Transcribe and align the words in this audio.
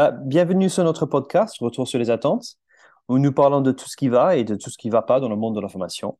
Bah, 0.00 0.12
bienvenue 0.12 0.70
sur 0.70 0.82
notre 0.82 1.04
podcast, 1.04 1.58
Retour 1.60 1.86
sur 1.86 1.98
les 1.98 2.08
attentes, 2.08 2.56
où 3.08 3.18
nous 3.18 3.32
parlons 3.32 3.60
de 3.60 3.70
tout 3.70 3.86
ce 3.86 3.98
qui 3.98 4.08
va 4.08 4.34
et 4.34 4.44
de 4.44 4.54
tout 4.54 4.70
ce 4.70 4.78
qui 4.78 4.88
ne 4.88 4.92
va 4.92 5.02
pas 5.02 5.20
dans 5.20 5.28
le 5.28 5.36
monde 5.36 5.54
de 5.54 5.60
l'information. 5.60 6.16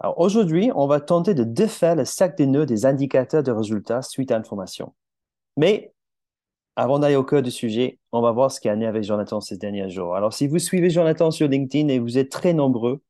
Alors 0.00 0.18
aujourd'hui, 0.18 0.70
on 0.74 0.86
va 0.86 0.98
tenter 0.98 1.34
de 1.34 1.44
défaire 1.44 1.94
le 1.94 2.06
sac 2.06 2.38
des 2.38 2.46
nœuds 2.46 2.64
des 2.64 2.86
indicateurs 2.86 3.42
de 3.42 3.52
résultats 3.52 4.00
suite 4.00 4.30
à 4.30 4.38
l'information. 4.38 4.94
Mais 5.58 5.92
avant 6.74 6.98
d'aller 6.98 7.16
au 7.16 7.22
cœur 7.22 7.42
du 7.42 7.50
sujet, 7.50 7.98
on 8.12 8.22
va 8.22 8.32
voir 8.32 8.50
ce 8.50 8.60
qui 8.60 8.70
a 8.70 8.76
né 8.76 8.90
Jonathan 9.02 9.42
ces 9.42 9.58
derniers 9.58 9.90
jours. 9.90 10.16
Alors 10.16 10.32
si 10.32 10.46
vous 10.46 10.58
suivez 10.58 10.88
Jonathan 10.88 11.30
sur 11.30 11.48
LinkedIn 11.48 11.88
et 11.88 11.98
vous 11.98 12.16
êtes 12.16 12.30
très 12.30 12.54
nombreux, 12.54 13.02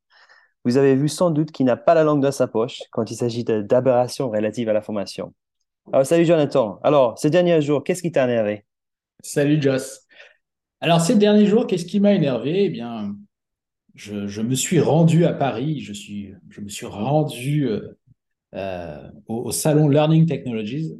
vous 0.64 0.78
avez 0.78 0.96
vu 0.96 1.08
sans 1.08 1.30
doute 1.30 1.52
qu'il 1.52 1.66
n'a 1.66 1.76
pas 1.76 1.94
la 1.94 2.02
langue 2.02 2.20
dans 2.20 2.32
sa 2.32 2.48
poche 2.48 2.82
quand 2.90 3.08
il 3.08 3.14
s'agit 3.14 3.44
d'aberrations 3.44 4.30
relatives 4.30 4.68
à 4.68 4.72
la 4.72 4.82
formation. 4.82 5.32
Alors, 5.92 6.04
salut 6.04 6.24
Jonathan. 6.24 6.80
Alors, 6.82 7.16
ces 7.20 7.30
derniers 7.30 7.62
jours, 7.62 7.84
qu'est-ce 7.84 8.02
qui 8.02 8.10
t'a 8.10 8.24
énervé 8.24 8.64
Salut 9.24 9.60
Joss. 9.60 10.06
Alors, 10.82 11.00
ces 11.00 11.16
derniers 11.16 11.46
jours, 11.46 11.66
qu'est-ce 11.66 11.86
qui 11.86 11.98
m'a 11.98 12.12
énervé? 12.12 12.64
Eh 12.64 12.68
bien, 12.68 13.16
je, 13.94 14.42
me 14.42 14.54
suis 14.54 14.80
rendu 14.80 15.24
à 15.24 15.32
Paris, 15.32 15.80
je, 15.80 15.94
suis, 15.94 16.34
je 16.50 16.60
me 16.60 16.68
suis 16.68 16.84
rendu 16.84 17.66
euh, 17.66 17.98
euh, 18.54 19.10
au, 19.26 19.50
salon 19.50 19.88
Learning 19.88 20.26
Technologies 20.26 20.92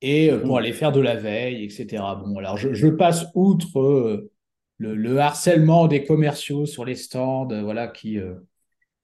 et 0.00 0.30
euh, 0.30 0.38
pour 0.38 0.54
mmh. 0.54 0.58
aller 0.58 0.72
faire 0.72 0.92
de 0.92 1.00
la 1.00 1.14
veille, 1.14 1.62
etc. 1.62 2.02
Bon, 2.24 2.38
alors 2.38 2.56
je, 2.56 2.88
passe 2.88 3.26
outre 3.34 4.30
le, 4.78 5.18
harcèlement 5.18 5.88
des 5.88 6.04
commerciaux 6.04 6.64
sur 6.64 6.86
les 6.86 6.94
stands, 6.94 7.48
voilà, 7.62 7.88
qui, 7.88 8.18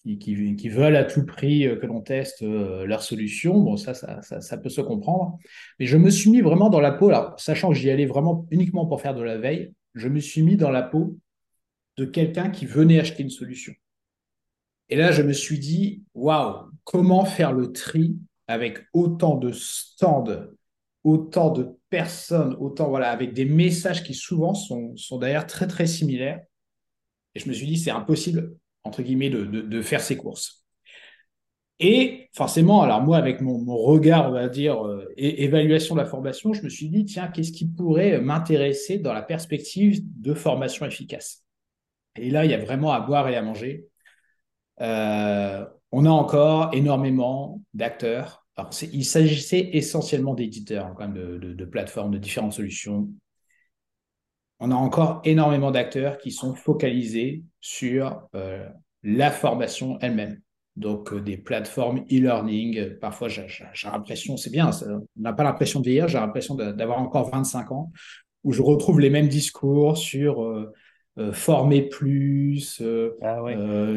qui, 0.04 0.68
veulent 0.68 0.96
à 0.96 1.04
tout 1.04 1.24
prix 1.24 1.66
euh, 1.66 1.76
que 1.76 1.86
l'on 1.86 2.00
teste 2.00 2.42
euh, 2.42 2.84
leur 2.86 3.02
solution. 3.02 3.58
Bon, 3.60 3.76
ça 3.76 3.94
ça, 3.94 4.56
peut 4.58 4.68
se 4.68 4.80
comprendre. 4.80 5.38
Mais 5.78 5.86
je 5.86 5.96
me 5.96 6.10
suis 6.10 6.30
mis 6.30 6.40
vraiment 6.40 6.70
dans 6.70 6.80
la 6.80 6.92
peau, 6.92 7.08
alors, 7.08 7.38
sachant 7.38 7.70
que 7.70 7.74
j'y 7.74 7.90
allais 7.90 8.06
vraiment 8.06 8.46
uniquement 8.50 8.86
pour 8.86 9.00
faire 9.00 9.14
de 9.14 9.22
la 9.22 9.38
veille, 9.38 9.72
je 9.94 10.08
me 10.08 10.20
suis 10.20 10.42
mis 10.42 10.56
dans 10.56 10.70
la 10.70 10.82
peau 10.82 11.16
de 11.96 12.04
quelqu'un 12.04 12.50
qui 12.50 12.66
venait 12.66 12.98
acheter 12.98 13.22
une 13.22 13.30
solution. 13.30 13.72
Et 14.88 14.96
là, 14.96 15.12
je 15.12 15.22
me 15.22 15.32
suis 15.32 15.58
dit, 15.58 16.02
waouh, 16.14 16.70
comment 16.84 17.24
faire 17.24 17.52
le 17.52 17.72
tri 17.72 18.16
avec 18.48 18.80
autant 18.92 19.36
de 19.36 19.52
stands, 19.52 20.48
autant 21.04 21.50
de 21.50 21.78
personnes, 21.90 22.56
autant, 22.58 22.88
voilà, 22.88 23.10
avec 23.10 23.32
des 23.34 23.44
messages 23.44 24.02
qui 24.02 24.14
souvent 24.14 24.54
sont, 24.54 24.96
sont 24.96 25.18
d'ailleurs 25.18 25.46
très, 25.46 25.66
très 25.66 25.86
similaires. 25.86 26.40
Et 27.34 27.40
je 27.40 27.48
me 27.48 27.54
suis 27.54 27.66
dit, 27.66 27.78
c'est 27.78 27.90
impossible 27.90 28.56
entre 28.84 29.02
guillemets, 29.02 29.30
de, 29.30 29.82
faire 29.82 30.00
ses 30.00 30.16
courses. 30.16 30.64
Et 31.78 32.28
forcément, 32.32 32.82
alors 32.82 33.02
moi, 33.02 33.16
avec 33.16 33.40
mon, 33.40 33.64
regard, 33.76 34.28
on 34.28 34.32
va 34.32 34.48
dire, 34.48 34.86
euh, 34.86 35.12
évaluation 35.16 35.94
de 35.96 36.00
la 36.00 36.06
formation, 36.06 36.52
je 36.52 36.62
me 36.62 36.68
suis 36.68 36.88
dit, 36.88 37.04
tiens, 37.04 37.28
qu'est-ce 37.28 37.52
qui 37.52 37.66
pourrait 37.66 38.20
m'intéresser 38.20 38.98
dans 38.98 39.12
la 39.12 39.22
perspective 39.22 40.00
de 40.20 40.34
formation 40.34 40.86
efficace? 40.86 41.44
Et 42.16 42.30
là, 42.30 42.44
il 42.44 42.50
y 42.50 42.54
a 42.54 42.58
vraiment 42.58 42.92
à 42.92 43.00
boire 43.00 43.28
et 43.28 43.36
à 43.36 43.42
manger. 43.42 43.86
Euh, 44.80 45.64
on 45.90 46.06
a 46.06 46.10
encore 46.10 46.70
énormément 46.74 47.60
d'acteurs. 47.74 48.46
il 48.92 49.04
s'agissait 49.04 49.70
essentiellement 49.72 50.34
d'éditeurs, 50.34 50.86
hein, 50.86 50.94
quand 50.96 51.08
même, 51.08 51.38
de, 51.38 51.64
plateformes, 51.64 52.10
de 52.10 52.18
différentes 52.18 52.52
solutions. 52.52 53.08
On 54.64 54.70
a 54.70 54.76
encore 54.76 55.20
énormément 55.24 55.72
d'acteurs 55.72 56.18
qui 56.18 56.30
sont 56.30 56.54
focalisés 56.54 57.42
sur 57.60 58.28
euh, 58.36 58.64
la 59.02 59.32
formation 59.32 59.98
elle-même. 60.00 60.40
Donc, 60.76 61.12
euh, 61.12 61.20
des 61.20 61.36
plateformes 61.36 62.04
e-learning, 62.08 62.96
parfois 63.00 63.26
j'ai 63.26 63.44
l'impression, 63.82 64.36
c'est 64.36 64.50
bien, 64.50 64.70
on 64.88 65.00
n'a 65.16 65.32
pas 65.32 65.42
l'impression 65.42 65.80
de 65.80 65.86
vieillir, 65.86 66.06
j'ai 66.06 66.18
l'impression 66.18 66.54
d'avoir 66.54 67.00
encore 67.00 67.28
25 67.30 67.72
ans, 67.72 67.90
où 68.44 68.52
je 68.52 68.62
retrouve 68.62 69.00
les 69.00 69.10
mêmes 69.10 69.26
discours 69.26 69.98
sur 69.98 70.44
euh, 70.44 70.72
former 71.32 71.82
plus, 71.88 72.80
ah 73.20 73.42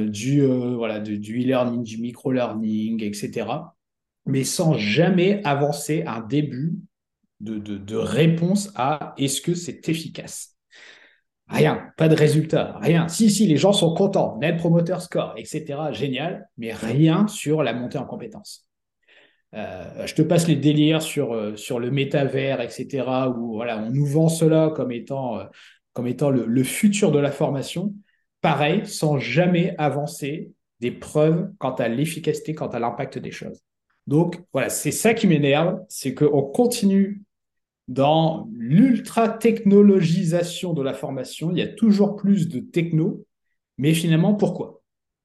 du 0.07 0.47
voilà, 0.47 0.99
du 0.99 1.43
e-learning, 1.43 1.83
du 1.83 1.99
micro-learning, 1.99 3.03
etc. 3.03 3.45
Mais 4.25 4.43
sans 4.43 4.73
jamais 4.79 5.43
avancer 5.43 6.03
un 6.07 6.21
début 6.21 6.73
de, 7.39 7.59
de 7.59 7.95
réponse 7.95 8.71
à 8.73 9.13
est-ce 9.19 9.41
que 9.41 9.53
c'est 9.53 9.87
efficace? 9.87 10.54
Rien, 11.47 11.91
pas 11.97 12.07
de 12.07 12.15
résultat, 12.15 12.79
rien. 12.81 13.07
Si, 13.07 13.29
si, 13.29 13.45
les 13.45 13.57
gens 13.57 13.71
sont 13.71 13.93
contents, 13.93 14.37
net 14.39 14.57
promoter 14.57 14.99
score, 14.99 15.35
etc. 15.37 15.91
Génial, 15.91 16.49
mais 16.57 16.73
rien 16.73 17.27
sur 17.27 17.61
la 17.61 17.73
montée 17.73 17.99
en 17.99 18.05
compétences. 18.05 18.67
Euh, 19.53 20.05
je 20.05 20.15
te 20.15 20.21
passe 20.21 20.47
les 20.47 20.55
délires 20.55 21.01
sur, 21.01 21.33
euh, 21.33 21.55
sur 21.55 21.79
le 21.79 21.91
métavers, 21.91 22.61
etc., 22.61 23.05
où 23.37 23.53
voilà, 23.53 23.77
on 23.79 23.91
nous 23.91 24.05
vend 24.05 24.27
cela 24.27 24.71
comme 24.75 24.91
étant, 24.91 25.39
euh, 25.39 25.43
comme 25.93 26.07
étant 26.07 26.29
le, 26.29 26.63
futur 26.63 27.11
de 27.11 27.19
la 27.19 27.31
formation. 27.31 27.93
Pareil, 28.41 28.85
sans 28.85 29.17
jamais 29.17 29.75
avancer 29.77 30.51
des 30.81 30.91
preuves 30.91 31.51
quant 31.57 31.75
à 31.75 31.87
l'efficacité, 31.87 32.53
quant 32.53 32.67
à 32.67 32.79
l'impact 32.79 33.17
des 33.17 33.31
choses. 33.31 33.61
Donc 34.07 34.41
voilà, 34.51 34.69
c'est 34.69 34.91
ça 34.91 35.13
qui 35.13 35.25
m'énerve, 35.25 35.79
c'est 35.89 36.13
qu'on 36.13 36.43
continue 36.43 37.23
dans 37.87 38.49
l'ultra-technologisation 38.53 40.73
de 40.73 40.81
la 40.81 40.93
formation, 40.93 41.51
il 41.51 41.59
y 41.59 41.61
a 41.61 41.67
toujours 41.67 42.15
plus 42.15 42.49
de 42.49 42.59
techno, 42.59 43.25
mais 43.77 43.93
finalement, 43.93 44.33
pourquoi? 44.33 44.81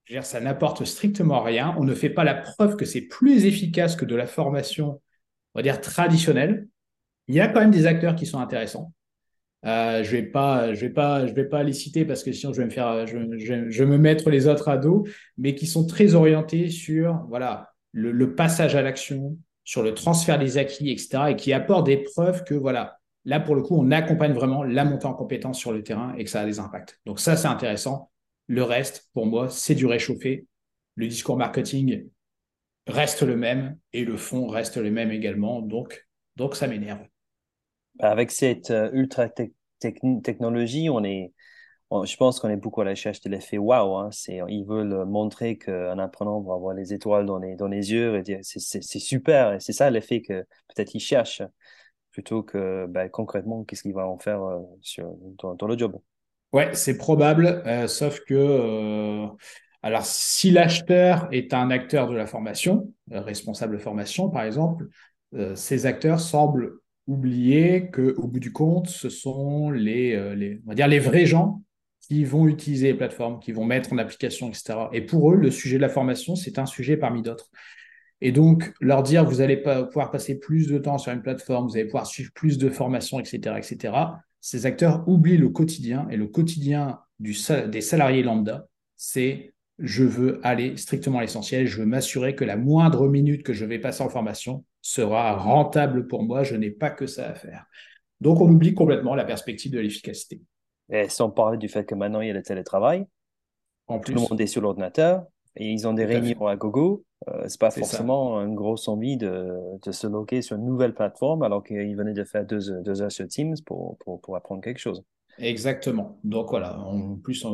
Dire, 0.09 0.25
Ça 0.25 0.41
n'apporte 0.41 0.85
strictement 0.85 1.43
rien. 1.43 1.75
On 1.79 1.85
ne 1.85 1.95
fait 1.95 2.11
pas 2.11 2.25
la 2.25 2.35
preuve 2.35 2.77
que 2.77 2.85
c'est 2.85 3.03
plus 3.03 3.47
efficace 3.47 3.97
que 3.97 4.05
de 4.05 4.17
la 4.17 4.27
formation, 4.27 5.01
on 5.55 5.59
va 5.59 5.63
dire, 5.63 5.81
traditionnelle. 5.81 6.69
Il 7.29 7.35
y 7.35 7.41
a 7.41 7.49
quand 7.49 7.61
même 7.61 7.71
des 7.71 7.87
acteurs 7.87 8.17
qui 8.17 8.27
sont 8.27 8.41
intéressants. 8.41 8.93
Euh, 9.67 10.03
je 10.03 10.11
vais 10.11 10.23
pas, 10.23 10.73
je 10.75 10.81
vais 10.81 10.91
pas, 10.91 11.27
je 11.27 11.35
vais 11.35 11.45
pas 11.45 11.63
les 11.63 11.75
citer 11.75 12.07
parce 12.07 12.25
que 12.25 12.33
sinon 12.33 12.55
je 12.55 12.61
vais 12.61 12.65
me 12.65 12.71
faire, 12.71 13.07
je, 13.07 13.19
vais 13.19 13.87
me 13.87 13.99
mettre 13.99 14.31
les 14.31 14.47
autres 14.47 14.69
à 14.69 14.79
dos, 14.79 15.07
mais 15.37 15.55
qui 15.55 15.67
sont 15.67 15.87
très 15.87 16.15
orientés 16.15 16.71
sur, 16.71 17.27
voilà, 17.29 17.71
le 17.93 18.35
passage 18.35 18.75
à 18.75 18.81
l'action, 18.81 19.37
sur 19.71 19.85
le 19.85 19.95
transfert 19.95 20.37
des 20.37 20.59
acquis, 20.59 20.91
etc., 20.91 21.27
et 21.29 21.37
qui 21.37 21.53
apporte 21.53 21.87
des 21.87 21.99
preuves 21.99 22.43
que, 22.43 22.55
voilà, 22.55 22.99
là, 23.25 23.39
pour 23.39 23.55
le 23.55 23.63
coup, 23.63 23.77
on 23.79 23.93
accompagne 23.93 24.33
vraiment 24.33 24.65
la 24.65 24.85
montée 24.85 25.07
en 25.07 25.15
compétence 25.15 25.61
sur 25.61 25.71
le 25.71 25.85
terrain 25.85 26.13
et 26.19 26.25
que 26.25 26.31
ça 26.31 26.41
a 26.41 26.45
des 26.45 26.59
impacts. 26.59 26.99
Donc 27.07 27.21
ça, 27.21 27.37
c'est 27.37 27.47
intéressant. 27.47 28.11
Le 28.49 28.65
reste, 28.65 29.09
pour 29.15 29.27
moi, 29.27 29.49
c'est 29.49 29.77
du 29.77 29.87
réchauffé. 29.87 30.45
Le 30.97 31.07
discours 31.07 31.37
marketing 31.37 32.09
reste 32.89 33.23
le 33.23 33.37
même 33.37 33.79
et 33.93 34.05
le 34.05 34.17
fond 34.17 34.49
reste 34.49 34.77
le 34.77 34.91
même 34.91 35.13
également. 35.13 35.63
Donc, 35.63 36.05
ça 36.55 36.67
m'énerve. 36.67 37.07
Avec 38.01 38.33
cette 38.33 38.73
euh, 38.73 38.91
ultra 38.93 39.29
technologie, 39.79 40.91
on 40.91 41.05
est, 41.05 41.33
je 42.05 42.17
pense 42.17 42.39
qu'on 42.39 42.49
est 42.49 42.57
beaucoup 42.57 42.81
à 42.81 42.85
la 42.85 42.91
recherche 42.91 43.21
de 43.21 43.29
l'effet 43.29 43.59
wow. 43.59 43.97
Hein. 43.97 44.11
ils 44.29 44.65
veulent 44.65 45.05
montrer 45.07 45.59
qu'un 45.59 45.99
apprenant 45.99 46.41
va 46.41 46.55
avoir 46.55 46.75
les 46.75 46.95
étoiles 46.95 47.27
dans 47.27 47.39
les, 47.39 47.57
dans 47.57 47.67
les 47.67 47.93
yeux 47.93 48.17
et 48.17 48.23
dire 48.23 48.39
c'est 48.43 48.83
super. 48.83 49.61
C'est 49.61 49.73
ça 49.73 49.91
l'effet 49.91 50.23
que 50.23 50.43
peut-être 50.69 50.95
ils 50.95 51.01
cherchent 51.01 51.43
plutôt 52.13 52.43
que 52.43 52.87
ben, 52.87 53.09
concrètement 53.09 53.65
qu'est-ce 53.65 53.83
qu'il 53.83 53.95
va 53.95 54.07
en 54.07 54.19
faire 54.19 54.43
euh, 54.43 54.61
sur, 54.81 55.13
dans, 55.39 55.67
le 55.67 55.79
job. 55.79 55.97
Ouais, 56.53 56.71
c'est 56.75 56.97
probable, 56.97 57.63
euh, 57.67 57.87
sauf 57.87 58.21
que 58.27 58.35
euh, 58.35 59.27
alors 59.83 60.05
si 60.05 60.51
l'acheteur 60.51 61.29
est 61.31 61.55
un 61.55 61.71
acteur 61.71 62.09
de 62.09 62.15
la 62.15 62.27
formation, 62.27 62.93
responsable 63.11 63.75
de 63.75 63.83
formation 63.83 64.29
par 64.29 64.43
exemple, 64.43 64.87
ces 65.55 65.87
acteurs 65.87 66.19
semblent 66.19 66.81
oublier 67.07 67.89
que 67.91 68.15
au 68.17 68.27
bout 68.27 68.41
du 68.41 68.53
compte, 68.53 68.89
ce 68.89 69.09
sont 69.09 69.71
les, 69.71 70.35
les, 70.35 70.61
on 70.67 70.71
va 70.71 70.75
dire 70.75 70.89
les 70.89 70.99
vrais 70.99 71.25
gens 71.25 71.63
qui 72.01 72.25
vont 72.25 72.49
utiliser 72.49 72.89
les 72.89 72.95
plateformes, 72.95 73.39
qui 73.41 73.53
vont 73.53 73.65
mettre 73.65 73.93
en 73.93 73.99
application, 73.99 74.49
etc. 74.49 74.89
Et 74.93 75.01
pour 75.01 75.33
eux, 75.33 75.37
le 75.37 75.51
sujet 75.51 75.77
de 75.77 75.83
la 75.83 75.89
formation, 75.89 76.35
c'est 76.35 76.59
un 76.59 76.67
sujet 76.67 76.97
parmi 76.97 77.23
d'autres. 77.23 77.51
Et 78.21 78.33
donc, 78.33 78.73
leur 78.81 79.03
dire, 79.03 79.25
vous 79.25 79.41
allez 79.41 79.57
pas 79.57 79.85
pouvoir 79.85 80.11
passer 80.11 80.39
plus 80.39 80.67
de 80.67 80.79
temps 80.79 80.99
sur 80.99 81.13
une 81.13 81.23
plateforme, 81.23 81.69
vous 81.69 81.77
allez 81.77 81.87
pouvoir 81.87 82.07
suivre 82.07 82.33
plus 82.33 82.59
de 82.59 82.69
formations, 82.69 83.19
etc., 83.19 83.57
etc., 83.57 83.95
ces 84.43 84.67
acteurs 84.67 85.07
oublient 85.07 85.37
le 85.37 85.51
quotidien. 85.51 86.07
Et 86.11 86.17
le 86.17 86.27
quotidien 86.27 86.99
des 87.19 87.81
salariés 87.81 88.23
lambda, 88.23 88.67
c'est 88.97 89.53
je 89.79 90.05
veux 90.05 90.41
aller 90.43 90.77
strictement 90.77 91.19
à 91.19 91.23
l'essentiel, 91.23 91.67
je 91.67 91.79
veux 91.79 91.87
m'assurer 91.87 92.35
que 92.35 92.45
la 92.45 92.57
moindre 92.57 93.09
minute 93.09 93.43
que 93.43 93.55
je 93.55 93.65
vais 93.65 93.79
passer 93.79 94.03
en 94.03 94.11
formation 94.11 94.65
sera 94.83 95.37
rentable 95.37 96.07
pour 96.07 96.23
moi, 96.23 96.43
je 96.43 96.57
n'ai 96.57 96.71
pas 96.71 96.91
que 96.91 97.07
ça 97.07 97.29
à 97.31 97.35
faire. 97.35 97.67
Donc, 98.21 98.41
on 98.41 98.51
oublie 98.51 98.75
complètement 98.75 99.15
la 99.15 99.25
perspective 99.25 99.73
de 99.73 99.81
l'efficacité. 99.81 100.41
Et 100.91 101.09
sans 101.09 101.31
parler 101.31 101.59
du 101.59 101.69
fait 101.69 101.85
que 101.85 101.95
maintenant 101.95 102.21
il 102.21 102.29
y 102.29 102.31
a 102.31 102.35
le 102.35 102.43
télétravail. 102.43 103.07
En 103.87 103.99
plus. 103.99 104.15
Tout 104.15 104.21
le 104.21 104.29
monde 104.29 104.41
est 104.41 104.47
sur 104.47 104.61
l'ordinateur 104.61 105.25
et 105.57 105.71
ils 105.71 105.87
ont 105.87 105.93
des 105.93 106.05
réunions 106.05 106.47
à 106.47 106.57
gogo. 106.57 107.05
Euh, 107.29 107.45
c'est 107.49 107.61
pas 107.61 107.71
forcément 107.71 108.41
une 108.41 108.55
grosse 108.55 108.89
envie 108.89 109.17
de, 109.19 109.59
de, 109.83 109.93
se 109.93 110.07
loquer 110.07 110.41
sur 110.41 110.57
une 110.57 110.65
nouvelle 110.65 110.95
plateforme 110.95 111.43
alors 111.43 111.63
qu'ils 111.63 111.95
venaient 111.95 112.15
de 112.15 112.25
faire 112.25 112.47
deux, 112.47 112.81
deux, 112.83 113.03
heures 113.03 113.13
sur 113.13 113.29
Teams 113.29 113.57
pour, 113.67 113.99
pour, 113.99 114.21
pour, 114.23 114.37
apprendre 114.37 114.63
quelque 114.63 114.79
chose. 114.79 115.03
Exactement. 115.39 116.19
Donc 116.25 116.49
voilà, 116.49 116.79
en 116.79 117.17
plus, 117.17 117.45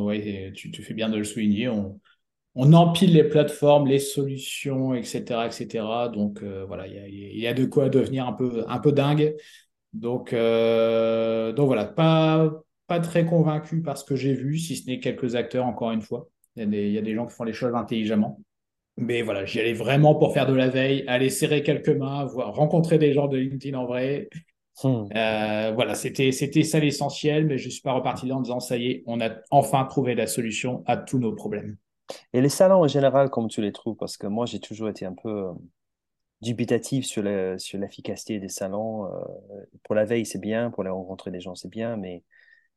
tu, 0.55 0.71
tu, 0.71 0.83
fais 0.83 0.93
bien 0.93 1.09
de 1.09 1.17
le 1.17 1.25
souligner, 1.25 1.67
on, 1.67 1.99
on 2.55 2.71
empile 2.71 3.13
les 3.13 3.25
plateformes, 3.25 3.87
les 3.87 3.99
solutions, 3.99 4.93
etc. 4.93 5.47
etc. 5.47 5.85
Donc 6.13 6.43
euh, 6.43 6.63
voilà, 6.65 6.87
il 6.87 6.93
y 6.93 6.99
a, 6.99 7.07
y 7.07 7.47
a, 7.47 7.53
de 7.53 7.65
quoi 7.65 7.89
devenir 7.89 8.25
un 8.25 8.33
peu, 8.33 8.63
un 8.69 8.79
peu 8.79 8.93
dingue. 8.93 9.35
Donc, 9.91 10.31
donc 10.31 11.67
voilà, 11.67 11.85
pas, 11.85 12.63
pas 12.87 12.99
très 12.99 13.25
convaincu 13.25 13.81
par 13.81 13.97
ce 13.97 14.05
que 14.05 14.15
j'ai 14.15 14.33
vu, 14.33 14.57
si 14.57 14.77
ce 14.77 14.89
n'est 14.89 14.99
quelques 14.99 15.35
acteurs, 15.35 15.65
encore 15.65 15.91
une 15.91 16.01
fois. 16.01 16.29
Il 16.55 16.61
y, 16.61 16.63
a 16.63 16.65
des, 16.65 16.87
il 16.87 16.93
y 16.93 16.97
a 16.97 17.01
des 17.01 17.13
gens 17.13 17.27
qui 17.27 17.33
font 17.33 17.43
les 17.43 17.53
choses 17.53 17.75
intelligemment. 17.75 18.39
Mais 18.97 19.21
voilà, 19.21 19.45
j'y 19.45 19.59
allais 19.59 19.73
vraiment 19.73 20.15
pour 20.15 20.33
faire 20.33 20.47
de 20.47 20.53
la 20.53 20.69
veille, 20.69 21.03
aller 21.07 21.29
serrer 21.29 21.61
quelques 21.61 21.89
mains, 21.89 22.25
voir, 22.25 22.55
rencontrer 22.55 22.97
des 22.97 23.13
gens 23.13 23.27
de 23.27 23.37
LinkedIn 23.37 23.77
en 23.77 23.85
vrai. 23.85 24.27
Hmm. 24.83 25.05
Euh, 25.15 25.71
voilà, 25.75 25.93
c'était 25.93 26.31
ça 26.31 26.79
l'essentiel, 26.79 27.45
mais 27.45 27.59
je 27.59 27.69
suis 27.69 27.81
pas 27.81 27.93
reparti 27.93 28.25
là 28.27 28.35
en 28.35 28.41
disant 28.41 28.59
ça 28.59 28.77
y 28.77 28.87
est, 28.87 29.03
on 29.05 29.21
a 29.21 29.29
enfin 29.51 29.85
trouvé 29.85 30.15
la 30.15 30.25
solution 30.25 30.83
à 30.87 30.97
tous 30.97 31.19
nos 31.19 31.33
problèmes. 31.33 31.77
Et 32.33 32.41
les 32.41 32.49
salons 32.49 32.83
en 32.83 32.87
général, 32.87 33.29
comment 33.29 33.47
tu 33.47 33.61
les 33.61 33.71
trouves? 33.71 33.97
Parce 33.97 34.17
que 34.17 34.25
moi, 34.25 34.45
j'ai 34.47 34.59
toujours 34.59 34.89
été 34.89 35.05
un 35.05 35.13
peu 35.13 35.29
euh, 35.29 35.51
dubitatif 36.41 37.05
sur 37.05 37.23
sur 37.59 37.79
l'efficacité 37.79 38.39
des 38.39 38.49
salons. 38.49 39.05
Euh, 39.05 39.09
pour 39.83 39.93
la 39.93 40.05
veille, 40.05 40.25
c'est 40.25 40.41
bien, 40.41 40.71
pour 40.71 40.81
aller 40.81 40.91
rencontrer 40.91 41.29
des 41.29 41.39
gens, 41.39 41.53
c'est 41.53 41.69
bien, 41.69 41.97
mais 41.97 42.23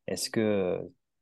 est-ce 0.07 0.29
que 0.29 0.81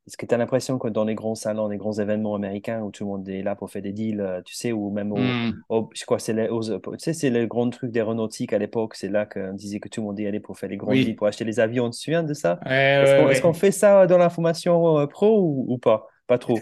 est-ce 0.09 0.17
que 0.17 0.25
tu 0.25 0.33
as 0.33 0.39
l'impression 0.39 0.79
que 0.79 0.87
dans 0.87 1.05
les 1.05 1.13
grands 1.13 1.35
salons, 1.35 1.67
les 1.67 1.77
grands 1.77 1.93
événements 1.93 2.33
américains 2.33 2.81
où 2.81 2.89
tout 2.89 3.03
le 3.03 3.11
monde 3.11 3.29
est 3.29 3.43
là 3.43 3.55
pour 3.55 3.69
faire 3.69 3.83
des 3.83 3.91
deals, 3.91 4.21
euh, 4.21 4.41
tu 4.43 4.55
sais, 4.55 4.71
ou 4.71 4.89
même 4.89 5.11
au, 5.11 5.17
hmm. 5.19 5.89
je 5.93 6.03
crois 6.05 6.17
c'est 6.17 6.33
les, 6.33 6.47
tu 6.47 6.79
sais, 6.97 7.13
c'est 7.13 7.29
le 7.29 7.45
grand 7.45 7.69
truc 7.69 7.91
d'aéronautique 7.91 8.51
à 8.51 8.57
l'époque, 8.57 8.95
c'est 8.95 9.09
là 9.09 9.27
qu'on 9.27 9.53
disait 9.53 9.79
que 9.79 9.87
tout 9.87 10.01
le 10.01 10.07
monde 10.07 10.19
y 10.19 10.25
allait 10.25 10.39
pour 10.39 10.57
faire 10.57 10.69
les 10.69 10.77
grands 10.77 10.93
deals, 10.93 11.15
pour 11.15 11.27
acheter 11.27 11.45
les 11.45 11.59
avions, 11.59 11.91
tu 11.91 11.97
te 11.97 12.03
souviens 12.03 12.23
de 12.23 12.33
ça? 12.33 12.59
Est-ce 12.65 13.41
qu'on 13.43 13.53
fait 13.53 13.69
ça 13.69 14.07
dans 14.07 14.17
l'information 14.17 14.97
euh, 14.97 15.05
pro 15.05 15.63
ou, 15.67 15.77
pas? 15.77 16.07
Pas 16.25 16.39
trop. 16.39 16.57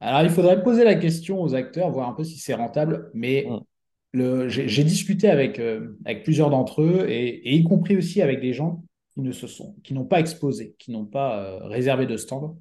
Alors, 0.00 0.22
il 0.22 0.30
faudrait 0.30 0.60
poser 0.64 0.82
la 0.82 0.96
question 0.96 1.40
aux 1.40 1.54
acteurs, 1.54 1.88
voir 1.92 2.08
un 2.08 2.14
peu 2.14 2.24
si 2.24 2.36
c'est 2.38 2.54
rentable, 2.54 3.12
mais 3.14 3.46
hmm. 3.48 4.48
j'ai 4.48 4.82
discuté 4.82 5.28
avec, 5.28 5.60
euh, 5.60 5.96
avec 6.04 6.24
plusieurs 6.24 6.50
d'entre 6.50 6.82
eux, 6.82 7.06
et, 7.08 7.54
y 7.54 7.62
compris 7.62 7.96
aussi 7.96 8.22
avec 8.22 8.40
des 8.40 8.52
gens 8.54 8.82
qui 9.14 9.20
ne 9.20 9.32
se 9.32 9.46
sont, 9.46 9.74
qui 9.82 9.94
n'ont 9.94 10.04
pas 10.04 10.20
exposé, 10.20 10.74
qui 10.78 10.90
n'ont 10.90 11.06
pas 11.06 11.58
réservé 11.66 12.06
de 12.06 12.16
stand 12.16 12.56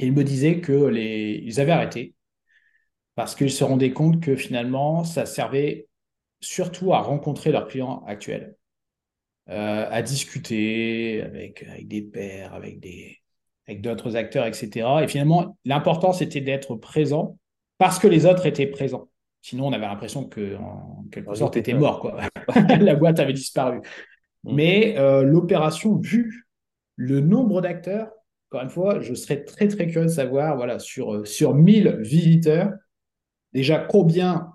et 0.00 0.06
ils 0.06 0.12
me 0.12 0.24
disaient 0.24 0.60
que 0.60 0.72
les... 0.72 1.42
ils 1.44 1.60
avaient 1.60 1.72
arrêté 1.72 2.14
parce 3.14 3.34
qu'ils 3.34 3.52
se 3.52 3.64
rendaient 3.64 3.92
compte 3.92 4.20
que 4.20 4.34
finalement, 4.34 5.04
ça 5.04 5.26
servait 5.26 5.88
surtout 6.40 6.94
à 6.94 7.00
rencontrer 7.00 7.52
leurs 7.52 7.68
clients 7.68 8.02
actuels, 8.06 8.56
euh, 9.50 9.86
à 9.90 10.00
discuter 10.00 11.20
avec, 11.22 11.64
avec 11.64 11.86
des 11.86 12.02
pairs, 12.02 12.54
avec 12.54 12.80
des 12.80 13.18
avec 13.68 13.82
d'autres 13.82 14.16
acteurs, 14.16 14.46
etc. 14.46 14.88
Et 15.02 15.06
finalement, 15.06 15.56
l'important, 15.64 16.12
c'était 16.12 16.40
d'être 16.40 16.74
présent 16.74 17.38
parce 17.78 18.00
que 18.00 18.08
les 18.08 18.26
autres 18.26 18.46
étaient 18.46 18.66
présents. 18.66 19.08
Sinon, 19.42 19.68
on 19.68 19.72
avait 19.72 19.86
l'impression 19.86 20.24
que, 20.24 20.56
en 20.56 21.04
quelque 21.12 21.34
sorte, 21.34 21.56
était 21.56 21.74
mort. 21.74 22.00
Quoi. 22.00 22.20
La 22.80 22.96
boîte 22.96 23.20
avait 23.20 23.32
disparu. 23.32 23.80
Mm. 24.44 24.54
Mais 24.54 24.98
euh, 24.98 25.22
l'opération, 25.22 25.96
vu 25.96 26.46
le 26.96 27.20
nombre 27.20 27.60
d'acteurs, 27.60 28.10
encore 28.50 28.62
une 28.62 28.70
fois, 28.70 29.00
je 29.00 29.14
serais 29.14 29.44
très 29.44 29.68
très 29.68 29.86
curieux 29.86 30.06
de 30.06 30.12
savoir, 30.12 30.56
voilà, 30.56 30.78
sur, 30.78 31.14
euh, 31.14 31.24
sur 31.24 31.54
1000 31.54 31.98
visiteurs, 32.00 32.72
déjà 33.52 33.78
combien 33.78 34.54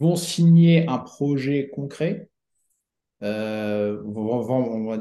vont 0.00 0.16
signer 0.16 0.88
un 0.88 0.98
projet 0.98 1.70
concret, 1.72 2.28
euh, 3.22 4.00
vont, 4.04 4.98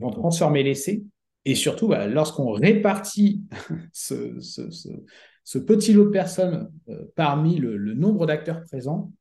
on 0.00 0.10
transformer 0.10 0.64
l'essai, 0.64 1.04
et 1.44 1.54
surtout, 1.54 1.88
bah, 1.88 2.06
lorsqu'on 2.06 2.50
répartit 2.50 3.42
ce, 3.92 5.58
petit 5.60 5.92
lot 5.92 6.06
de 6.06 6.10
personnes 6.10 6.72
parmi 7.14 7.58
le, 7.58 7.94
nombre 7.94 8.26
d'acteurs 8.26 8.62
présents, 8.64 9.12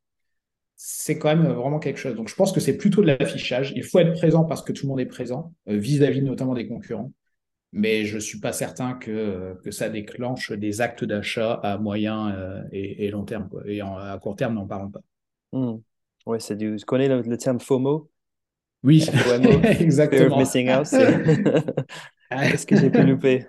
c'est 0.84 1.20
quand 1.20 1.30
même 1.36 1.48
vraiment 1.48 1.78
quelque 1.78 2.00
chose. 2.00 2.16
Donc, 2.16 2.28
je 2.28 2.36
pense 2.36 2.52
que 2.52 2.60
c'est 2.60 2.76
plutôt 2.76 3.02
de 3.02 3.08
l'affichage. 3.08 3.72
Il 3.76 3.84
faut 3.84 4.00
être 4.00 4.14
présent 4.14 4.46
parce 4.46 4.64
que 4.64 4.72
tout 4.72 4.86
le 4.86 4.90
monde 4.90 5.00
est 5.00 5.06
présent, 5.06 5.54
vis 5.68 6.04
à 6.04 6.10
-vis 6.10 6.24
notamment 6.24 6.56
des 6.56 6.68
concurrents 6.68 7.12
mais 7.74 8.06
je 8.06 8.16
ne 8.16 8.20
suis 8.20 8.40
pas 8.40 8.52
certain 8.52 8.94
que, 8.94 9.56
que 9.64 9.72
ça 9.72 9.90
déclenche 9.90 10.52
des 10.52 10.82
actes 10.82 11.06
d'achat 11.06 11.54
à 11.54 11.78
moyen 11.78 12.34
euh, 12.36 12.64
et, 12.72 13.10
long 13.10 13.24
terme. 13.24 13.48
Quoi. 13.50 13.64
Et 13.66 13.82
à 13.82 14.20
court 14.22 14.36
terme, 14.36 14.56
n'en 14.56 14.68
parlons 14.68 14.92
pas. 14.92 15.02
Hmm. 15.54 15.78
Oui, 16.26 16.38
c'est 16.40 16.58
du... 16.58 16.76
Tu 16.78 16.86
connais 16.86 17.08
le, 17.08 17.38
terme 17.38 17.60
FOMO? 17.60 18.10
Oui, 18.84 19.08
exactement. 19.80 20.40
missing 20.40 20.70
out. 20.70 20.88
Est-ce 22.32 22.66
que 22.66 22.76
j'ai 22.76 22.90
pu 22.90 23.04
louper? 23.04 23.46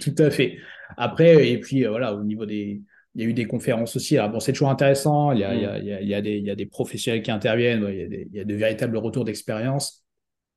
Tout 0.00 0.14
à 0.18 0.30
fait. 0.30 0.58
Après, 0.96 1.50
et 1.50 1.58
puis 1.58 1.84
euh, 1.84 1.90
voilà, 1.90 2.14
au 2.14 2.22
niveau 2.22 2.46
des. 2.46 2.82
Il 3.14 3.22
y 3.22 3.24
a 3.24 3.28
eu 3.28 3.34
des 3.34 3.46
conférences 3.46 3.96
aussi. 3.96 4.16
Alors, 4.16 4.30
bon, 4.30 4.40
c'est 4.40 4.52
toujours 4.52 4.70
intéressant. 4.70 5.32
Il 5.32 5.40
y, 5.40 5.44
a, 5.44 6.20
des, 6.20 6.66
professionnels 6.66 7.22
qui 7.22 7.30
interviennent. 7.30 7.86
Il 7.88 7.96
y 7.96 8.02
a, 8.02 8.08
des, 8.08 8.28
il 8.30 8.36
y 8.36 8.40
a 8.40 8.44
de 8.44 8.54
véritables 8.54 8.96
retours 8.96 9.24
d'expérience. 9.24 10.04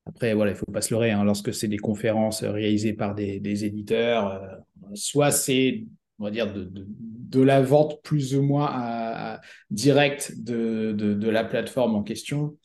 Après, 0.06 0.34
voilà, 0.34 0.52
il 0.52 0.56
ne 0.56 0.60
faut 0.60 0.72
pas 0.72 0.82
se 0.82 0.94
leurrer. 0.94 1.12
Hein, 1.12 1.24
lorsque 1.24 1.54
c'est 1.54 1.68
des 1.68 1.78
conférences 1.78 2.44
réalisées 2.44 2.94
par 2.94 3.16
des, 3.16 3.66
éditeurs, 3.66 4.34
euh, 4.34 4.48
soit 4.94 5.32
c'est, 5.32 5.86
on 6.20 6.26
va 6.26 6.32
dire, 6.32 6.54
de, 6.54 6.70
de, 6.72 7.42
la 7.42 7.62
vente 7.62 8.02
plus 8.04 8.36
ou 8.36 8.44
moins 8.44 8.70
à, 8.72 9.42
directe 9.72 10.34
de, 10.38 10.92
de, 10.92 11.30
la 11.30 11.44
plateforme 11.44 11.96
en 11.96 12.04
question, 12.04 12.58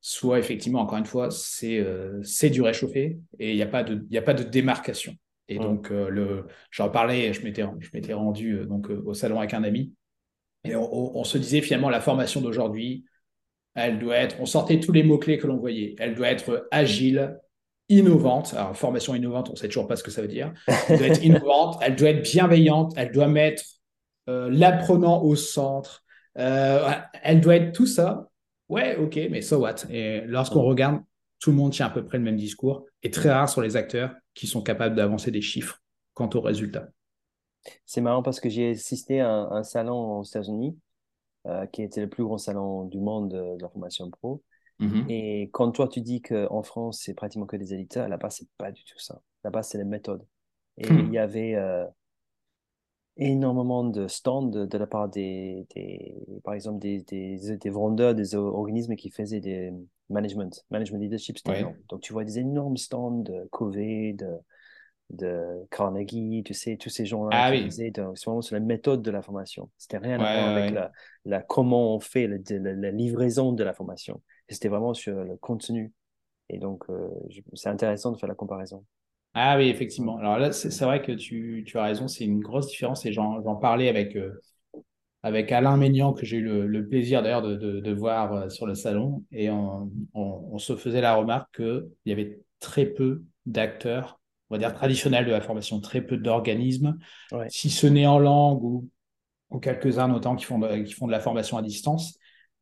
soit 0.00 0.38
effectivement, 0.38 0.80
encore 0.80 0.98
une 0.98 1.04
fois, 1.04 1.30
c'est 1.30 1.78
euh, 1.80 2.22
du 2.50 2.62
réchauffé 2.62 3.18
et 3.38 3.50
il 3.50 3.56
n'y 3.56 3.62
a, 3.62 3.66
pas 3.66 3.82
de, 3.82 4.16
a 4.16 4.22
pas 4.22 4.34
de 4.34 4.44
démarcation. 4.44 5.14
Et 5.48 5.58
donc, 5.58 5.90
euh, 5.90 6.08
le, 6.10 6.46
j'en 6.70 6.90
parlais, 6.90 7.32
je 7.32 7.42
m'étais, 7.42 7.64
je 7.80 7.88
m'étais 7.94 8.12
rendu 8.12 8.64
donc, 8.66 8.90
au 8.90 9.14
salon 9.14 9.38
avec 9.38 9.54
un 9.54 9.64
ami 9.64 9.92
et 10.64 10.74
on 10.76 11.24
se 11.24 11.38
disait 11.38 11.60
finalement 11.60 11.88
la 11.88 12.00
formation 12.00 12.40
d'aujourd'hui, 12.40 13.04
elle 13.74 13.98
doit 13.98 14.16
être, 14.16 14.36
on 14.40 14.46
sortait 14.46 14.80
tous 14.80 14.92
les 14.92 15.02
mots-clés 15.02 15.38
que 15.38 15.46
l'on 15.46 15.56
voyait. 15.56 15.94
Elle 15.98 16.14
doit 16.14 16.28
être 16.28 16.66
agile, 16.70 17.38
innovante. 17.88 18.54
Alors, 18.54 18.76
formation 18.76 19.14
innovante, 19.14 19.48
on 19.50 19.52
ne 19.52 19.56
sait 19.56 19.68
toujours 19.68 19.86
pas 19.86 19.96
ce 19.96 20.02
que 20.02 20.10
ça 20.10 20.20
veut 20.20 20.28
dire. 20.28 20.52
Elle 20.88 20.98
doit 20.98 21.06
être 21.06 21.24
innovante, 21.24 21.78
elle 21.80 21.96
doit 21.96 22.10
être 22.10 22.22
bienveillante, 22.22 22.92
elle 22.96 23.12
doit 23.12 23.28
mettre 23.28 23.62
euh, 24.28 24.50
l'apprenant 24.50 25.22
au 25.22 25.36
centre. 25.36 26.04
Euh, 26.38 26.90
elle 27.22 27.40
doit 27.40 27.56
être 27.56 27.72
tout 27.72 27.86
ça. 27.86 28.28
Ouais, 28.68 28.96
ok, 28.96 29.18
mais 29.30 29.40
so 29.40 29.58
what? 29.58 29.76
Et 29.90 30.22
lorsqu'on 30.26 30.62
regarde, 30.62 31.00
tout 31.40 31.50
le 31.50 31.56
monde 31.56 31.72
tient 31.72 31.86
à 31.86 31.90
peu 31.90 32.04
près 32.04 32.18
le 32.18 32.24
même 32.24 32.36
discours. 32.36 32.84
Et 33.02 33.10
très 33.10 33.30
rare 33.30 33.48
sont 33.48 33.60
les 33.60 33.76
acteurs 33.76 34.10
qui 34.38 34.46
sont 34.46 34.62
capables 34.62 34.94
d'avancer 34.94 35.32
des 35.32 35.40
chiffres 35.40 35.82
quant 36.14 36.30
aux 36.32 36.40
résultats. 36.40 36.90
C'est 37.84 38.00
marrant 38.00 38.22
parce 38.22 38.38
que 38.38 38.48
j'ai 38.48 38.70
assisté 38.70 39.20
à 39.20 39.32
un 39.32 39.64
salon 39.64 40.20
aux 40.20 40.22
États-Unis 40.22 40.78
euh, 41.46 41.66
qui 41.66 41.82
était 41.82 42.00
le 42.00 42.08
plus 42.08 42.22
grand 42.22 42.38
salon 42.38 42.84
du 42.84 43.00
monde 43.00 43.32
de, 43.32 43.60
la 43.60 43.68
formation 43.68 44.08
pro. 44.10 44.44
Mm-hmm. 44.78 45.10
Et 45.10 45.50
quand 45.52 45.72
toi, 45.72 45.88
tu 45.88 46.02
dis 46.02 46.22
qu'en 46.22 46.62
France, 46.62 47.02
c'est 47.04 47.14
pratiquement 47.14 47.46
que 47.46 47.56
des 47.56 47.74
éditeurs, 47.74 48.08
là-bas, 48.08 48.30
c'est 48.30 48.46
pas 48.58 48.70
du 48.70 48.84
tout 48.84 48.98
ça. 49.00 49.20
Là-bas, 49.42 49.64
c'est 49.64 49.76
les 49.76 49.84
méthodes. 49.84 50.24
Et 50.76 50.88
hmm. 50.88 51.06
il 51.08 51.12
y 51.12 51.18
avait 51.18 51.56
euh, 51.56 51.84
énormément 53.16 53.82
de 53.82 54.06
stands 54.06 54.46
de, 54.46 54.78
la 54.78 54.86
part 54.86 55.08
des, 55.08 55.66
des 55.74 56.14
par 56.44 56.54
exemple, 56.54 56.78
des, 56.78 57.02
des, 57.02 57.56
des, 57.56 57.70
vendeurs, 57.70 58.14
des 58.14 58.36
organismes 58.36 58.94
qui 58.94 59.10
faisaient 59.10 59.40
des 59.40 59.72
management, 60.10 60.64
management 60.70 61.00
leadership. 61.00 61.38
Donc, 61.88 62.00
tu 62.00 62.12
vois 62.12 62.24
des 62.24 62.38
énormes 62.38 62.76
stands 62.76 63.22
de 63.22 63.46
Covid, 63.50 64.14
de, 64.14 64.26
de 65.10 65.66
Carnegie, 65.70 66.42
tu 66.44 66.54
sais, 66.54 66.76
tous 66.76 66.90
ces 66.90 67.06
gens-là 67.06 67.30
ah, 67.32 67.50
oui. 67.50 67.70
c'est 67.70 67.92
vraiment 67.98 68.42
sur 68.42 68.54
la 68.54 68.60
méthode 68.60 69.02
de 69.02 69.10
la 69.10 69.22
formation. 69.22 69.70
C'était 69.78 69.98
rien 69.98 70.14
à 70.14 70.18
voir 70.18 70.56
avec 70.56 70.72
la, 70.72 70.92
la, 71.24 71.42
comment 71.42 71.94
on 71.94 72.00
fait 72.00 72.26
la, 72.26 72.90
livraison 72.90 73.52
de 73.52 73.64
la 73.64 73.72
formation. 73.72 74.20
C'était 74.48 74.68
vraiment 74.68 74.94
sur 74.94 75.24
le 75.24 75.36
contenu. 75.36 75.92
Et 76.50 76.58
donc, 76.58 76.84
euh, 76.88 77.08
c'est 77.54 77.68
intéressant 77.68 78.12
de 78.12 78.18
faire 78.18 78.28
la 78.28 78.34
comparaison. 78.34 78.84
Ah 79.34 79.56
oui, 79.58 79.68
effectivement. 79.68 80.16
Alors 80.16 80.38
là, 80.38 80.52
c'est 80.52 80.84
vrai 80.84 81.02
que 81.02 81.12
tu, 81.12 81.62
tu 81.66 81.78
as 81.78 81.84
raison, 81.84 82.08
c'est 82.08 82.24
une 82.24 82.40
grosse 82.40 82.68
différence 82.68 83.04
et 83.04 83.12
j'en 83.12 83.56
parlais 83.56 83.88
avec, 83.88 84.16
euh, 84.16 84.40
avec 85.22 85.50
Alain 85.52 85.76
Maignan, 85.76 86.12
que 86.12 86.24
j'ai 86.24 86.38
eu 86.38 86.66
le, 86.66 86.88
plaisir 86.88 87.22
d'ailleurs 87.22 87.42
de, 87.42 87.56
de, 87.56 87.80
de, 87.80 87.92
voir 87.92 88.32
euh, 88.32 88.48
sur 88.48 88.66
le 88.66 88.74
salon. 88.74 89.24
Et 89.32 89.50
on, 89.50 89.90
on, 90.14 90.50
on 90.52 90.58
se 90.58 90.76
faisait 90.76 91.00
la 91.00 91.14
remarque 91.14 91.56
qu'il 91.56 91.84
y 92.06 92.12
avait 92.12 92.40
très 92.60 92.86
peu 92.86 93.24
d'acteurs 93.46 94.18
on 94.50 94.54
va 94.54 94.58
dire, 94.58 94.74
traditionnelle 94.74 95.26
de 95.26 95.30
la 95.30 95.40
formation, 95.40 95.80
très 95.80 96.00
peu 96.00 96.16
d'organismes, 96.16 96.98
si 97.48 97.70
ce 97.70 97.86
n'est 97.86 98.06
en 98.06 98.18
langue 98.18 98.62
ou, 98.62 98.88
quelques-uns 99.60 100.08
notamment 100.08 100.36
qui 100.36 100.44
font, 100.44 100.58
de, 100.58 100.82
qui 100.82 100.92
font 100.92 101.06
de 101.06 101.12
la 101.12 101.20
formation 101.20 101.56
à 101.56 101.62
distance. 101.62 102.18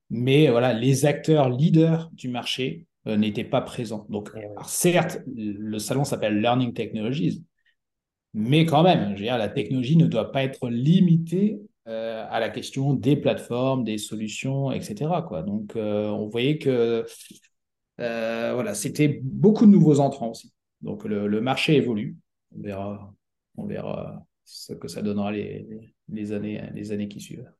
Mais 0.08 0.48
voilà, 0.48 0.72
les 0.72 1.04
acteurs 1.04 1.48
leaders 1.48 2.10
du 2.12 2.28
marché 2.28 2.86
euh, 3.08 3.16
n'étaient 3.16 3.44
pas 3.44 3.60
présents. 3.60 4.06
Donc, 4.08 4.30
eh 4.36 4.46
certes, 4.66 5.18
le 5.26 5.78
salon 5.78 6.04
s'appelle 6.04 6.40
Learning 6.40 6.72
Technologies, 6.72 7.44
mais 8.34 8.66
quand 8.66 8.82
même, 8.82 9.10
je 9.10 9.20
veux 9.20 9.26
dire, 9.26 9.38
la 9.38 9.48
technologie 9.48 9.96
ne 9.96 10.06
doit 10.06 10.30
pas 10.30 10.44
être 10.44 10.68
limitée 10.68 11.58
euh, 11.88 12.26
à 12.28 12.40
la 12.40 12.48
question 12.48 12.94
des 12.94 13.16
plateformes, 13.16 13.84
des 13.84 13.98
solutions, 13.98 14.72
etc. 14.72 15.10
Quoi. 15.26 15.42
Donc, 15.42 15.76
euh, 15.76 16.08
on 16.08 16.26
voyait 16.28 16.58
que 16.58 17.06
voilà, 17.98 18.74
c'était 18.74 19.20
beaucoup 19.22 19.66
de 19.66 19.70
nouveaux 19.70 20.00
entrants 20.00 20.30
aussi. 20.30 20.52
Donc 20.82 21.04
le, 21.04 21.40
marché 21.40 21.76
évolue. 21.76 22.16
On 22.56 22.62
verra, 22.62 23.14
on 23.56 23.66
verra 23.66 24.24
ce 24.44 24.72
que 24.72 24.88
ça 24.88 25.02
donnera 25.02 25.32
les, 25.32 25.66
les, 26.08 26.32
années, 26.32 26.62
les 26.74 26.92
années 26.92 27.08
qui 27.08 27.20
suivent. 27.20 27.50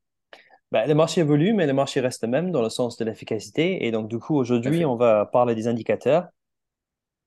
Ben, 0.73 0.87
le 0.87 0.95
marché 0.95 1.21
évolue, 1.21 1.52
mais 1.52 1.66
le 1.66 1.73
marché 1.73 2.00
reste 2.00 2.23
le 2.23 2.28
même 2.28 2.50
dans 2.50 2.62
le 2.62 2.68
sens 2.68 2.97
de 2.97 3.04
l'efficacité. 3.04 3.87
Et 3.87 3.92
donc, 3.92 4.09
du 4.09 4.18
coup, 4.18 4.35
aujourd'hui, 4.37 4.85
on 4.85 4.97
va 4.97 5.25
parler 5.26 5.54
des 5.54 5.68
indicateurs, 5.68 6.28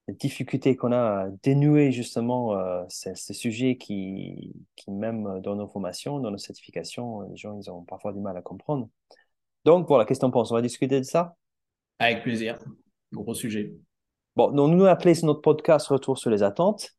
les 0.09 0.15
difficultés 0.15 0.75
qu'on 0.75 0.91
a 0.91 1.25
à 1.25 1.29
dénouer 1.43 1.91
justement 1.91 2.55
euh, 2.55 2.83
ces, 2.89 3.13
ces 3.15 3.33
sujets 3.33 3.77
qui, 3.77 4.53
qui, 4.75 4.91
même 4.91 5.39
dans 5.41 5.55
nos 5.55 5.67
formations, 5.67 6.19
dans 6.19 6.31
nos 6.31 6.37
certifications, 6.37 7.21
les 7.29 7.37
gens, 7.37 7.59
ils 7.59 7.69
ont 7.69 7.83
parfois 7.83 8.11
du 8.11 8.19
mal 8.19 8.35
à 8.35 8.41
comprendre. 8.41 8.89
Donc, 9.65 9.87
voilà, 9.87 10.05
qu'est-ce 10.05 10.19
que 10.19 10.25
tu 10.25 10.31
penses? 10.31 10.51
On 10.51 10.55
va 10.55 10.61
discuter 10.61 10.99
de 10.99 11.05
ça? 11.05 11.35
Avec 11.99 12.23
plaisir. 12.23 12.57
Gros 13.13 13.35
sujet. 13.35 13.73
Bon, 14.35 14.51
donc, 14.51 14.71
nous, 14.71 14.83
on 14.83 14.87
a 14.87 14.91
appelé 14.91 15.13
notre 15.23 15.41
podcast 15.41 15.87
Retour 15.87 16.17
sur 16.17 16.29
les 16.29 16.43
attentes, 16.43 16.95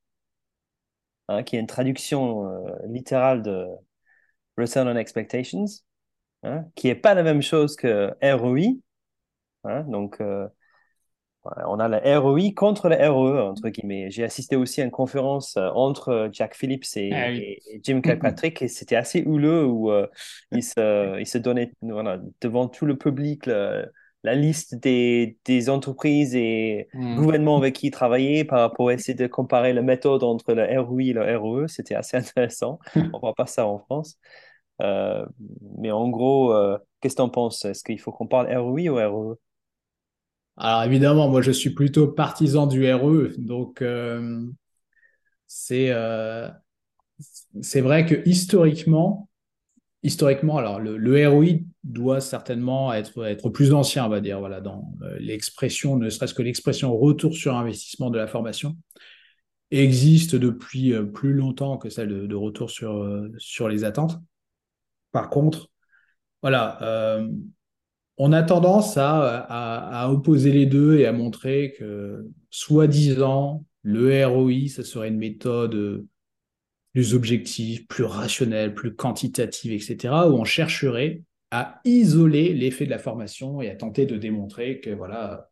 hein, 1.29 1.43
qui 1.43 1.57
est 1.57 1.61
une 1.61 1.67
traduction 1.67 2.47
euh, 2.47 2.71
littérale 2.89 3.43
de 3.43 3.67
Return 4.57 4.89
on 4.89 4.97
Expectations. 4.97 5.67
Hein, 6.43 6.65
qui 6.75 6.87
n'est 6.87 6.95
pas 6.95 7.13
la 7.15 7.23
même 7.23 7.43
chose 7.43 7.77
que 7.77 8.15
ROI. 8.23 8.79
Hein, 9.65 9.83
donc, 9.89 10.21
euh, 10.21 10.49
on 11.45 11.79
a 11.81 11.89
le 11.89 12.19
ROI 12.19 12.53
contre 12.55 12.89
le 12.89 12.97
ROE, 13.09 13.41
entre 13.51 13.69
guillemets. 13.71 14.11
J'ai 14.11 14.25
assisté 14.25 14.57
aussi 14.57 14.81
à 14.83 14.85
une 14.85 14.91
conférence 14.91 15.57
euh, 15.57 15.69
entre 15.75 16.29
Jack 16.33 16.55
Phillips 16.55 16.85
et, 16.97 17.11
Ah 17.15 17.29
oui. 17.31 17.39
et 17.67 17.81
Jim 17.83 18.01
Kirkpatrick, 18.03 18.61
et 18.63 18.69
c'était 18.69 18.97
assez 18.97 19.25
houleux 19.25 19.65
où 19.65 19.91
euh, 19.91 20.07
il, 20.53 20.63
se, 20.63 21.19
il 21.19 21.27
se 21.27 21.39
donnait 21.39 21.73
voilà, 21.81 22.21
devant 22.41 22.69
tout 22.69 22.85
le 22.85 22.97
public 22.99 23.47
le, 23.47 23.91
la 24.23 24.35
liste 24.35 24.75
des, 24.75 25.39
des, 25.47 25.71
entreprises 25.71 26.35
et 26.35 26.89
Mm. 26.93 27.17
gouvernements 27.17 27.57
avec 27.57 27.75
qui 27.77 27.87
il 27.87 27.91
travaillait 27.91 28.45
par 28.45 28.61
rapport 28.61 28.89
à 28.89 28.95
essayer 28.95 29.15
de 29.15 29.27
comparer 29.27 29.73
la 29.73 29.83
méthode 29.83 30.23
entre 30.23 30.53
le 30.53 30.81
ROI 30.81 31.03
et 31.03 31.13
le 31.15 31.37
ROE. 31.39 31.69
C'était 31.69 31.95
assez 31.95 32.17
intéressant. 32.19 32.79
On 32.95 33.01
ne 33.17 33.21
voit 33.21 33.35
pas 33.35 33.47
ça 33.47 33.67
en 33.67 33.79
France. 33.79 34.19
Euh, 34.83 35.25
mais 35.79 35.91
en 35.91 36.09
gros, 36.09 36.53
euh, 36.53 36.79
qu'est-ce 37.01 37.15
que 37.15 37.21
tu 37.21 37.23
en 37.23 37.29
penses? 37.31 37.65
Est-ce 37.65 37.83
qu'il 37.85 38.01
faut 38.01 38.13
qu'on 38.13 38.27
parle 38.27 38.55
ROI 38.55 38.89
ou 38.89 38.97
ROE? 38.97 39.37
Alors 40.63 40.83
évidemment, 40.85 41.31
moi 41.31 41.41
je 41.41 41.53
suis 41.53 41.71
plutôt 41.71 42.07
partisan 42.07 42.67
du 42.67 42.93
RE, 42.93 43.29
donc 43.39 43.81
euh, 43.81 44.47
c'est 45.47 45.91
euh, 45.91 46.51
c'est 47.63 47.81
vrai 47.81 48.05
que 48.05 48.29
historiquement, 48.29 49.31
historiquement, 50.03 50.59
alors 50.59 50.79
le, 50.79 51.29
ROI 51.29 51.61
doit 51.83 52.21
certainement 52.21 52.93
être, 52.93 53.25
être 53.25 53.49
plus 53.49 53.73
ancien, 53.73 54.05
on 54.05 54.11
va 54.11 54.21
dire, 54.21 54.39
voilà, 54.39 54.61
dans 54.61 54.93
euh, 55.01 55.17
l'expression, 55.19 55.97
ne 55.97 56.11
serait-ce 56.11 56.35
que 56.35 56.43
l'expression 56.43 56.95
retour 56.95 57.35
sur 57.35 57.57
investissement 57.57 58.11
de 58.11 58.19
la 58.19 58.27
formation, 58.27 58.77
existe 59.71 60.37
depuis 60.37 60.93
plus 61.15 61.33
longtemps 61.33 61.79
que 61.79 61.89
celle 61.89 62.29
de, 62.29 62.35
retour 62.35 62.71
sur, 62.71 63.27
sur 63.39 63.69
les 63.69 63.85
attentes. 63.85 64.19
Par 65.13 65.31
contre, 65.31 65.71
voilà, 66.43 67.19
on 68.23 68.33
a 68.33 68.43
tendance 68.43 68.99
à, 68.99 70.11
opposer 70.13 70.53
les 70.53 70.67
deux 70.67 70.99
et 70.99 71.07
à 71.07 71.13
montrer 71.13 71.73
que, 71.79 72.29
soi-disant, 72.51 73.65
le 73.83 74.27
ROI, 74.27 74.69
ça 74.69 74.85
serait 74.85 75.09
une 75.09 75.17
méthode 75.17 76.07
plus 76.93 77.15
objective, 77.15 77.87
plus 77.87 78.05
rationnelle, 78.05 78.75
plus 78.75 78.95
quantitative, 78.95 79.73
etc., 79.73 80.13
où 80.29 80.35
on 80.35 80.45
chercherait 80.45 81.23
à 81.51 81.81
isoler 81.87 82.53
l'effet 82.53 82.85
de 82.85 82.91
la 82.91 82.99
formation 82.99 83.63
et 83.63 83.71
à 83.71 83.75
tenter 83.75 84.05
de 84.05 84.19
démontrer 84.19 84.81
que, 84.81 84.91
voilà, 84.91 85.49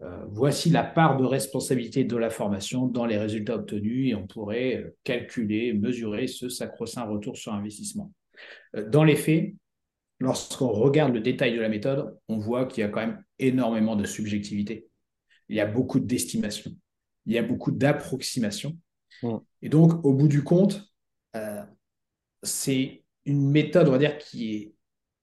euh, 0.00 0.24
voici 0.28 0.70
la 0.70 0.82
part 0.82 1.18
de 1.18 1.24
responsabilité 1.24 2.02
de 2.02 2.16
la 2.16 2.30
formation 2.30 2.88
dans 2.88 3.06
les 3.06 3.16
résultats 3.16 3.54
obtenus 3.54 4.10
et 4.10 4.16
on 4.16 4.26
pourrait 4.26 4.92
calculer, 5.04 5.72
mesurer 5.72 6.26
ce 6.26 6.48
sacro-saint 6.48 7.04
retour 7.04 7.36
sur 7.36 7.52
investissement. 7.52 8.12
Euh, 8.74 8.88
dans 8.90 9.04
les 9.04 9.16
faits, 9.16 9.54
lorsqu'on 10.20 10.68
regarde 10.68 11.14
le 11.14 11.20
détail 11.20 11.54
de 11.54 11.60
la 11.60 11.68
méthode, 11.68 12.16
on 12.28 12.38
voit 12.38 12.66
qu'il 12.66 12.82
y 12.82 12.84
a 12.84 12.88
quand 12.88 13.00
même 13.00 13.22
énormément 13.38 13.96
de 13.96 14.04
subjectivité. 14.04 14.88
Il 15.48 15.56
y 15.56 15.60
a 15.60 15.66
beaucoup 15.66 16.00
d'estimation. 16.00 16.72
Il 17.26 17.34
y 17.34 17.38
a 17.38 17.42
beaucoup 17.42 17.70
d'approximation. 17.70 18.76
Mm. 19.22 19.36
Et 19.62 19.68
donc, 19.68 20.04
au 20.04 20.12
bout 20.12 20.28
du 20.28 20.42
compte, 20.42 20.92
euh, 21.36 21.62
c'est 22.42 23.04
une 23.24 23.50
méthode, 23.50 23.88
on 23.88 23.92
va 23.92 23.98
dire, 23.98 24.18
qui 24.18 24.54
est 24.54 24.72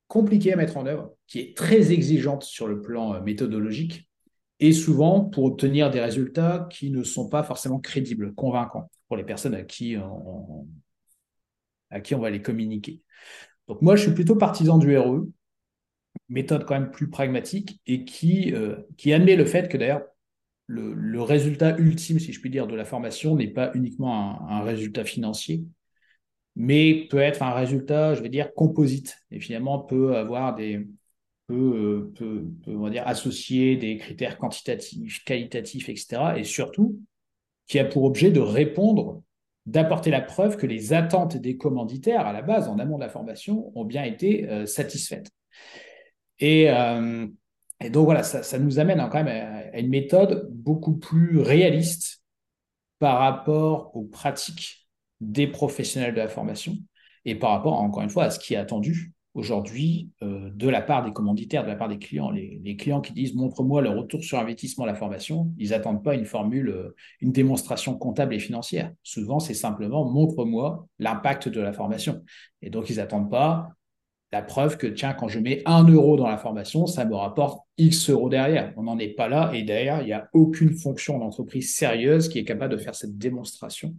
compliquée 0.07 0.53
à 0.53 0.55
mettre 0.55 0.77
en 0.77 0.85
œuvre, 0.85 1.15
qui 1.27 1.39
est 1.39 1.57
très 1.57 1.91
exigeante 1.91 2.43
sur 2.43 2.67
le 2.67 2.81
plan 2.81 3.15
euh, 3.15 3.21
méthodologique, 3.21 4.09
et 4.59 4.71
souvent 4.71 5.25
pour 5.25 5.45
obtenir 5.45 5.91
des 5.91 5.99
résultats 5.99 6.67
qui 6.71 6.89
ne 6.89 7.03
sont 7.03 7.27
pas 7.27 7.43
forcément 7.43 7.79
crédibles, 7.79 8.33
convaincants 8.35 8.89
pour 9.07 9.17
les 9.17 9.25
personnes 9.25 9.53
à 9.53 9.63
qui 9.63 9.97
on, 9.97 10.67
à 11.89 11.99
qui 11.99 12.15
on 12.15 12.19
va 12.19 12.29
les 12.29 12.41
communiquer. 12.41 13.01
Donc 13.67 13.81
moi, 13.81 13.95
je 13.95 14.03
suis 14.03 14.13
plutôt 14.13 14.35
partisan 14.35 14.77
du 14.77 14.97
RE, 14.97 15.27
méthode 16.29 16.65
quand 16.65 16.79
même 16.79 16.91
plus 16.91 17.09
pragmatique 17.09 17.81
et 17.87 18.05
qui, 18.05 18.53
euh, 18.53 18.75
qui 18.97 19.13
admet 19.13 19.35
le 19.35 19.45
fait 19.45 19.67
que 19.67 19.77
d'ailleurs, 19.77 20.03
le, 20.67 21.21
résultat 21.21 21.77
ultime, 21.77 22.19
si 22.19 22.33
je 22.33 22.39
puis 22.39 22.49
dire, 22.49 22.67
de 22.67 22.75
la 22.75 22.85
formation 22.85 23.35
n'est 23.35 23.47
pas 23.47 23.71
uniquement 23.75 24.49
un, 24.49 24.61
résultat 24.63 25.05
financier, 25.05 25.63
mais 26.55 27.07
peut 27.09 27.19
être 27.19 27.43
un 27.43 27.53
résultat, 27.53 28.15
je 28.15 28.21
vais 28.21 28.29
dire, 28.29 28.53
composite, 28.53 29.17
et 29.31 29.39
finalement 29.39 29.79
peut 29.79 30.15
avoir 30.15 30.55
des 30.55 30.87
peut, 31.47 32.11
peut, 32.15 32.43
peut 32.63 32.75
on 32.75 32.79
va 32.79 32.89
dire, 32.89 33.07
associer 33.07 33.77
des 33.77 33.97
critères 33.97 34.37
quantitatifs, 34.37 35.23
qualitatifs, 35.25 35.89
etc. 35.89 36.33
Et 36.37 36.43
surtout, 36.43 36.99
qui 37.67 37.79
a 37.79 37.85
pour 37.85 38.03
objet 38.03 38.31
de 38.31 38.39
répondre 38.39 39.21
d'apporter 39.65 40.11
la 40.11 40.21
preuve 40.21 40.57
que 40.57 40.67
les 40.67 40.93
attentes 40.93 41.37
des 41.37 41.57
commanditaires 41.57 42.27
à 42.27 42.33
la 42.33 42.41
base, 42.41 42.67
en 42.67 42.77
amont 42.79 42.97
de 42.97 43.03
la 43.03 43.09
formation, 43.09 43.71
ont 43.75 43.85
bien 43.85 44.03
été 44.03 44.47
euh, 44.49 44.65
satisfaites. 44.65 45.31
Et, 46.39 46.69
euh, 46.69 47.27
et, 47.81 47.89
donc 47.89 48.05
voilà, 48.05 48.23
ça, 48.23 48.59
nous 48.59 48.79
amène 48.79 48.99
quand 49.09 49.23
même 49.23 49.71
à 49.73 49.79
une 49.79 49.89
méthode 49.89 50.49
beaucoup 50.51 50.97
plus 50.97 51.39
réaliste 51.39 52.21
par 52.99 53.19
rapport 53.19 53.95
aux 53.95 54.03
pratiques 54.03 54.87
des 55.19 55.47
professionnels 55.47 56.13
de 56.13 56.19
la 56.19 56.27
formation 56.27 56.77
et 57.25 57.35
par 57.35 57.51
rapport, 57.51 57.81
encore 57.81 58.03
une 58.03 58.09
fois, 58.09 58.25
à 58.25 58.29
ce 58.29 58.39
qui 58.39 58.53
est 58.53 58.57
attendu 58.57 59.14
aujourd'hui 59.35 60.09
euh, 60.23 60.49
de 60.55 60.69
la 60.69 60.81
part 60.81 61.03
des 61.03 61.11
commanditaires, 61.11 61.63
de 61.63 61.67
la 61.67 61.75
part 61.75 61.89
des 61.89 61.99
clients. 61.99 62.31
Les, 62.31 62.75
clients 62.77 63.01
qui 63.01 63.13
disent 63.13 63.35
montre-moi 63.35 63.81
le 63.81 63.89
retour 63.89 64.23
sur 64.23 64.39
investissement 64.39 64.85
de 64.85 64.89
la 64.89 64.95
formation, 64.95 65.51
ils 65.57 65.69
n'attendent 65.69 66.03
pas 66.03 66.15
une 66.15 66.25
formule, 66.25 66.69
euh, 66.69 66.95
une 67.21 67.33
démonstration 67.33 67.97
comptable 67.97 68.33
et 68.33 68.39
financière. 68.39 68.91
Souvent, 69.03 69.39
c'est 69.39 69.53
simplement 69.53 70.09
montre-moi 70.09 70.87
l'impact 70.99 71.49
de 71.49 71.59
la 71.59 71.73
formation. 71.73 72.23
Et 72.61 72.69
donc, 72.69 72.89
ils 72.89 72.95
n'attendent 72.95 73.29
pas 73.29 73.69
la 74.31 74.41
preuve 74.41 74.77
que, 74.77 74.87
tiens, 74.87 75.13
quand 75.13 75.27
je 75.27 75.39
mets 75.39 75.61
un 75.65 75.83
euro 75.83 76.15
dans 76.17 76.27
la 76.27 76.37
formation, 76.37 76.87
ça 76.87 77.05
me 77.05 77.15
rapporte 77.15 77.59
X 77.77 78.09
euros 78.09 78.29
derrière. 78.29 78.73
On 78.77 78.83
n'en 78.83 78.97
est 78.97 79.09
pas 79.09 79.27
là. 79.27 79.51
Et 79.53 79.63
derrière, 79.63 80.01
il 80.01 80.05
n'y 80.05 80.13
a 80.13 80.29
aucune 80.33 80.73
fonction 80.73 81.19
d'entreprise 81.19 81.75
sérieuse 81.75 82.29
qui 82.29 82.39
est 82.39 82.45
capable 82.45 82.73
de 82.73 82.81
faire 82.81 82.95
cette 82.95 83.17
démonstration 83.17 83.93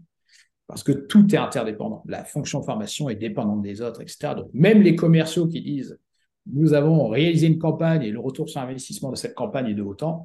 parce 0.67 0.83
que 0.83 0.93
tout 0.93 1.33
est 1.35 1.39
interdépendant. 1.39 2.03
La 2.07 2.25
fonction 2.25 2.63
formation 2.63 3.09
est 3.09 3.17
dépendante 3.17 3.63
des 3.63 3.81
autres, 3.83 4.01
etc. 4.01 4.35
Donc, 4.35 4.51
même 4.53 4.83
les 4.83 4.97
commerciaux 4.97 5.47
qui 5.47 5.61
disent 5.61 5.99
nous 6.47 6.75
avons 6.75 7.09
réalisé 7.09 7.49
une 7.49 7.59
campagne 7.59 8.03
et 8.03 8.11
le 8.11 8.21
retour 8.21 8.49
sur 8.49 8.61
investissement 8.61 9.11
de 9.11 9.17
cette 9.17 9.35
campagne 9.35 9.67
est 9.67 9.75
de 9.75 9.83
autant, 9.83 10.25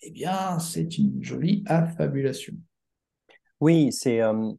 eh 0.00 0.10
bien, 0.10 0.58
c'est 0.58 0.96
une 0.96 1.22
jolie 1.22 1.62
affabulation. 1.66 2.54
Oui, 3.60 3.92
c'est, 3.92 4.22
euh, 4.22 4.52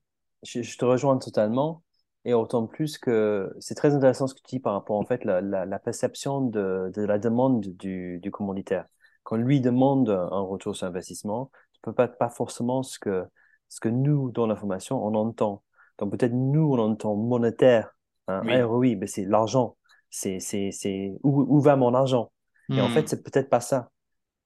je, 0.44 0.78
te 0.78 0.86
rejoins 0.86 1.18
totalement. 1.18 1.84
Et 2.26 2.34
autant 2.34 2.68
plus 2.68 2.98
que 2.98 3.52
c'est 3.60 3.76
très 3.76 3.96
intéressant 3.96 4.28
ce 4.28 4.36
que 4.36 4.42
tu 4.42 4.58
dis 4.58 4.60
par 4.60 4.74
rapport 4.74 4.98
en 4.98 5.06
fait 5.06 5.24
la, 5.24 5.42
la, 5.42 5.80
perception 5.80 6.42
de, 6.42 6.92
la 6.98 7.18
demande 7.18 7.62
du, 7.62 8.20
du 8.20 8.30
commanditaire. 8.30 8.86
Quand 9.24 9.38
lui 9.38 9.62
demande 9.62 10.10
un 10.10 10.42
retour 10.42 10.76
sur 10.76 10.86
investissement, 10.86 11.50
tu 11.72 11.80
peux 11.82 11.94
pas 11.94 12.10
pas 12.10 12.30
forcément 12.30 12.84
ce 12.84 13.00
que 13.00 13.24
ce 13.70 13.80
que 13.80 13.90
nous, 13.90 14.32
dans 14.32 14.48
la 14.48 14.56
formation, 14.56 15.04
on 15.04 15.16
entend. 15.16 15.64
Donc 15.98 16.12
peut-être 16.12 16.34
nous, 16.34 16.74
on 16.74 16.80
entend 16.80 17.16
monétaire, 17.16 17.96
hein, 18.28 18.42
oui. 18.46 18.62
ROI, 18.62 18.96
mais 18.98 19.08
c'est 19.08 19.26
l'argent. 19.26 19.78
C'est, 20.10 20.40
c'est, 20.40 20.72
c'est 20.72 21.14
où, 21.24 21.46
où 21.48 21.60
va 21.62 21.76
mon 21.76 21.94
argent? 21.94 22.32
Hmm. 22.70 22.74
Et 22.76 22.82
en 22.82 22.90
fait, 22.90 23.08
c'est 23.08 23.24
peut-être 23.24 23.50
pas 23.50 23.62
ça. 23.62 23.90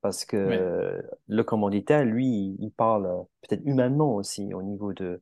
Parce 0.01 0.25
que 0.25 0.35
oui. 0.35 1.07
le 1.29 1.43
commanditaire, 1.43 2.03
lui, 2.03 2.57
il 2.59 2.71
parle 2.71 3.07
peut-être 3.41 3.61
humainement 3.65 4.15
aussi 4.15 4.53
au 4.53 4.61
niveau 4.61 4.91
de, 4.91 5.21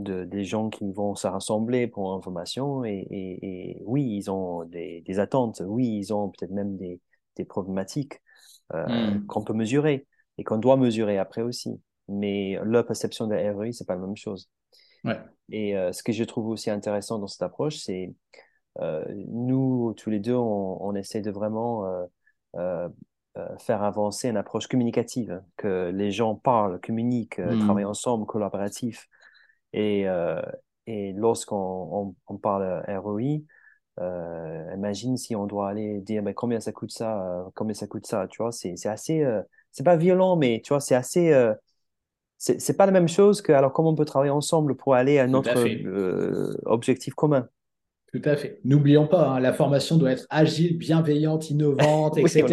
de, 0.00 0.24
des 0.24 0.44
gens 0.44 0.68
qui 0.68 0.92
vont 0.92 1.14
se 1.14 1.26
rassembler 1.26 1.86
pour 1.86 2.14
une 2.14 2.22
formation. 2.22 2.84
Et, 2.84 3.06
et, 3.10 3.38
et 3.72 3.82
oui, 3.86 4.04
ils 4.04 4.30
ont 4.30 4.64
des, 4.64 5.00
des, 5.06 5.18
attentes. 5.18 5.62
Oui, 5.64 5.88
ils 5.96 6.12
ont 6.12 6.28
peut-être 6.28 6.50
même 6.50 6.76
des, 6.76 7.00
des 7.36 7.44
problématiques 7.46 8.20
euh, 8.74 8.86
Hmm. 8.86 9.26
qu'on 9.26 9.44
peut 9.44 9.52
mesurer 9.52 10.06
et 10.38 10.44
qu'on 10.44 10.56
doit 10.56 10.76
mesurer 10.76 11.18
après 11.18 11.42
aussi 11.42 11.80
mais 12.08 12.58
leur 12.64 12.86
perception 12.86 13.26
de 13.26 13.34
la 13.34 13.52
ROI, 13.52 13.72
c'est 13.72 13.86
pas 13.86 13.94
la 13.94 14.00
même 14.00 14.16
chose. 14.16 14.48
Ouais. 15.04 15.18
Et 15.50 15.76
euh, 15.76 15.92
ce 15.92 16.02
que 16.02 16.12
je 16.12 16.24
trouve 16.24 16.48
aussi 16.48 16.70
intéressant 16.70 17.18
dans 17.18 17.26
cette 17.26 17.42
approche, 17.42 17.76
c'est 17.76 18.14
euh, 18.80 19.04
nous, 19.28 19.94
tous 19.96 20.10
les 20.10 20.20
deux, 20.20 20.34
on, 20.34 20.78
on 20.82 20.94
essaie 20.94 21.20
de 21.20 21.30
vraiment 21.30 21.86
euh, 22.56 22.88
faire 23.58 23.82
avancer 23.82 24.28
une 24.28 24.36
approche 24.36 24.66
communicative, 24.66 25.42
que 25.56 25.90
les 25.94 26.10
gens 26.10 26.34
parlent, 26.34 26.80
communiquent, 26.80 27.38
Mm. 27.38 27.60
travaillent 27.60 27.84
ensemble, 27.84 28.26
collaboratif. 28.26 29.08
Et, 29.72 30.06
et 30.86 31.12
lorsqu'on 31.14 31.56
on, 31.56 32.14
on 32.28 32.38
parle 32.38 32.84
ROI, 32.88 33.42
Euh, 34.00 34.74
imagine 34.74 35.18
si 35.18 35.36
on 35.36 35.46
doit 35.46 35.68
aller 35.68 36.00
dire 36.00 36.22
ben, 36.22 36.32
combien 36.32 36.60
ça 36.60 36.72
coûte 36.72 36.90
ça, 36.90 37.22
euh, 37.26 37.44
combien 37.54 37.74
ça 37.74 37.86
coûte 37.86 38.06
ça, 38.06 38.26
tu 38.26 38.42
vois, 38.42 38.50
c'est 38.50 38.86
assez, 38.86 39.22
euh, 39.22 39.42
c'est 39.70 39.84
pas 39.84 39.96
violent, 39.96 40.36
mais 40.36 40.62
tu 40.64 40.70
vois, 40.72 40.80
c'est 40.80 40.94
assez, 40.94 41.30
c'est 42.44 42.76
pas 42.76 42.86
la 42.86 42.92
même 42.92 43.08
chose 43.08 43.40
que 43.40 43.52
alors 43.52 43.72
comment 43.72 43.90
on 43.90 43.94
peut 43.94 44.04
travailler 44.04 44.32
ensemble 44.32 44.74
pour 44.74 44.96
aller 44.96 45.20
à 45.20 45.28
notre 45.28 45.54
objectif 46.66 47.14
commun? 47.14 47.48
Tout 48.12 48.20
à 48.24 48.36
fait. 48.36 48.60
N'oublions 48.64 49.06
pas, 49.06 49.26
hein, 49.26 49.40
la 49.40 49.54
formation 49.54 49.96
doit 49.96 50.10
être 50.10 50.26
agile, 50.28 50.76
bienveillante, 50.76 51.48
innovante, 51.50 52.18
etc. 52.18 52.44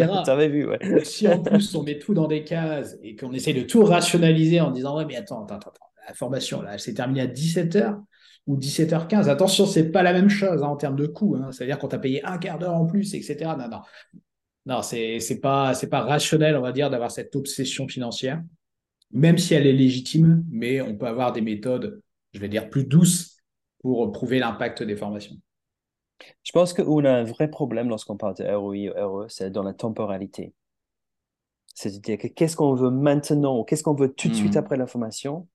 vu, 0.48 0.66
ouais. 0.66 0.78
Si 1.04 1.26
en 1.26 1.42
plus 1.42 1.74
on 1.74 1.82
met 1.82 1.98
tout 1.98 2.14
dans 2.14 2.28
des 2.28 2.44
cases 2.44 2.96
et 3.02 3.16
qu'on 3.16 3.32
essaye 3.32 3.52
de 3.52 3.62
tout 3.62 3.84
rationaliser 3.84 4.60
en 4.60 4.70
disant 4.70 4.96
ouais 4.96 5.04
mais 5.04 5.16
attends, 5.16 5.44
attends, 5.44 5.56
attends, 5.56 5.72
la 6.06 6.14
formation 6.14 6.62
là, 6.62 6.74
elle 6.74 6.80
s'est 6.80 6.94
terminée 6.94 7.22
à 7.22 7.26
17h 7.26 8.00
ou 8.46 8.56
17h15. 8.56 9.28
Attention, 9.28 9.66
c'est 9.66 9.90
pas 9.90 10.04
la 10.04 10.12
même 10.12 10.30
chose 10.30 10.62
hein, 10.62 10.68
en 10.68 10.76
termes 10.76 10.96
de 10.96 11.06
coût. 11.06 11.36
Hein. 11.36 11.50
C'est-à-dire 11.50 11.78
qu'on 11.78 11.88
t'a 11.88 11.98
payé 11.98 12.24
un 12.24 12.38
quart 12.38 12.58
d'heure 12.58 12.74
en 12.74 12.86
plus, 12.86 13.14
etc. 13.14 13.36
Non, 13.58 13.68
non. 13.68 13.80
Non, 14.66 14.82
c'est 14.82 15.40
pas, 15.42 15.72
pas 15.90 16.00
rationnel, 16.02 16.56
on 16.56 16.60
va 16.60 16.72
dire, 16.72 16.90
d'avoir 16.90 17.10
cette 17.10 17.34
obsession 17.34 17.88
financière, 17.88 18.40
même 19.12 19.38
si 19.38 19.54
elle 19.54 19.66
est 19.66 19.72
légitime, 19.72 20.44
mais 20.50 20.80
on 20.80 20.96
peut 20.96 21.06
avoir 21.06 21.32
des 21.32 21.40
méthodes, 21.40 22.00
je 22.32 22.40
vais 22.40 22.48
dire, 22.48 22.70
plus 22.70 22.84
douces 22.84 23.36
pour 23.80 24.10
prouver 24.12 24.38
l'impact 24.38 24.82
des 24.82 24.96
formations. 24.96 25.36
Je 26.42 26.52
pense 26.52 26.72
qu'on 26.74 27.04
a 27.04 27.12
un 27.12 27.24
vrai 27.24 27.48
problème 27.48 27.88
lorsqu'on 27.88 28.16
parle 28.16 28.34
de 28.34 28.44
ROI 28.44 28.90
ou 28.90 29.22
RE, 29.22 29.26
c'est 29.28 29.50
dans 29.50 29.62
la 29.62 29.72
temporalité. 29.72 30.52
C'est-à-dire 31.74 32.18
que 32.18 32.26
qu'est-ce 32.26 32.56
qu'on 32.56 32.74
veut 32.74 32.90
maintenant, 32.90 33.64
qu'est-ce 33.64 33.82
qu'on 33.82 33.94
veut 33.94 34.12
tout 34.12 34.28
de 34.28 34.34
suite 34.34 34.54
hmm. 34.54 34.58
après 34.58 34.76
la 34.76 34.86
formation, 34.86 35.48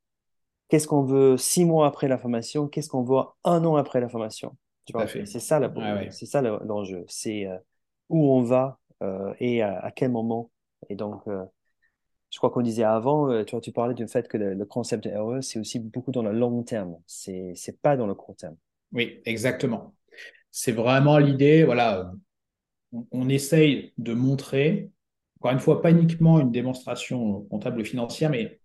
qu'est-ce 0.70 0.88
qu'on 0.88 1.04
veut 1.04 1.38
six 1.38 1.66
mois 1.66 1.88
après 1.88 2.08
la 2.08 2.18
formation, 2.18 2.68
qu'est-ce 2.68 2.90
qu'on 2.90 3.04
veut 3.04 3.22
un 3.44 3.64
an 3.64 3.76
après 3.76 4.00
la 4.00 4.10
formation? 4.10 4.58
C'est 4.88 5.40
ça, 5.40 5.60
c'est 6.12 6.26
ça 6.26 6.42
l'enjeu. 6.42 7.06
C'est 7.08 7.48
euh, 7.48 7.58
où 8.10 8.32
on 8.32 8.44
va 8.44 8.80
euh, 9.04 9.34
et 9.40 9.62
à, 9.62 9.92
quel 9.96 10.12
moment? 10.12 10.52
Et 10.90 10.96
donc, 10.96 11.28
euh, 11.28 11.44
je 12.36 12.40
crois 12.40 12.50
qu'on 12.50 12.62
disait 12.62 12.84
avant, 12.84 13.46
tu, 13.46 13.52
vois, 13.52 13.62
tu 13.62 13.72
parlais 13.72 13.94
du 13.94 14.06
fait 14.10 14.28
que 14.28 14.36
le, 14.36 14.66
concept 14.66 15.08
RE, 15.08 15.40
c'est 15.40 15.58
aussi 15.58 15.80
beaucoup 15.80 16.12
dans 16.12 16.22
le 16.22 16.34
long 16.34 16.64
terme. 16.64 16.98
C'est 17.08 17.54
n'est 17.54 17.74
pas 17.82 17.96
dans 17.96 18.08
le 18.08 18.14
court 18.14 18.36
terme. 18.36 18.58
Oui, 18.92 19.22
exactement. 19.24 19.96
C'est 20.52 20.74
vraiment 20.74 21.18
l'idée, 21.18 21.64
voilà, 21.64 22.12
on, 23.12 23.30
essaye 23.30 23.94
de 23.98 24.14
montrer, 24.14 24.92
encore 25.40 25.54
une 25.54 25.60
fois, 25.60 25.82
pas 25.82 25.92
uniquement 25.92 26.42
une 26.42 26.52
démonstration 26.52 27.44
comptable 27.44 27.86
financière, 27.86 28.30
mais 28.30 28.60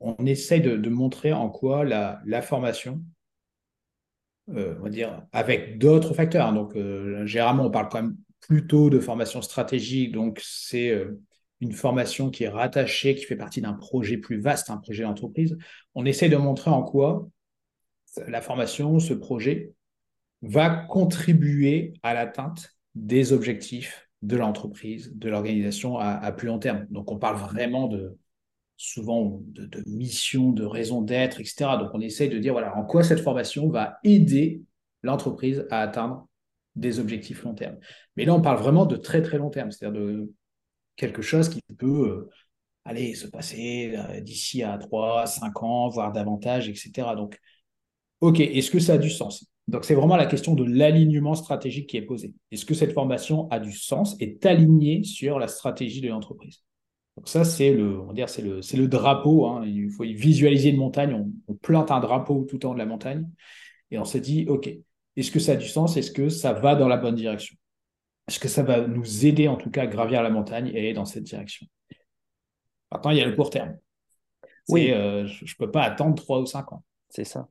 on 0.00 0.24
essaye 0.24 0.62
de, 0.62 0.88
montrer 0.88 1.34
en 1.34 1.50
quoi 1.50 1.84
la, 1.84 2.40
formation, 2.40 3.02
euh, 4.48 4.76
on 4.80 4.84
va 4.84 4.88
dire, 4.88 5.26
avec 5.32 5.76
d'autres 5.76 6.14
facteurs. 6.14 6.46
Hein. 6.46 6.54
Donc, 6.54 6.74
euh, 6.74 7.26
généralement, 7.26 7.66
on 7.66 7.70
parle 7.70 7.90
quand 7.90 8.00
même 8.00 8.16
plutôt 8.40 8.88
de 8.88 8.98
formation 8.98 9.42
stratégique. 9.42 10.12
Donc, 10.12 10.40
c'est 10.42 10.88
euh, 10.88 11.20
une 11.64 11.72
formation 11.72 12.30
qui 12.30 12.44
est 12.44 12.48
rattachée, 12.48 13.14
qui 13.14 13.24
fait 13.24 13.36
partie 13.36 13.62
d'un 13.62 13.72
projet 13.72 14.18
plus 14.18 14.38
vaste, 14.38 14.68
un 14.68 14.76
projet 14.76 15.02
d'entreprise. 15.02 15.56
On 15.94 16.04
essaye 16.04 16.28
de 16.28 16.36
montrer 16.36 16.70
en 16.70 16.82
quoi 16.82 17.26
la 18.28 18.42
formation, 18.42 18.98
ce 19.00 19.14
projet, 19.14 19.72
va 20.42 20.68
contribuer 20.68 21.94
à 22.02 22.12
l'atteinte 22.12 22.76
des 22.94 23.32
objectifs 23.32 24.08
de 24.20 24.36
l'entreprise, 24.36 25.12
de 25.14 25.30
l'organisation 25.30 25.98
à, 25.98 26.30
plus 26.32 26.48
long 26.48 26.58
terme. 26.58 26.86
Donc, 26.90 27.10
on 27.10 27.18
parle 27.18 27.36
vraiment 27.36 27.88
de, 27.88 28.16
souvent 28.76 29.40
de, 29.46 29.82
mission, 29.86 30.52
de 30.52 30.64
raison 30.64 31.00
d'être, 31.00 31.40
etc. 31.40 31.78
Donc, 31.78 31.90
on 31.94 32.00
essaye 32.00 32.28
de 32.28 32.38
dire, 32.38 32.56
en 32.56 32.84
quoi 32.84 33.02
cette 33.02 33.20
formation 33.20 33.70
va 33.70 33.98
aider 34.04 34.62
l'entreprise 35.02 35.66
à 35.70 35.80
atteindre 35.80 36.28
des 36.76 37.00
objectifs 37.00 37.42
long 37.42 37.54
terme. 37.54 37.78
Mais 38.16 38.26
là, 38.26 38.34
on 38.34 38.42
parle 38.42 38.58
vraiment 38.58 38.84
de 38.84 38.96
très, 38.96 39.22
très 39.22 39.38
long 39.38 39.50
terme, 39.50 39.70
c'est-à-dire 39.70 39.98
de 39.98 40.30
quelque 40.96 41.22
chose 41.22 41.48
qui 41.48 41.60
peut 41.76 42.08
euh, 42.08 42.30
aller 42.84 43.14
se 43.14 43.26
passer 43.26 43.94
euh, 43.96 44.20
d'ici 44.20 44.62
à 44.62 44.78
3, 44.78 45.26
5 45.26 45.62
ans, 45.62 45.88
voire 45.88 46.12
davantage, 46.12 46.68
etc. 46.68 47.14
Donc, 47.16 47.38
OK, 48.20 48.40
est-ce 48.40 48.70
que 48.70 48.78
ça 48.78 48.94
a 48.94 48.98
du 48.98 49.10
sens? 49.10 49.46
Donc, 49.66 49.84
c'est 49.84 49.94
vraiment 49.94 50.16
la 50.16 50.26
question 50.26 50.54
de 50.54 50.64
l'alignement 50.64 51.34
stratégique 51.34 51.88
qui 51.88 51.96
est 51.96 52.02
posée. 52.02 52.34
Est-ce 52.50 52.66
que 52.66 52.74
cette 52.74 52.92
formation 52.92 53.48
a 53.50 53.58
du 53.60 53.72
sens, 53.72 54.16
est 54.20 54.44
alignée 54.44 55.02
sur 55.04 55.38
la 55.38 55.48
stratégie 55.48 56.00
de 56.00 56.08
l'entreprise? 56.08 56.62
Donc 57.16 57.28
ça, 57.28 57.44
c'est 57.44 57.72
le, 57.72 58.00
on 58.00 58.06
va 58.06 58.12
dire, 58.12 58.28
c'est 58.28 58.42
le, 58.42 58.60
c'est 58.60 58.76
le 58.76 58.88
drapeau. 58.88 59.46
Hein. 59.46 59.64
Il 59.66 59.90
faut 59.90 60.04
visualiser 60.04 60.70
une 60.70 60.78
montagne. 60.78 61.14
On, 61.48 61.54
plante 61.54 61.90
un 61.90 62.00
drapeau 62.00 62.44
tout 62.48 62.66
en 62.66 62.70
haut 62.70 62.74
de 62.74 62.78
la 62.78 62.86
montagne 62.86 63.26
et 63.90 63.98
on 63.98 64.04
se 64.04 64.18
dit, 64.18 64.46
ok, 64.48 64.68
est-ce 65.16 65.30
que 65.30 65.38
ça 65.38 65.52
a 65.52 65.56
du 65.56 65.68
sens? 65.68 65.96
Est-ce 65.96 66.10
que 66.10 66.28
ça 66.28 66.52
va 66.52 66.74
dans 66.74 66.88
la 66.88 66.96
bonne 66.96 67.14
direction? 67.14 67.56
Est-ce 68.28 68.40
que 68.40 68.48
ça 68.48 68.62
va 68.62 68.86
nous 68.86 69.26
aider 69.26 69.48
en 69.48 69.56
tout 69.56 69.70
cas 69.70 69.82
à 69.82 69.86
gravir 69.86 70.22
la 70.22 70.30
montagne 70.30 70.68
et 70.68 70.78
aller 70.78 70.92
dans 70.94 71.04
cette 71.04 71.24
direction? 71.24 71.66
Maintenant, 72.90 73.10
il 73.10 73.18
y 73.18 73.20
a 73.20 73.26
le 73.26 73.34
court 73.34 73.50
terme. 73.50 73.76
Oui. 74.68 74.90
Euh, 74.90 75.26
je 75.26 75.44
ne 75.44 75.58
peux 75.58 75.70
pas 75.70 75.82
attendre 75.82 76.14
trois 76.14 76.40
ou 76.40 76.46
cinq 76.46 76.72
ans. 76.72 76.82
C'est 77.08 77.24
ça. 77.24 77.48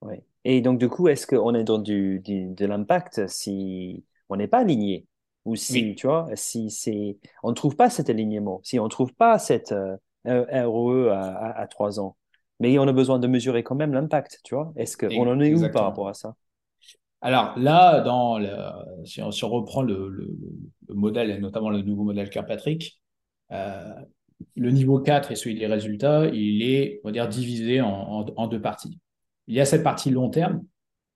Oui. 0.00 0.16
Et 0.44 0.60
donc, 0.60 0.78
du 0.78 0.88
coup, 0.88 1.08
est-ce 1.08 1.26
qu'on 1.26 1.54
est 1.54 1.64
dans 1.64 1.78
du, 1.78 2.20
de 2.20 2.66
l'impact 2.66 3.28
si 3.28 4.04
on 4.28 4.36
n'est 4.36 4.48
pas 4.48 4.58
aligné? 4.58 5.06
Ou 5.44 5.56
si, 5.56 5.94
tu 5.96 6.06
vois, 6.06 6.28
si 6.34 6.70
c'est, 6.70 7.18
on 7.42 7.50
ne 7.50 7.54
trouve 7.54 7.74
pas 7.74 7.90
cet 7.90 8.08
alignement, 8.08 8.60
si 8.62 8.78
on 8.78 8.84
ne 8.84 8.88
trouve 8.88 9.12
pas 9.12 9.40
cette 9.40 9.72
euh, 9.72 9.96
ROE 10.24 11.08
à, 11.10 11.66
trois 11.68 11.98
ans, 11.98 12.16
mais 12.60 12.78
on 12.78 12.86
a 12.86 12.92
besoin 12.92 13.18
de 13.18 13.26
mesurer 13.26 13.64
quand 13.64 13.74
même 13.74 13.92
l'impact, 13.92 14.38
tu 14.44 14.54
vois? 14.54 14.72
Est-ce 14.76 14.96
qu'on 14.96 15.26
en 15.26 15.40
est 15.40 15.52
où 15.52 15.68
par 15.72 15.82
rapport 15.82 16.08
à 16.08 16.14
ça? 16.14 16.36
Alors 17.22 17.56
là, 17.56 18.00
dans 18.00 18.40
si, 19.04 19.22
on, 19.22 19.48
reprend 19.48 19.82
le, 19.82 20.08
le, 20.08 20.94
modèle, 20.94 21.30
et 21.30 21.38
notamment 21.38 21.70
le 21.70 21.80
nouveau 21.82 22.02
modèle 22.02 22.28
Kirkpatrick, 22.28 23.00
euh, 23.52 23.94
le 24.56 24.70
niveau 24.72 24.98
4 24.98 25.30
et 25.30 25.36
celui 25.36 25.54
des 25.54 25.66
résultats, 25.66 26.26
il 26.26 26.62
est, 26.62 27.00
on 27.04 27.08
va 27.08 27.12
dire, 27.12 27.28
divisé 27.28 27.80
en, 27.80 28.26
en, 28.36 28.46
deux 28.48 28.60
parties. 28.60 28.98
Il 29.46 29.54
y 29.54 29.60
a 29.60 29.64
cette 29.64 29.84
partie 29.84 30.10
long 30.10 30.30
terme, 30.30 30.64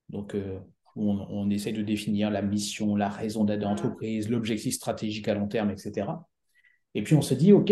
donc 0.09 0.37
euh, 0.37 0.61
on, 0.95 1.51
essaie 1.51 1.73
de 1.73 1.83
définir 1.83 2.31
la 2.31 2.41
mission, 2.41 2.95
la 2.95 3.09
raison 3.09 3.45
d'être 3.45 3.61
de 3.61 3.65
l'entreprise, 3.65 4.31
l'objectif 4.31 4.75
stratégique 4.75 5.27
à 5.27 5.35
long 5.35 5.49
terme, 5.49 5.71
etc. 5.71 6.07
Et 6.95 7.03
puis 7.03 7.17
on 7.17 7.23
se 7.23 7.35
dit, 7.35 7.53
OK, 7.53 7.71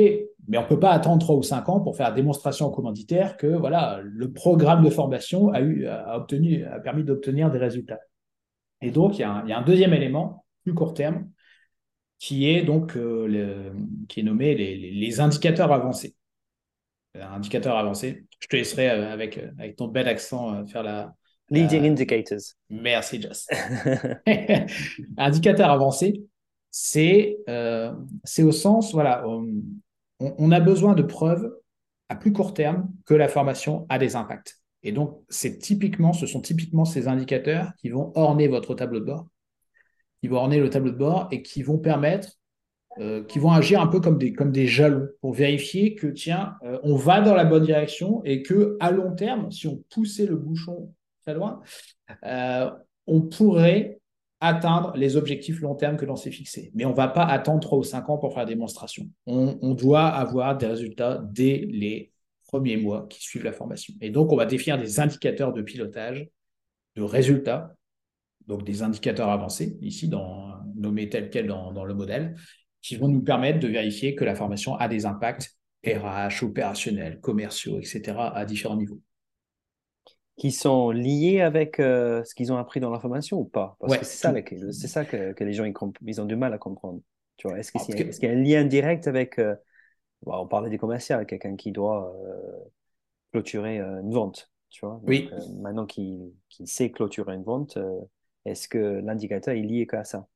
mais 0.49 0.59
on 0.59 0.63
ne 0.63 0.67
peut 0.67 0.81
pas 0.81 0.91
attendre 0.91 1.21
trois 1.21 1.37
ou 1.37 1.43
cinq 1.43 1.69
ans 1.69 1.81
pour 1.81 1.97
faire 1.97 2.09
la 2.09 2.15
démonstration 2.15 2.71
commanditaire 2.71 3.37
que 3.37 3.47
voilà, 3.47 4.01
le 4.03 4.33
programme 4.33 4.85
de 4.85 4.91
formation 4.91 5.51
a, 5.53 5.61
eu, 5.61 5.87
a, 5.87 6.17
obtenu, 6.19 6.65
a 6.65 6.81
permis 6.81 7.05
d'obtenir 7.05 7.51
des 7.51 7.59
résultats. 7.59 8.01
Et 8.85 8.91
donc, 8.91 9.19
il 9.19 9.23
y, 9.23 9.25
a 9.25 9.33
un, 9.35 9.63
deuxième 9.63 9.95
élément, 9.95 10.45
plus 10.63 10.75
court 10.75 10.95
terme, 10.95 11.29
qui 12.19 12.51
est 12.51 12.63
donc 12.63 12.97
euh, 12.97 13.27
le, 13.27 13.73
qui 14.09 14.21
est 14.21 14.23
nommé 14.23 14.55
les, 14.55 15.21
indicateurs 15.21 15.73
avancés. 15.73 16.15
Indicateurs 17.15 17.77
avancés. 17.77 18.27
Je 18.41 18.49
te 18.49 18.57
laisserai 18.57 18.91
euh, 18.91 19.13
avec, 19.13 19.39
avec 19.59 19.77
ton 19.77 19.89
bel 19.89 20.09
accent 20.09 20.55
euh, 20.55 20.67
faire 20.67 20.83
la, 20.83 21.15
Leading 21.51 21.85
euh, 21.85 21.91
indicators. 21.91 22.55
Merci, 22.71 23.21
Joss. 23.21 23.47
Indicateur 25.17 25.71
avancé, 25.71 26.23
c'est 26.71 27.39
euh, 27.49 27.93
au 28.39 28.53
sens, 28.53 28.93
voilà, 28.93 29.25
on, 30.21 30.51
a 30.51 30.61
besoin 30.61 30.95
de 30.95 31.03
preuves 31.03 31.55
à 32.09 32.17
plus 32.17 32.33
court 32.33 32.55
terme 32.55 32.89
que 33.05 33.15
la 33.15 33.29
formation 33.29 33.87
a 33.89 33.99
des 33.99 34.17
impacts. 34.17 34.59
Et 34.85 34.93
donc, 34.93 35.23
c'est 35.29 35.59
typiquement, 35.59 36.13
ce 36.13 36.27
sont 36.27 36.41
typiquement 36.41 36.85
ces 36.85 37.09
indicateurs 37.09 37.73
qui 37.79 37.89
vont 37.89 38.13
orner 38.15 38.47
votre 38.47 38.75
tableau 38.75 39.01
de 39.01 39.07
bord, 39.07 39.27
qui 40.21 40.29
vont 40.29 40.37
orner 40.37 40.61
le 40.61 40.71
tableau 40.71 40.93
de 40.93 40.97
bord 40.97 41.27
et 41.33 41.43
qui 41.43 41.63
vont 41.63 41.79
permettre, 41.79 42.29
euh, 42.99 43.25
qui 43.25 43.39
vont 43.39 43.51
agir 43.51 43.81
un 43.81 43.89
peu 43.89 43.99
comme 43.99 44.19
des, 44.19 44.33
comme 44.33 44.53
des 44.53 44.67
jalons 44.67 45.09
pour 45.21 45.33
vérifier 45.33 45.95
que, 45.95 46.07
tiens, 46.07 46.55
euh, 46.65 46.79
on 46.85 46.97
va 46.97 47.23
dans 47.23 47.35
la 47.35 47.45
bonne 47.45 47.65
direction 47.65 48.23
et 48.25 48.43
que 48.43 48.77
à 48.79 48.93
long 48.93 49.15
terme, 49.15 49.51
si 49.51 49.67
on 49.67 49.83
poussait 49.91 50.27
le 50.27 50.37
bouchon 50.37 50.93
très 51.23 51.35
loin, 51.35 51.61
euh, 52.25 52.71
on 53.07 53.23
pourrait 53.23 53.99
atteindre 54.41 54.93
les 54.97 55.17
objectifs 55.17 55.61
long 55.61 55.75
terme 55.75 55.97
que 55.97 56.05
l'on 56.05 56.17
s'est 56.17 56.31
fixés. 56.31 56.71
Mais 56.75 56.85
on 56.85 56.91
ne 56.91 56.97
va 56.97 57.09
pas 57.09 57.25
attendre 57.25 57.61
3 57.61 57.79
ou 57.79 57.83
5 57.83 58.11
ans 58.11 58.19
pour 58.19 58.33
faire 58.35 58.43
la 58.43 58.49
démonstration. 58.49 59.09
On, 59.27 59.75
doit 59.75 60.07
avoir 60.07 60.59
des 60.59 60.67
résultats 60.67 61.23
dès 61.31 61.67
les 61.71 62.13
premiers 62.55 62.77
mois 62.77 63.07
qui 63.11 63.21
suivent 63.21 63.43
la 63.43 63.53
formation. 63.53 63.95
Et 64.01 64.11
donc, 64.11 64.31
on 64.31 64.37
va 64.37 64.47
définir 64.47 64.79
des 64.79 65.01
indicateurs 65.01 65.53
de 65.53 65.61
pilotage, 65.61 66.29
de 66.95 67.03
résultats, 67.03 67.75
donc 68.47 68.63
des 68.63 68.85
indicateurs 68.85 69.29
avancés, 69.29 69.77
ici 69.81 70.09
dans, 70.09 70.53
nommés 70.77 71.09
tels 71.09 71.31
quels 71.31 71.49
dans, 71.49 71.73
dans 71.73 71.85
le 71.85 71.95
modèle, 71.95 72.37
qui 72.81 72.95
vont 72.95 73.09
nous 73.09 73.23
permettre 73.23 73.59
de 73.59 73.67
vérifier 73.67 74.15
que 74.15 74.25
la 74.25 74.37
formation 74.37 74.77
a 74.77 74.87
des 74.87 75.05
impacts 75.05 75.57
RH, 75.85 76.45
opérationnels, 76.45 77.19
commerciaux, 77.21 77.79
etc., 77.79 78.03
à 78.33 78.45
différents 78.45 78.77
niveaux 78.77 79.01
qui 80.37 80.51
sont 80.51 80.91
liés 80.91 81.41
avec 81.43 81.79
euh, 81.79 82.25
ce 82.25 82.35
qu'ils 82.35 82.53
ont 82.53 82.57
appris 82.57 82.81
dans 82.81 82.91
la 82.91 82.99
formation 82.99 83.39
ou 83.39 83.45
pas? 83.45 83.77
Parce 83.79 83.99
que 83.99 84.05
c'est 84.05 84.17
ça, 84.17 84.35
c'est 84.73 84.89
ça 84.89 85.05
que, 85.05 85.33
que, 85.33 85.45
les 85.45 85.53
gens 85.53 85.65
ils, 85.65 86.21
ont 86.21 86.25
du 86.25 86.35
mal 86.35 86.53
à 86.53 86.59
comprendre. 86.59 87.01
Tu 87.37 87.47
vois, 87.47 87.57
est-ce 87.57 87.71
qu'il 87.71 87.81
y, 88.21 88.27
a 88.27 88.31
un 88.31 88.43
lien 88.43 88.65
direct 88.65 89.07
avec 89.07 89.39
euh, 89.39 89.55
On 90.27 90.47
parlait 90.47 90.71
du 90.71 90.79
commercial, 90.79 91.27
quelqu'un 91.27 91.57
qui 91.57 91.73
doit 91.73 92.15
euh, 92.27 92.59
clôturer 93.33 93.81
une 93.81 94.13
vente. 94.13 94.51
Tu 94.71 94.85
vois 94.85 95.01
oui. 95.05 95.31
maintenant 95.61 95.87
qu'il 95.87 96.33
sait 96.49 96.91
clôturer 96.91 97.35
une 97.35 97.45
vente, 97.45 97.79
Est-ce 98.45 98.69
que 98.69 99.01
l'indicateur 99.05 99.55
est 99.55 99.61
lié 99.61 99.87
qu'à 99.87 100.05
ça? 100.05 100.27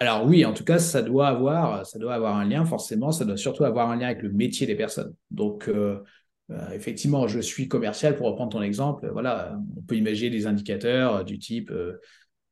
Alors 0.00 0.26
oui, 0.26 0.44
en 0.44 0.52
tout 0.52 0.64
cas, 0.64 0.78
ça 0.78 1.00
doit 1.02 1.28
avoir, 1.28 1.86
ça 1.86 1.98
doit 1.98 2.14
avoir 2.14 2.36
un 2.36 2.44
lien 2.44 2.64
forcément. 2.66 3.10
Ça 3.10 3.24
doit 3.24 3.36
surtout 3.36 3.64
avoir 3.64 3.90
un 3.90 3.96
lien 3.96 4.06
avec 4.06 4.22
le 4.22 4.30
métier 4.30 4.66
des 4.66 4.74
personnes. 4.74 5.14
Donc 5.30 5.68
euh, 5.68 6.02
euh, 6.50 6.70
effectivement, 6.72 7.26
je 7.26 7.40
suis 7.40 7.68
commercial 7.68 8.16
pour 8.16 8.26
reprendre 8.26 8.52
ton 8.52 8.62
exemple. 8.62 9.08
Voilà, 9.10 9.58
on 9.76 9.82
peut 9.82 9.96
imaginer 9.96 10.30
des 10.30 10.46
indicateurs 10.46 11.24
du 11.24 11.38
type, 11.38 11.72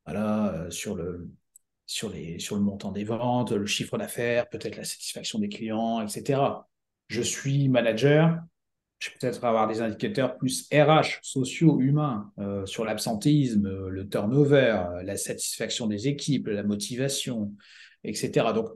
voilà, 0.06 0.66
sur 0.70 0.94
le 0.94 1.28
sur, 1.92 2.08
les, 2.08 2.38
sur 2.38 2.56
le 2.56 2.62
montant 2.62 2.90
des 2.90 3.04
ventes, 3.04 3.52
le 3.52 3.66
chiffre 3.66 3.98
d'affaires, 3.98 4.48
peut-être 4.48 4.76
la 4.76 4.84
satisfaction 4.84 5.38
des 5.38 5.50
clients, 5.50 6.00
etc. 6.00 6.40
Je 7.08 7.20
suis 7.20 7.68
manager, 7.68 8.38
je 8.98 9.10
vais 9.10 9.16
peut-être 9.20 9.44
avoir 9.44 9.68
des 9.68 9.82
indicateurs 9.82 10.38
plus 10.38 10.68
RH, 10.72 11.18
sociaux, 11.20 11.80
humains, 11.80 12.32
euh, 12.38 12.64
sur 12.64 12.86
l'absentéisme, 12.86 13.88
le 13.88 14.08
turnover, 14.08 14.82
la 15.04 15.16
satisfaction 15.18 15.86
des 15.86 16.08
équipes, 16.08 16.46
la 16.46 16.62
motivation, 16.62 17.52
etc. 18.04 18.46
Donc, 18.54 18.70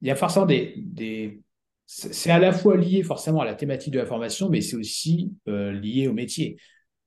il 0.00 0.08
y 0.08 0.10
a 0.12 0.16
forcément 0.16 0.46
des... 0.46 0.74
des... 0.76 1.40
C'est 1.86 2.30
à 2.30 2.38
la 2.38 2.52
fois 2.52 2.76
lié 2.76 3.02
forcément 3.02 3.40
à 3.40 3.44
la 3.44 3.56
thématique 3.56 3.92
de 3.92 3.98
la 3.98 4.06
formation, 4.06 4.48
mais 4.48 4.60
c'est 4.60 4.76
aussi 4.76 5.32
euh, 5.48 5.72
lié 5.72 6.06
au 6.06 6.12
métier. 6.12 6.56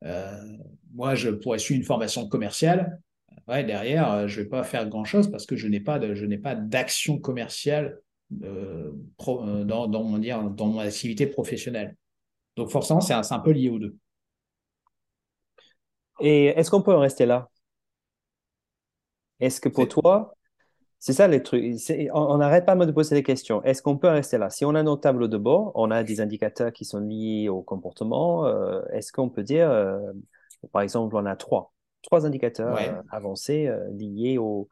Euh, 0.03 0.35
moi, 0.93 1.15
je 1.15 1.29
pourrais 1.29 1.57
suivre 1.57 1.79
une 1.79 1.85
formation 1.85 2.27
commerciale. 2.27 2.99
Ouais, 3.47 3.63
derrière, 3.63 4.27
je 4.27 4.39
ne 4.39 4.43
vais 4.43 4.49
pas 4.49 4.63
faire 4.63 4.87
grand-chose 4.87 5.29
parce 5.29 5.45
que 5.45 5.55
je 5.55 5.67
n'ai 5.67 5.79
pas, 5.79 5.99
de, 5.99 6.15
je 6.15 6.25
n'ai 6.25 6.37
pas 6.37 6.55
d'action 6.55 7.19
commerciale 7.19 7.99
dans, 8.29 9.87
dans, 9.87 10.03
mon, 10.03 10.17
dans 10.49 10.67
mon 10.67 10.79
activité 10.79 11.27
professionnelle. 11.27 11.95
Donc 12.55 12.69
forcément, 12.69 13.01
c'est 13.01 13.13
un, 13.13 13.39
peu 13.39 13.51
lié 13.51 13.69
aux 13.69 13.79
deux. 13.79 13.95
Et 16.19 16.47
est-ce 16.47 16.69
qu'on 16.69 16.81
peut 16.81 16.93
en 16.93 16.99
rester 16.99 17.25
là? 17.25 17.49
Est-ce 19.39 19.59
que 19.59 19.69
pour 19.69 19.87
toi, 19.87 20.35
c'est 20.99 21.13
ça 21.13 21.27
les 21.27 21.43
trucs, 21.43 21.75
on 22.13 22.37
n'arrête 22.37 22.65
pas 22.65 22.75
de 22.75 22.91
poser 22.91 23.15
des 23.15 23.23
questions. 23.23 23.61
Est-ce 23.63 23.81
qu'on 23.81 23.97
peut 23.97 24.07
en 24.09 24.13
rester 24.13 24.37
là? 24.37 24.49
Si 24.49 24.63
on 24.63 24.73
a 24.75 24.83
nos 24.83 24.95
tableaux 24.95 25.27
de 25.27 25.37
bord, 25.37 25.71
on 25.75 25.91
a 25.91 26.03
des 26.03 26.21
indicateurs 26.21 26.71
qui 26.71 26.85
sont 26.85 26.99
liés 26.99 27.49
au 27.49 27.61
comportement, 27.61 28.45
euh, 28.45 28.81
est-ce 28.93 29.11
qu'on 29.11 29.29
peut 29.29 29.43
dire, 29.43 29.69
euh, 29.69 29.99
par 30.71 30.81
exemple, 30.81 31.15
on 31.17 31.25
a 31.25 31.35
trois, 31.35 31.72
trois 32.03 32.25
indicateurs 32.25 32.77
euh, 32.77 33.01
avancés 33.09 33.71
liés 33.91 34.37
au, 34.37 34.69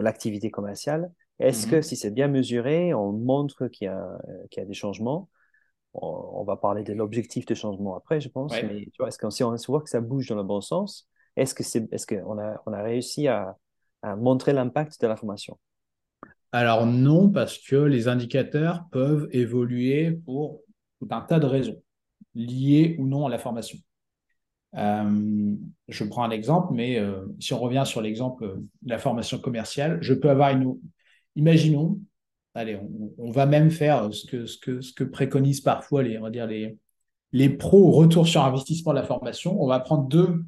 l'activité 0.00 0.50
commerciale 0.50 1.12
Est-ce 1.38 1.66
que 1.66 1.76
mm-hmm. 1.76 1.82
si 1.82 1.96
c'est 1.96 2.10
bien 2.10 2.28
mesuré, 2.28 2.94
on 2.94 3.12
montre 3.12 3.68
qu'il 3.68 3.88
y, 3.88 4.48
qu'il 4.48 4.62
y 4.62 4.64
a 4.64 4.66
des 4.66 4.74
changements? 4.74 5.28
On, 5.94 6.42
va 6.44 6.56
parler 6.56 6.84
de 6.84 6.94
l'objectif 6.94 7.44
de 7.44 7.54
changement 7.54 7.94
après, 7.94 8.18
je 8.18 8.30
pense. 8.30 8.52
Mais 8.62 8.86
tu 8.86 8.96
vois, 8.98 9.08
est-ce 9.08 9.18
que 9.18 9.28
si 9.28 9.44
on 9.44 9.54
voit 9.68 9.82
que 9.82 9.90
ça 9.90 10.00
bouge 10.00 10.28
dans 10.28 10.36
le 10.36 10.42
bon 10.42 10.62
sens, 10.62 11.06
est-ce 11.36 11.54
que 11.54 11.62
c'est, 11.62 11.92
est-ce 11.92 12.06
qu'on 12.06 12.38
a, 12.38 12.62
on 12.64 12.72
a 12.72 12.82
réussi 12.82 13.28
à, 13.28 13.56
montrer 14.16 14.52
l'impact 14.52 15.00
de 15.00 15.06
la 15.06 15.16
formation? 15.16 15.58
Alors 16.50 16.86
non, 16.86 17.30
parce 17.30 17.56
que 17.58 17.76
les 17.76 18.08
indicateurs 18.08 18.86
peuvent 18.90 19.28
évoluer 19.30 20.10
pour 20.10 20.60
tout 20.98 21.08
un 21.10 21.20
tas 21.20 21.38
de 21.38 21.46
raisons, 21.46 21.80
liées 22.34 22.96
ou 22.98 23.06
non 23.06 23.26
à 23.26 23.30
la 23.30 23.38
formation. 23.38 23.78
Euh, 24.76 25.54
je 25.88 26.04
prends 26.04 26.24
un 26.24 26.30
exemple, 26.30 26.72
mais 26.72 26.98
euh, 26.98 27.26
si 27.38 27.52
on 27.52 27.58
revient 27.58 27.84
sur 27.84 28.00
l'exemple 28.00 28.58
de 28.82 28.90
la 28.90 28.98
formation 28.98 29.38
commerciale, 29.38 29.98
je 30.00 30.14
peux 30.14 30.30
avoir 30.30 30.50
une. 30.50 30.78
Imaginons, 31.36 31.98
allez, 32.54 32.78
on, 33.18 33.30
va 33.30 33.46
même 33.46 33.70
faire 33.70 34.12
ce 34.12 34.26
que, 34.26 34.46
ce 34.46 34.92
que, 34.92 35.04
préconisent 35.04 35.60
parfois 35.60 36.02
les, 36.02 36.18
on 36.18 36.22
va 36.22 37.48
pros 37.48 37.90
retour 37.90 38.28
sur 38.28 38.44
investissement 38.44 38.92
de 38.92 38.98
la 38.98 39.04
formation. 39.04 39.62
On 39.62 39.66
va 39.66 39.80
prendre 39.80 40.08
deux, 40.08 40.44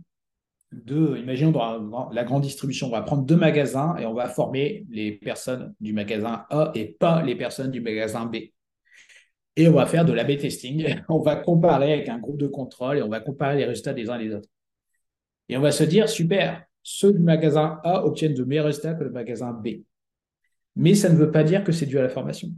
deux 0.72 1.16
imaginons 1.16 1.52
dans 1.52 2.10
la 2.10 2.24
grande 2.24 2.42
distribution, 2.42 2.88
on 2.88 2.90
va 2.90 3.02
prendre 3.02 3.24
deux 3.24 3.36
magasins 3.36 3.96
et 3.96 4.06
on 4.06 4.14
va 4.14 4.28
former 4.28 4.86
les 4.90 5.12
personnes 5.12 5.74
du 5.80 5.92
magasin 5.92 6.44
A 6.50 6.70
et 6.74 6.86
pas 6.86 7.22
les 7.22 7.36
personnes 7.36 7.70
du 7.70 7.80
magasin 7.80 8.26
B. 8.26 8.36
Et 9.56 9.68
on 9.68 9.72
va 9.72 9.86
faire 9.86 10.04
de 10.04 10.12
l'A-B 10.12 10.36
testing. 10.36 10.96
On 11.08 11.20
va 11.20 11.36
comparer 11.36 11.92
avec 11.92 12.08
un 12.08 12.18
groupe 12.18 12.38
de 12.38 12.48
contrôle 12.48 12.98
et 12.98 13.02
on 13.02 13.08
va 13.08 13.20
comparer 13.20 13.56
les 13.56 13.64
résultats 13.64 13.92
des 13.92 14.10
uns 14.10 14.18
et 14.18 14.28
des 14.28 14.34
autres. 14.34 14.48
Et 15.48 15.56
on 15.56 15.60
va 15.60 15.70
se 15.70 15.84
dire, 15.84 16.08
super, 16.08 16.64
ceux 16.82 17.12
du 17.12 17.20
magasin 17.20 17.78
A 17.84 18.04
obtiennent 18.04 18.34
de 18.34 18.42
meilleurs 18.42 18.66
résultats 18.66 18.94
que 18.94 19.04
le 19.04 19.10
magasin 19.10 19.52
B 19.52 19.84
mais 20.76 20.94
ça 20.94 21.08
ne 21.08 21.16
veut 21.16 21.30
pas 21.30 21.44
dire 21.44 21.64
que 21.64 21.72
c'est 21.72 21.86
dû 21.86 21.98
à 21.98 22.02
la 22.02 22.08
formation. 22.08 22.48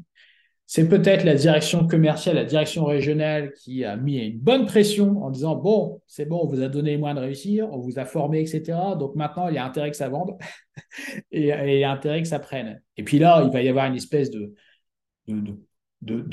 C'est 0.69 0.89
peut-être 0.89 1.23
la 1.25 1.37
direction 1.37 1.87
commerciale, 1.87 2.35
la 2.35 2.45
direction 2.45 2.85
régionale 2.85 3.53
qui 3.53 3.85
a 3.85 3.97
mis 3.97 4.17
une 4.19 4.39
bonne 4.39 4.67
pression 4.67 5.23
en 5.23 5.31
disant 5.31 5.55
bon, 5.55 6.03
c'est 6.09 6.25
bon, 6.25 6.41
on 6.43 6.47
vous 6.49 6.61
a 6.61 6.69
donné 6.69 6.91
les 6.93 6.97
moyens 6.97 7.21
de 7.21 7.25
réussir, 7.25 7.69
on 7.73 7.79
vous 7.79 8.01
a 8.01 8.05
formé, 8.05 8.41
etc. 8.41 8.97
Donc 8.99 9.15
maintenant, 9.15 9.49
il 9.49 9.55
y 9.55 9.59
a 9.59 9.65
intérêt 9.65 9.93
que 9.93 9.97
ça 9.97 10.09
vende 10.09 10.37
et, 11.31 11.51
il 11.51 11.79
y 11.79 11.85
a 11.85 11.91
intérêt 11.93 12.21
que 12.21 12.29
ça 12.29 12.41
prenne. 12.41 12.83
Et 12.97 13.05
puis 13.05 13.21
là, 13.21 13.43
il 13.45 13.53
va 13.53 13.63
y 13.63 13.69
avoir 13.69 13.87
une 13.87 13.95
espèce 13.95 14.31
de, 14.31 14.55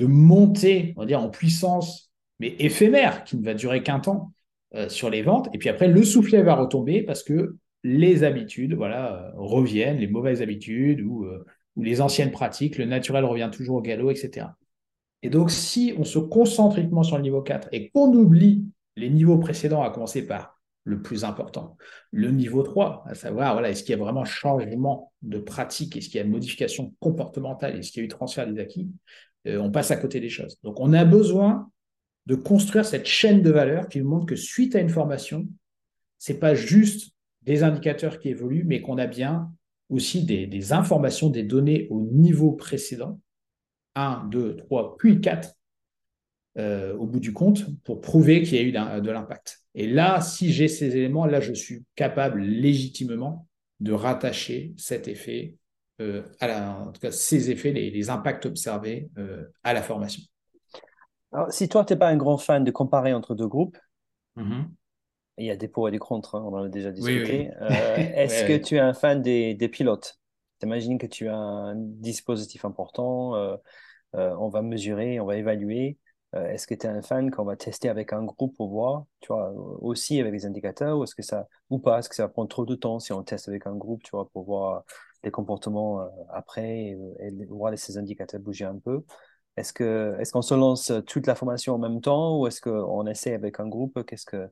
montée, 0.06 0.94
on 0.98 1.02
va 1.02 1.06
dire, 1.06 1.22
en 1.22 1.30
puissance, 1.30 2.12
mais 2.40 2.56
éphémère, 2.60 3.24
qui 3.24 3.38
ne 3.38 3.44
va 3.44 3.54
durer 3.54 3.84
qu'un 3.84 4.00
temps 4.00 4.34
euh, 4.76 4.90
sur 4.90 5.10
les 5.10 5.22
ventes. 5.22 5.50
Et 5.54 5.58
puis 5.58 5.70
après, 5.70 5.88
le 5.88 6.04
soufflet 6.04 6.42
va 6.42 6.56
retomber 6.56 7.04
parce 7.04 7.24
que 7.24 7.58
les 7.84 8.24
habitudes, 8.24 8.74
voilà, 8.74 9.14
euh, 9.14 9.32
reviennent, 9.36 9.98
les 9.98 10.08
mauvaises 10.08 10.42
habitudes 10.42 11.02
ou 11.02 11.26
euh, 11.26 11.46
ou 11.76 11.84
les 11.84 12.02
anciennes 12.02 12.32
pratiques, 12.32 12.78
le 12.78 12.86
naturel 12.86 13.26
revient 13.26 13.50
toujours 13.52 13.78
au 13.78 13.82
galop, 13.82 14.12
etc. 14.12 14.48
Et 15.22 15.30
donc, 15.30 15.52
si 15.52 15.94
on 15.98 16.04
se 16.04 16.20
concentre 16.20 16.78
uniquement 16.78 17.04
sur 17.04 17.18
le 17.18 17.24
niveau 17.24 17.42
4 17.42 17.70
et 17.72 17.90
qu'on 17.90 18.14
oublie 18.14 18.66
les 18.96 19.10
niveaux 19.10 19.38
précédents, 19.38 19.82
à 19.82 19.90
commencer 19.90 20.28
par 20.28 20.60
le 20.84 21.02
plus 21.02 21.24
important, 21.24 21.78
le 22.12 22.30
niveau 22.30 22.62
3, 22.62 23.06
à 23.08 23.16
savoir, 23.16 23.54
voilà, 23.54 23.70
est-ce 23.70 23.84
qu'il 23.84 23.92
y 23.92 24.00
a 24.00 24.04
vraiment 24.04 24.26
changement 24.26 25.14
de 25.22 25.40
pratique, 25.40 25.96
est-ce 25.96 26.10
qu'il 26.10 26.18
y 26.18 26.20
a 26.22 26.26
une 26.26 26.32
modification 26.32 26.94
comportementale, 27.00 27.78
est-ce 27.78 27.92
qu'il 27.92 28.02
y 28.02 28.04
a 28.04 28.06
eu 28.06 28.10
transfert 28.10 28.46
des 28.52 28.60
acquis, 28.60 28.90
euh, 29.47 29.58
on 29.58 29.71
passe 29.71 29.91
à 29.91 29.97
côté 29.97 30.19
des 30.19 30.29
choses. 30.29 30.58
Donc, 30.63 30.79
on 30.79 30.93
a 30.93 31.06
besoin 31.06 31.69
de 32.25 32.36
construire 32.36 32.86
cette 32.86 33.06
chaîne 33.06 33.41
de 33.41 33.51
valeur 33.51 33.89
qui 33.89 33.99
nous 33.99 34.10
montre 34.10 34.25
que 34.25 34.36
suite 34.36 34.75
à 34.75 34.79
une 34.79 34.89
formation, 34.89 35.47
ce 36.17 36.32
n'est 36.32 36.39
pas 36.39 36.56
juste 36.56 37.13
des 37.41 37.63
indicateurs 37.63 38.19
qui 38.19 38.29
évoluent, 38.29 38.63
mais 38.65 38.82
qu'on 38.82 38.97
a 38.97 39.08
bien 39.08 39.51
aussi 39.89 40.23
des, 40.23 40.73
informations, 40.73 41.29
des 41.29 41.43
données 41.43 41.88
au 41.89 42.01
niveau 42.01 42.53
précédent, 42.53 43.19
1, 43.95 44.27
2, 44.32 44.56
3, 44.56 44.97
puis 44.97 45.19
4, 45.19 45.53
euh, 46.58 46.95
au 46.95 47.06
bout 47.06 47.19
du 47.19 47.34
compte, 47.34 47.65
pour 47.84 47.99
prouver 47.99 48.41
qu'il 48.43 48.56
y 48.56 48.60
a 48.60 48.63
eu 48.63 49.01
de 49.01 49.12
l'impact. 49.12 49.62
Et 49.75 49.88
là, 49.88 50.21
si 50.21 50.53
j'ai 50.53 50.67
ces 50.67 50.95
éléments, 50.95 51.25
là, 51.25 51.41
je 51.41 51.53
suis 51.53 51.84
capable 51.95 52.41
légitimement 52.41 53.47
de 53.79 53.91
rattacher 53.91 54.73
cet 54.77 55.08
effet, 55.08 55.56
euh, 56.04 56.24
à 56.39 56.48
la, 56.48 56.78
en 56.80 56.92
tout 56.92 57.00
cas 57.00 57.12
ces 57.12 57.50
effets, 57.50 57.72
les, 57.72 58.10
impacts 58.10 58.46
observés 58.46 59.10
euh, 59.18 59.46
à 59.63 59.74
la 59.74 59.82
formation. 59.82 60.22
Alors, 61.32 61.52
si 61.52 61.68
toi, 61.68 61.84
tu 61.86 61.94
n'es 61.94 62.00
pas 62.00 62.10
un 62.10 62.18
grand 62.18 62.38
fan 62.38 62.63
de 62.63 62.72
comparer 62.72 63.13
entre 63.13 63.34
deux 63.36 63.48
groupes, 63.48 63.78
mm-hmm. 64.38 64.66
Il 65.39 65.48
y 65.48 65.50
a 65.50 65.56
des 65.56 65.68
pour 65.68 65.88
et 65.88 65.92
des 65.92 65.98
contre, 65.98 66.36
hein, 66.36 66.44
on 66.46 66.54
en 66.54 66.63
a 66.66 66.70
déjà 66.70 66.92
discuté. 66.92 67.50
Euh, 67.60 67.70
est-ce 68.16 68.46
que 68.46 68.56
tu 68.56 68.76
es 68.76 68.80
un 68.80 68.94
fan 68.94 69.20
des, 69.22 69.56
des 69.56 69.68
pilotes? 69.68 70.20
T'imagines 70.60 71.00
que 71.00 71.08
tu 71.08 71.28
as 71.28 71.36
un 71.36 71.76
dispositif 71.76 72.66
important, 72.66 73.36
euh, 73.36 73.58
on 74.13 74.50
va 74.50 74.62
mesurer, 74.62 75.20
on 75.20 75.26
va 75.26 75.38
évaluer. 75.38 75.98
est-ce 76.34 76.68
que 76.68 76.76
tu 76.76 76.86
es 76.86 76.89
un 76.89 77.02
fan 77.02 77.32
qu'on 77.32 77.46
va 77.46 77.56
tester 77.56 77.89
avec 77.89 78.13
un 78.13 78.24
groupe 78.24 78.56
pour 78.56 78.70
voir, 78.70 79.06
tu 79.22 79.34
vois, 79.34 79.52
aussi 79.82 80.20
avec 80.20 80.34
les 80.34 80.46
indicateurs, 80.46 81.00
ou 81.00 81.04
est-ce 81.04 81.16
que 81.16 81.24
ça, 81.24 81.48
ou 81.72 81.80
pas, 81.80 81.98
est-ce 81.98 82.10
que 82.10 82.16
ça 82.16 82.24
va 82.24 82.30
prendre 82.30 82.50
trop 82.50 82.66
de 82.66 82.76
temps 82.76 83.00
si 83.00 83.12
on 83.12 83.24
teste 83.24 83.50
avec 83.50 83.66
un 83.66 83.76
groupe, 83.76 84.04
tu 84.04 84.12
vois, 84.12 84.30
pour 84.30 84.46
voir 84.46 84.84
les 85.24 85.32
comportements 85.32 86.08
après 86.30 86.98
et, 87.20 87.46
voir 87.50 87.78
ces 87.78 87.98
indicateurs 87.98 88.42
bouger 88.42 88.66
un 88.66 88.78
peu. 88.78 89.04
Est-ce 89.56 89.72
que, 89.72 90.16
est-ce 90.20 90.32
qu'on 90.32 90.42
se 90.42 90.54
lance 90.54 90.92
toute 91.08 91.28
la 91.28 91.36
formation 91.36 91.76
en 91.76 91.78
même 91.78 92.02
temps, 92.02 92.40
ou 92.40 92.48
est-ce 92.48 92.60
qu'on 92.62 93.06
essaie 93.08 93.34
avec 93.34 93.60
un 93.60 93.68
groupe? 93.68 94.04
Qu'est-ce 94.06 94.26
que 94.26 94.50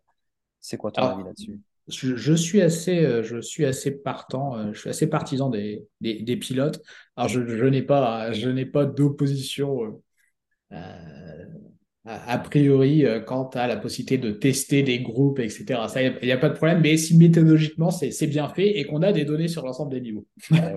c'est 0.59 0.77
quoi 0.77 0.91
ton 0.91 1.01
avis 1.01 1.23
là-dessus? 1.23 1.59
je, 1.87 2.33
suis 2.33 2.61
assez, 2.61 3.03
euh, 3.05 3.23
je 3.23 3.39
suis 3.39 3.65
assez 3.65 3.91
partant, 3.91 4.55
euh, 4.57 4.73
je 4.73 4.79
suis 4.79 4.89
assez 4.89 5.07
partisan 5.07 5.49
des, 5.49 5.87
des, 5.99 6.37
pilotes. 6.37 6.81
Alors, 7.15 7.27
je, 7.27 7.45
je 7.45 7.65
n'ai 7.65 7.81
pas, 7.81 8.31
je 8.31 8.49
n'ai 8.49 8.65
pas 8.65 8.85
d'opposition 8.85 10.01
euh, 10.71 11.45
a, 12.05 12.39
priori 12.39 13.05
quant 13.27 13.47
à 13.49 13.67
la 13.67 13.77
possibilité 13.77 14.17
de 14.17 14.31
tester 14.31 14.81
des 14.81 15.01
groupes, 15.01 15.39
etc. 15.39 15.87
Ça, 15.87 16.01
il 16.01 16.17
n'y 16.23 16.31
a, 16.31 16.37
pas 16.37 16.49
de 16.49 16.55
problème. 16.55 16.81
Mais 16.81 16.97
si 16.97 17.15
méthodologiquement 17.15 17.91
c'est 17.91 18.27
bien 18.27 18.49
fait 18.49 18.79
et 18.79 18.85
qu'on 18.85 19.01
a 19.03 19.11
des 19.11 19.23
données 19.23 19.47
sur 19.47 19.65
l'ensemble 19.65 19.91
des 19.91 20.01
niveaux. 20.01 20.25
Ah 20.51 20.73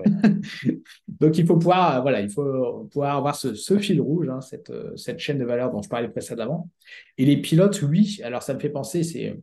Donc, 1.07 1.37
il 1.37 1.45
faut 1.45 1.57
pouvoir, 1.57 2.01
voilà, 2.01 2.21
il 2.21 2.29
faut 2.29 2.87
pouvoir 2.91 3.17
avoir 3.17 3.35
ce, 3.35 3.55
ce 3.55 3.79
fil 3.79 4.01
rouge, 4.01 4.29
hein, 4.29 4.41
cette, 4.41 4.71
cette 4.95 5.19
chaîne 5.19 5.39
de 5.39 5.45
valeur 5.45 5.71
dont 5.71 5.81
je 5.81 5.89
parlais 5.89 6.09
précédemment. 6.09 6.69
Et 7.17 7.25
les 7.25 7.37
pilotes, 7.37 7.81
oui. 7.81 8.19
Alors, 8.23 8.43
ça 8.43 8.53
me 8.53 8.59
fait 8.59 8.69
penser, 8.69 9.03
c'est 9.03 9.35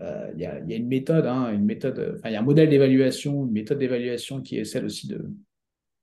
euh, 0.00 0.30
il 0.34 0.40
y, 0.40 0.46
a, 0.46 0.58
une 0.58 0.88
méthode, 0.88 1.26
hein, 1.26 1.50
une 1.52 1.64
méthode, 1.64 2.20
il 2.24 2.30
y 2.30 2.36
a 2.36 2.40
un 2.40 2.44
modèle 2.44 2.68
d'évaluation, 2.68 3.46
une 3.46 3.52
méthode 3.52 3.78
d'évaluation 3.78 4.42
qui 4.42 4.58
est 4.58 4.64
celle 4.64 4.84
aussi 4.84 5.08
de, 5.08 5.30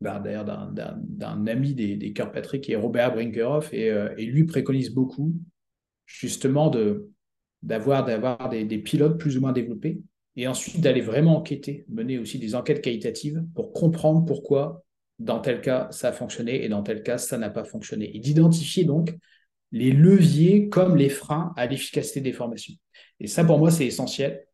d'ailleurs 0.04 0.46
d'un 0.46 1.48
ami 1.48 1.74
des, 1.74 1.96
des 1.96 2.14
Kirkpatrick 2.14 2.64
qui 2.64 2.72
est 2.74 2.78
Robert 2.78 3.14
Brinkerhoff 3.14 3.74
et, 3.74 3.90
euh, 3.90 4.14
lui 4.16 4.46
préconise 4.46 4.92
beaucoup 4.92 5.34
justement 6.06 6.72
d'avoir 7.62 8.50
des, 8.50 8.78
pilotes 8.80 9.18
plus 9.18 9.38
ou 9.38 9.42
moins 9.42 9.54
développés 9.54 10.02
et 10.36 10.48
ensuite 10.48 10.82
d'aller 10.82 11.02
vraiment 11.02 11.38
enquêter, 11.38 11.86
mener 11.90 12.18
aussi 12.18 12.40
des 12.40 12.56
enquêtes 12.56 12.82
qualitatives 12.82 13.44
pour 13.56 13.72
comprendre 13.72 14.26
pourquoi 14.26 14.84
dans 15.20 15.40
tel 15.40 15.62
cas 15.62 15.88
ça 15.92 16.10
a 16.10 16.12
fonctionné 16.12 16.64
et 16.64 16.70
dans 16.70 16.82
tel 16.82 17.04
cas 17.04 17.18
ça 17.18 17.38
n'a 17.38 17.50
pas 17.50 17.64
fonctionné. 17.64 18.16
Et 18.16 18.20
d'identifier 18.20 18.84
donc 18.84 19.16
les 19.74 19.92
leviers 19.92 20.70
comme 20.70 20.96
les 20.96 21.10
freins 21.10 21.52
à 21.58 21.66
l'efficacité 21.66 22.22
des 22.22 22.32
formations. 22.32 22.76
Et 23.20 23.28
ça, 23.28 23.44
pour 23.44 23.58
moi, 23.58 23.72
c'est 23.72 23.86
essentiel 23.86 24.46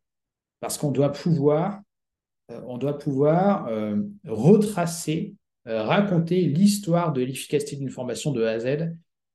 parce 0.60 0.78
qu'on 0.78 0.90
doit 0.90 1.12
pouvoir, 1.12 1.80
euh, 2.50 2.60
on 2.66 2.78
doit 2.78 2.98
pouvoir 2.98 3.66
euh, 3.68 3.96
retracer, 4.26 5.34
raconter 5.66 6.42
l'histoire 6.42 7.12
de 7.12 7.22
l'efficacité 7.22 7.76
d'une 7.76 7.90
formation 7.90 8.32
de 8.32 8.42
A 8.44 8.50
à 8.52 8.58
Z 8.58 8.92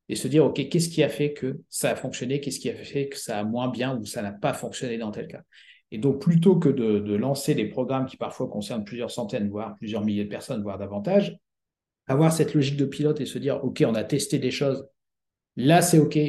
et 0.09 0.15
se 0.15 0.27
dire, 0.27 0.45
OK, 0.45 0.67
qu'est-ce 0.69 0.89
qui 0.89 1.03
a 1.03 1.09
fait 1.09 1.33
que 1.33 1.59
ça 1.69 1.91
a 1.91 1.95
fonctionné, 1.95 2.39
qu'est-ce 2.39 2.59
qui 2.59 2.69
a 2.69 2.75
fait 2.75 3.09
que 3.09 3.17
ça 3.17 3.39
a 3.39 3.43
moins 3.43 3.69
bien 3.69 3.97
ou 3.97 4.05
ça 4.05 4.21
n'a 4.21 4.31
pas 4.31 4.53
fonctionné 4.53 4.97
dans 4.97 5.11
tel 5.11 5.27
cas. 5.27 5.41
Et 5.91 5.97
donc, 5.97 6.21
plutôt 6.21 6.57
que 6.57 6.69
de, 6.69 7.15
lancer 7.15 7.55
des 7.55 7.65
programmes 7.65 8.05
qui 8.05 8.17
parfois 8.17 8.47
concernent 8.47 8.83
plusieurs 8.83 9.11
centaines, 9.11 9.49
voire 9.49 9.75
plusieurs 9.75 10.03
milliers 10.03 10.25
de 10.25 10.29
personnes, 10.29 10.61
voire 10.61 10.77
davantage, 10.77 11.37
avoir 12.07 12.31
cette 12.31 12.53
logique 12.53 12.77
de 12.77 12.85
pilote 12.85 13.19
et 13.21 13.25
se 13.25 13.39
dire, 13.39 13.63
OK, 13.63 13.83
on 13.85 13.95
a 13.95 14.03
testé 14.03 14.37
des 14.37 14.51
choses, 14.51 14.87
là 15.55 15.81
c'est 15.81 15.97
OK, 15.97 16.19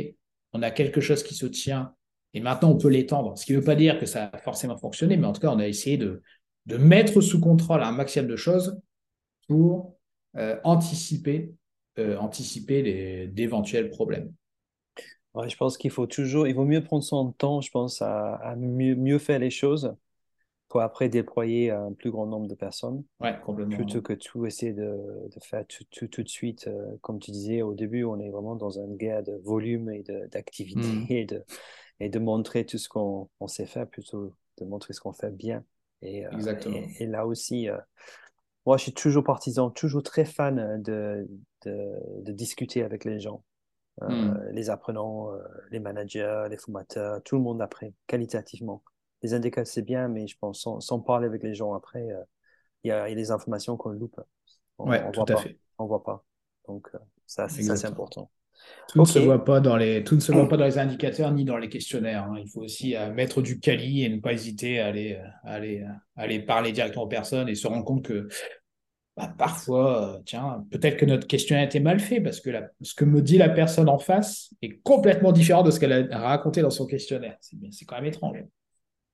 on 0.53 0.63
a 0.63 0.71
quelque 0.71 1.01
chose 1.01 1.23
qui 1.23 1.35
se 1.35 1.47
tient, 1.47 1.93
et 2.33 2.41
maintenant 2.41 2.71
on 2.71 2.79
peut 2.79 2.89
l'étendre. 2.89 3.37
Ce 3.37 3.45
qui 3.45 3.53
ne 3.53 3.59
veut 3.59 3.65
pas 3.65 3.75
dire 3.75 3.99
que 3.99 4.07
ça 4.07 4.31
a 4.33 4.39
forcément 4.39 4.77
fonctionné, 4.79 5.17
mais 5.17 5.27
en 5.27 5.33
tout 5.33 5.41
cas, 5.41 5.51
on 5.51 5.59
a 5.59 5.67
essayé 5.67 5.97
de, 5.99 6.23
de 6.67 6.77
mettre 6.77 7.21
sous 7.21 7.41
contrôle 7.41 7.83
un 7.83 7.93
maximum 7.93 8.31
de 8.31 8.37
choses 8.37 8.81
pour 9.47 9.97
euh, 10.37 10.59
anticiper 10.65 11.55
euh, 11.99 12.19
anticiper 12.19 13.27
d'éventuels 13.29 13.89
problèmes. 13.89 14.31
je 15.49 15.57
pense 15.57 15.79
qu'il 15.79 15.91
faut 15.91 16.07
toujours, 16.07 16.47
il 16.47 16.55
vaut 16.55 16.67
mieux 16.67 16.85
prendre 16.85 17.03
son 17.03 17.33
temps, 17.33 17.63
je 17.63 17.71
pense, 17.71 18.03
à, 18.03 18.55
mieux, 18.59 18.95
mieux, 18.95 19.19
faire 19.19 19.39
les 19.39 19.49
choses 19.49 19.97
pour 20.69 20.83
après 20.83 21.09
déployer 21.09 21.71
un 21.71 21.95
plus 21.95 22.11
grand 22.11 22.27
nombre 22.27 22.49
de 22.49 22.55
personnes. 22.55 23.03
Ouais, 23.19 23.35
complètement. 23.47 23.77
Plutôt 23.77 24.03
que 24.03 24.13
tout 24.13 24.45
essayer 24.45 24.75
de, 24.75 24.83
de 24.85 25.41
faire 25.41 25.65
tout, 25.67 25.85
tout, 25.91 26.07
tout, 26.07 26.23
de 26.23 26.29
suite. 26.29 26.67
Euh, 26.69 26.99
comme 27.01 27.19
tu 27.19 27.31
disais 27.31 27.63
au 27.63 27.73
début, 27.73 28.05
on 28.05 28.21
est 28.21 28.29
vraiment 28.29 28.57
dans 28.57 28.79
une 28.79 28.99
guerre 28.99 29.23
de 29.23 29.41
volume 29.43 29.89
et 29.91 30.05
d'activité 30.31 30.81
mm. 30.87 31.07
et, 31.09 31.25
de, 31.25 31.45
et 32.01 32.11
de 32.11 32.19
montrer 32.19 32.67
tout 32.67 32.77
ce 32.77 32.91
qu'on 32.91 33.29
sait 33.47 33.65
faire 33.65 33.89
plutôt 33.89 34.35
de 34.59 34.67
montrer 34.67 34.93
ce 34.93 35.01
qu'on 35.01 35.15
fait 35.15 35.35
bien. 35.35 35.65
Et, 36.03 36.27
euh, 36.27 36.31
Exactement. 36.33 36.83
Et, 36.99 37.07
là 37.07 37.27
aussi, 37.27 37.69
moi, 38.67 38.77
je 38.77 38.83
suis 38.83 38.93
toujours 38.93 39.23
partisan, 39.23 39.71
toujours 39.71 40.03
très 40.03 40.25
fan 40.25 40.83
de, 40.83 41.27
de, 41.65 42.33
discuter 42.33 42.83
avec 42.83 43.05
les 43.05 43.21
gens, 43.21 43.45
euh, 44.03 44.09
hmm. 44.09 44.49
les 44.51 44.71
apprenants, 44.71 45.33
euh, 45.33 45.39
les 45.71 45.79
managers, 45.79 46.47
les 46.51 46.57
formateurs, 46.57 47.23
tout 47.23 47.37
le 47.37 47.43
monde 47.43 47.63
après, 47.63 47.95
qualitativement. 48.09 48.83
Les 49.23 49.35
indicateurs, 49.35 49.73
c'est 49.73 49.83
bien, 49.83 50.09
mais 50.09 50.27
je 50.27 50.37
pense, 50.39 50.69
sans, 50.81 51.01
parler 51.01 51.27
avec 51.27 51.45
les 51.45 51.55
gens 51.55 51.75
après, 51.75 52.11
euh, 52.11 52.23
il 52.83 52.89
y, 52.89 52.91
a, 52.91 53.15
des 53.15 53.31
informations 53.31 53.77
qu'on 53.77 53.91
loupe. 53.91 54.21
On, 54.79 54.91
ouais, 54.91 55.11
tout 55.13 55.25
à 55.29 55.37
fait. 55.37 55.59
On 55.79 55.87
voit 55.87 56.03
pas. 56.03 56.25
Donc, 56.67 56.91
ça, 57.25 57.49
c'est 57.49 57.87
important. 57.87 58.31
Tout, 58.89 59.01
ne 59.01 59.05
se 59.05 59.19
voit 59.19 59.45
pas 59.45 59.61
dans 59.61 59.77
les, 59.77 60.05
tout 60.05 60.15
ne 60.15 60.21
se 60.21 60.33
voit 60.33 60.49
pas 60.49 60.57
dans 60.57 60.65
les 60.65 60.79
indicateurs 60.79 61.33
ni 61.33 61.45
dans 61.45 61.59
les 61.59 61.69
questionnaires. 61.69 62.25
Hein. 62.25 62.37
Il 62.39 62.49
faut 62.49 62.63
aussi 62.63 62.95
mettre 63.15 63.43
du 63.43 63.59
quali 63.61 64.05
et 64.05 64.09
ne 64.09 64.21
pas 64.21 64.33
hésiter 64.33 64.81
à 64.81 64.87
aller, 64.87 65.19
à 65.45 65.55
aller, 65.55 65.83
à 66.17 66.23
aller 66.23 66.41
parler 66.41 66.73
directement 66.73 67.05
aux 67.05 67.09
personnes 67.09 67.49
et 67.49 67.55
se 67.55 67.67
rendre 67.67 67.85
compte 67.85 68.05
que 68.05 68.29
bah, 69.17 69.33
parfois, 69.39 70.17
euh, 70.17 70.23
tiens, 70.27 70.67
peut-être 70.71 70.99
que 70.99 71.07
notre 71.07 71.27
question 71.27 71.57
a 71.57 71.63
été 71.63 71.81
mal 71.81 72.01
fait 72.01 72.21
parce 72.21 72.39
que 72.41 72.51
ce 72.83 72.95
que 72.95 73.07
me 73.07 73.23
dit 73.23 73.39
la 73.39 73.49
personne 73.49 73.89
en 73.89 73.99
face 73.99 74.53
est 74.61 74.79
complètement 74.83 75.33
différent 75.33 75.63
de 75.63 75.71
ce 75.71 75.81
qu'elle 75.81 76.13
a 76.13 76.19
raconté 76.19 76.61
dans 76.61 76.71
son 76.71 76.87
questionnaire. 76.87 77.39
C'est 77.41 77.87
quand 77.87 77.97
même 77.97 78.05
étrange. 78.05 78.45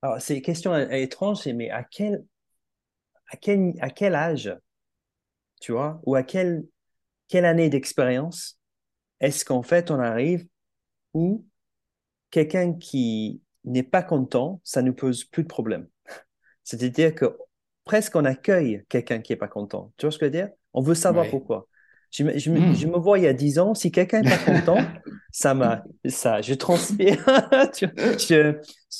Alors, 0.02 0.20
c'est 0.20 0.34
une 0.34 0.42
question 0.42 0.76
étrange, 0.76 1.46
mais 1.46 1.70
à 1.70 1.84
quel, 1.84 2.24
à 3.30 3.36
quel, 3.36 3.74
à 3.80 3.90
quel 3.90 4.16
âge, 4.16 4.52
tu 5.60 5.70
vois, 5.70 6.00
ou 6.04 6.16
à 6.16 6.24
quelle, 6.24 6.64
quelle 7.28 7.44
année 7.44 7.68
d'expérience 7.68 8.58
est-ce 9.22 9.44
qu'en 9.46 9.62
fait 9.62 9.90
on 9.90 9.98
arrive 9.98 10.46
où 11.14 11.46
quelqu'un 12.30 12.74
qui 12.74 13.40
n'est 13.64 13.82
pas 13.82 14.02
content, 14.02 14.61
ça 14.64 14.82
ne 14.82 14.90
pose 14.90 15.24
plus 15.24 15.44
de 15.44 15.48
problème? 15.48 15.87
C'est-à-dire 16.64 17.14
que 17.14 17.38
presque 17.85 18.14
on 18.16 18.24
accueille 18.24 18.85
quelqu'un 18.88 19.20
qui 19.20 19.32
n'est 19.32 19.38
pas 19.38 19.48
content. 19.48 19.92
Tu 19.96 20.04
vois 20.04 20.11
ce 20.11 20.18
que 20.18 20.26
je 20.26 20.30
veux 20.30 20.37
dire? 20.37 20.48
On 20.74 20.82
veut 20.82 20.94
savoir 20.94 21.28
pourquoi. 21.30 21.68
Je 22.11 22.24
me, 22.24 22.35
hmm. 22.35 22.74
je, 22.74 22.87
me, 22.87 22.98
vois 22.98 23.18
il 23.18 23.24
y 23.24 23.26
a 23.26 23.32
dix 23.32 23.58
ans, 23.58 23.72
si 23.74 23.90
quelqu'un 23.90 24.20
n'est 24.20 24.28
pas 24.28 24.37
content, 24.37 24.76
ça 25.32 25.54
m'a, 25.54 25.82
ça, 26.04 26.42
je 26.42 26.52
transpire. 26.52 27.24
tu, 27.74 27.88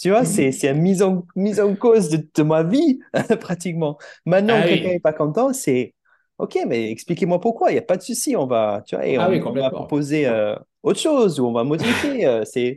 tu, 0.01 0.09
vois, 0.09 0.25
c'est, 0.25 0.51
c'est 0.51 0.71
une 0.71 0.81
mise 0.81 1.03
en, 1.03 1.27
mise 1.37 1.61
en 1.61 1.75
cause 1.75 2.09
de, 2.09 2.43
ma 2.43 2.63
vie, 2.63 3.01
pratiquement. 3.41 3.99
Maintenant, 4.25 4.55
ah 4.57 4.67
quelqu'un 4.67 4.89
n'est 4.89 5.01
pas 5.01 5.13
content, 5.13 5.53
c'est, 5.53 5.95
OK, 6.39 6.59
mais 6.67 6.91
expliquez-moi 6.91 7.41
pourquoi, 7.41 7.71
il 7.71 7.75
n'y 7.75 7.79
a 7.79 7.83
pas 7.83 7.97
de 7.97 8.03
souci, 8.03 8.35
on 8.37 8.47
va, 8.47 8.83
tu 8.87 8.97
vois, 8.97 9.07
et 9.07 9.17
ah 9.17 9.31
on, 9.31 9.53
va 9.53 9.71
proposer 9.71 10.27
euh, 10.27 10.57
autre 10.83 10.99
chose 10.99 11.39
ou 11.39 11.47
on 11.47 11.53
va 11.53 11.63
modifier. 11.63 12.27
Euh, 12.27 12.43
c'est, 12.45 12.77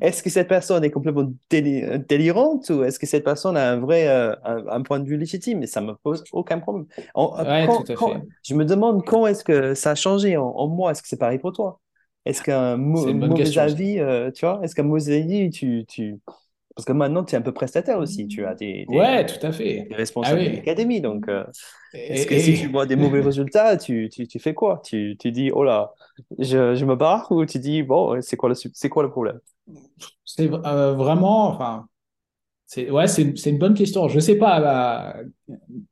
est-ce 0.00 0.22
que 0.22 0.30
cette 0.30 0.48
personne 0.48 0.82
est 0.84 0.90
complètement 0.90 1.30
délirante 1.50 2.70
ou 2.70 2.84
est-ce 2.84 2.98
que 2.98 3.06
cette 3.06 3.24
personne 3.24 3.56
a 3.56 3.72
un 3.72 3.80
vrai 3.80 4.08
euh, 4.08 4.34
un, 4.44 4.82
point 4.82 5.00
de 5.00 5.06
vue 5.06 5.16
légitime? 5.16 5.58
Mais 5.58 5.66
ça 5.66 5.80
me 5.80 5.94
pose 5.94 6.24
aucun 6.32 6.58
problème. 6.58 6.86
je 8.44 8.54
me 8.54 8.64
demande 8.64 9.04
quand 9.04 9.26
est-ce 9.26 9.44
que 9.44 9.74
ça 9.74 9.90
a 9.90 9.94
changé 9.94 10.36
en, 10.36 10.66
moi. 10.68 10.92
Est-ce 10.92 11.02
que 11.02 11.08
c'est 11.08 11.18
pareil 11.18 11.38
pour 11.38 11.52
toi? 11.52 11.80
Est-ce 12.24 12.42
qu'un 12.42 12.76
mauvais 12.76 13.58
avis, 13.58 14.00
tu 14.34 14.46
vois 14.46 14.60
Est-ce 14.62 14.74
qu'un 14.74 14.84
mauvais 14.84 15.16
avis, 15.16 15.50
tu, 15.50 15.84
tu 15.86 16.18
parce 16.74 16.84
que 16.84 16.92
maintenant, 16.92 17.24
tu 17.24 17.34
es 17.34 17.38
un 17.38 17.42
peu 17.42 17.52
prestataire 17.52 17.98
aussi. 17.98 18.26
Tu 18.28 18.44
as 18.44 18.54
des, 18.54 18.86
ouais, 18.88 19.26
tout 19.26 19.44
à 19.44 19.52
fait. 19.52 19.86
des 19.88 19.94
responsables 19.94 20.40
ah 20.40 20.48
d'académie. 20.48 21.00
Donc, 21.00 21.28
euh, 21.28 21.44
est-ce 21.92 22.26
que 22.26 22.38
si 22.38 22.54
tu 22.54 22.68
vois 22.68 22.86
des 22.86 22.96
mauvais 22.96 23.20
résultats, 23.20 23.76
tu, 23.76 24.08
tu, 24.08 24.28
tu 24.28 24.38
fais 24.38 24.54
quoi? 24.54 24.80
Tu, 24.84 25.16
tu 25.18 25.32
dis, 25.32 25.50
oh 25.52 25.64
là, 25.64 25.92
je, 26.38 26.74
je, 26.74 26.84
me 26.84 26.94
barre 26.94 27.30
ou 27.32 27.44
tu 27.44 27.58
dis, 27.58 27.82
bon, 27.82 28.20
c'est 28.22 28.36
quoi, 28.36 28.48
le, 28.48 28.54
c'est 28.54 28.88
quoi 28.88 29.02
le 29.02 29.10
problème? 29.10 29.40
C'est 30.24 30.50
euh, 30.50 30.94
vraiment, 30.94 31.48
enfin, 31.48 31.86
c'est, 32.66 32.88
ouais, 32.88 33.08
c'est, 33.08 33.36
c'est 33.36 33.50
une 33.50 33.58
bonne 33.58 33.74
question. 33.74 34.08
Je 34.08 34.16
ne 34.16 34.20
sais 34.20 34.36
pas 34.36 34.60
à, 34.64 35.16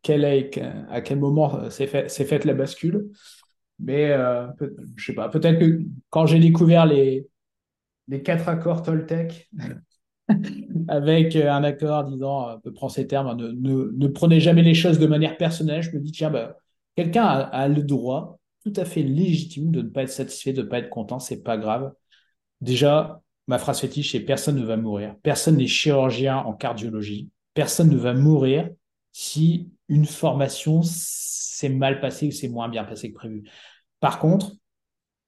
quel, 0.03 0.25
à 0.25 1.01
quel 1.01 1.19
moment 1.19 1.71
s'est, 1.71 1.88
fait, 1.88 2.09
s'est 2.09 2.25
faite 2.25 2.45
la 2.45 2.55
bascule, 2.55 3.09
mais 3.81 4.11
euh, 4.12 4.47
je 4.97 5.07
sais 5.07 5.14
pas, 5.14 5.29
peut-être 5.29 5.59
que 5.59 5.81
quand 6.11 6.27
j'ai 6.27 6.38
découvert 6.38 6.87
les, 6.87 7.27
les 8.07 8.23
quatre 8.23 8.49
accords 8.49 8.83
Toltec, 8.83 9.51
avec 10.88 11.37
euh, 11.37 11.51
un 11.51 11.64
accord 11.64 12.05
disant, 12.05 12.51
euh, 12.51 12.71
prends 12.75 12.88
ces 12.88 13.07
termes, 13.07 13.29
hein, 13.29 13.37
ne, 13.37 13.51
ne, 13.51 14.09
prenez 14.09 14.41
jamais 14.41 14.62
les 14.62 14.75
choses 14.75 14.99
de 14.99 15.07
manière 15.07 15.37
personnelle. 15.37 15.83
Je 15.83 15.91
me 15.91 16.01
dis, 16.01 16.12
tiens, 16.12 16.31
bah, 16.31 16.57
quelqu'un 16.97 17.25
a, 17.25 17.69
le 17.69 17.83
droit 17.83 18.38
tout 18.64 18.73
à 18.77 18.85
fait 18.85 19.03
légitime 19.03 19.71
de 19.71 19.83
ne 19.83 19.88
pas 19.88 20.03
être 20.03 20.11
satisfait, 20.11 20.53
de 20.53 20.62
ne 20.62 20.67
pas 20.69 20.79
être 20.79 20.91
content, 20.91 21.19
c'est 21.19 21.43
pas 21.43 21.57
grave. 21.57 21.93
Déjà, 22.61 23.21
ma 23.47 23.59
phrase 23.59 23.81
fétiche, 23.81 24.12
c'est 24.12 24.21
personne 24.21 24.57
ne 24.57 24.64
va 24.64 24.77
mourir. 24.77 25.14
Personne 25.23 25.57
n'est 25.57 25.67
chirurgien 25.67 26.38
en 26.38 26.53
cardiologie. 26.53 27.31
Personne 27.55 27.91
ne 27.91 27.97
va 27.97 28.14
mourir 28.14 28.69
si 29.12 29.71
une 29.88 30.05
formation 30.05 30.83
s'est 30.83 31.69
mal 31.69 32.01
passée 32.01 32.29
ou 32.29 32.31
s'est 32.31 32.49
moins 32.49 32.69
bien 32.69 32.85
passée 32.85 33.11
que 33.11 33.17
prévu. 33.17 33.45
Par 34.01 34.19
contre, 34.19 34.53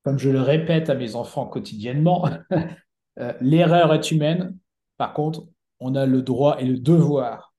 comme 0.04 0.18
je 0.18 0.30
le 0.30 0.40
répète 0.40 0.90
à 0.90 0.94
mes 0.94 1.14
enfants 1.14 1.46
quotidiennement, 1.46 2.28
euh, 3.18 3.32
l'erreur 3.40 3.92
est 3.94 4.10
humaine, 4.10 4.56
par 5.00 5.14
contre, 5.14 5.46
on 5.78 5.94
a 5.94 6.04
le 6.04 6.20
droit 6.20 6.60
et 6.60 6.66
le 6.66 6.76
devoir 6.76 7.54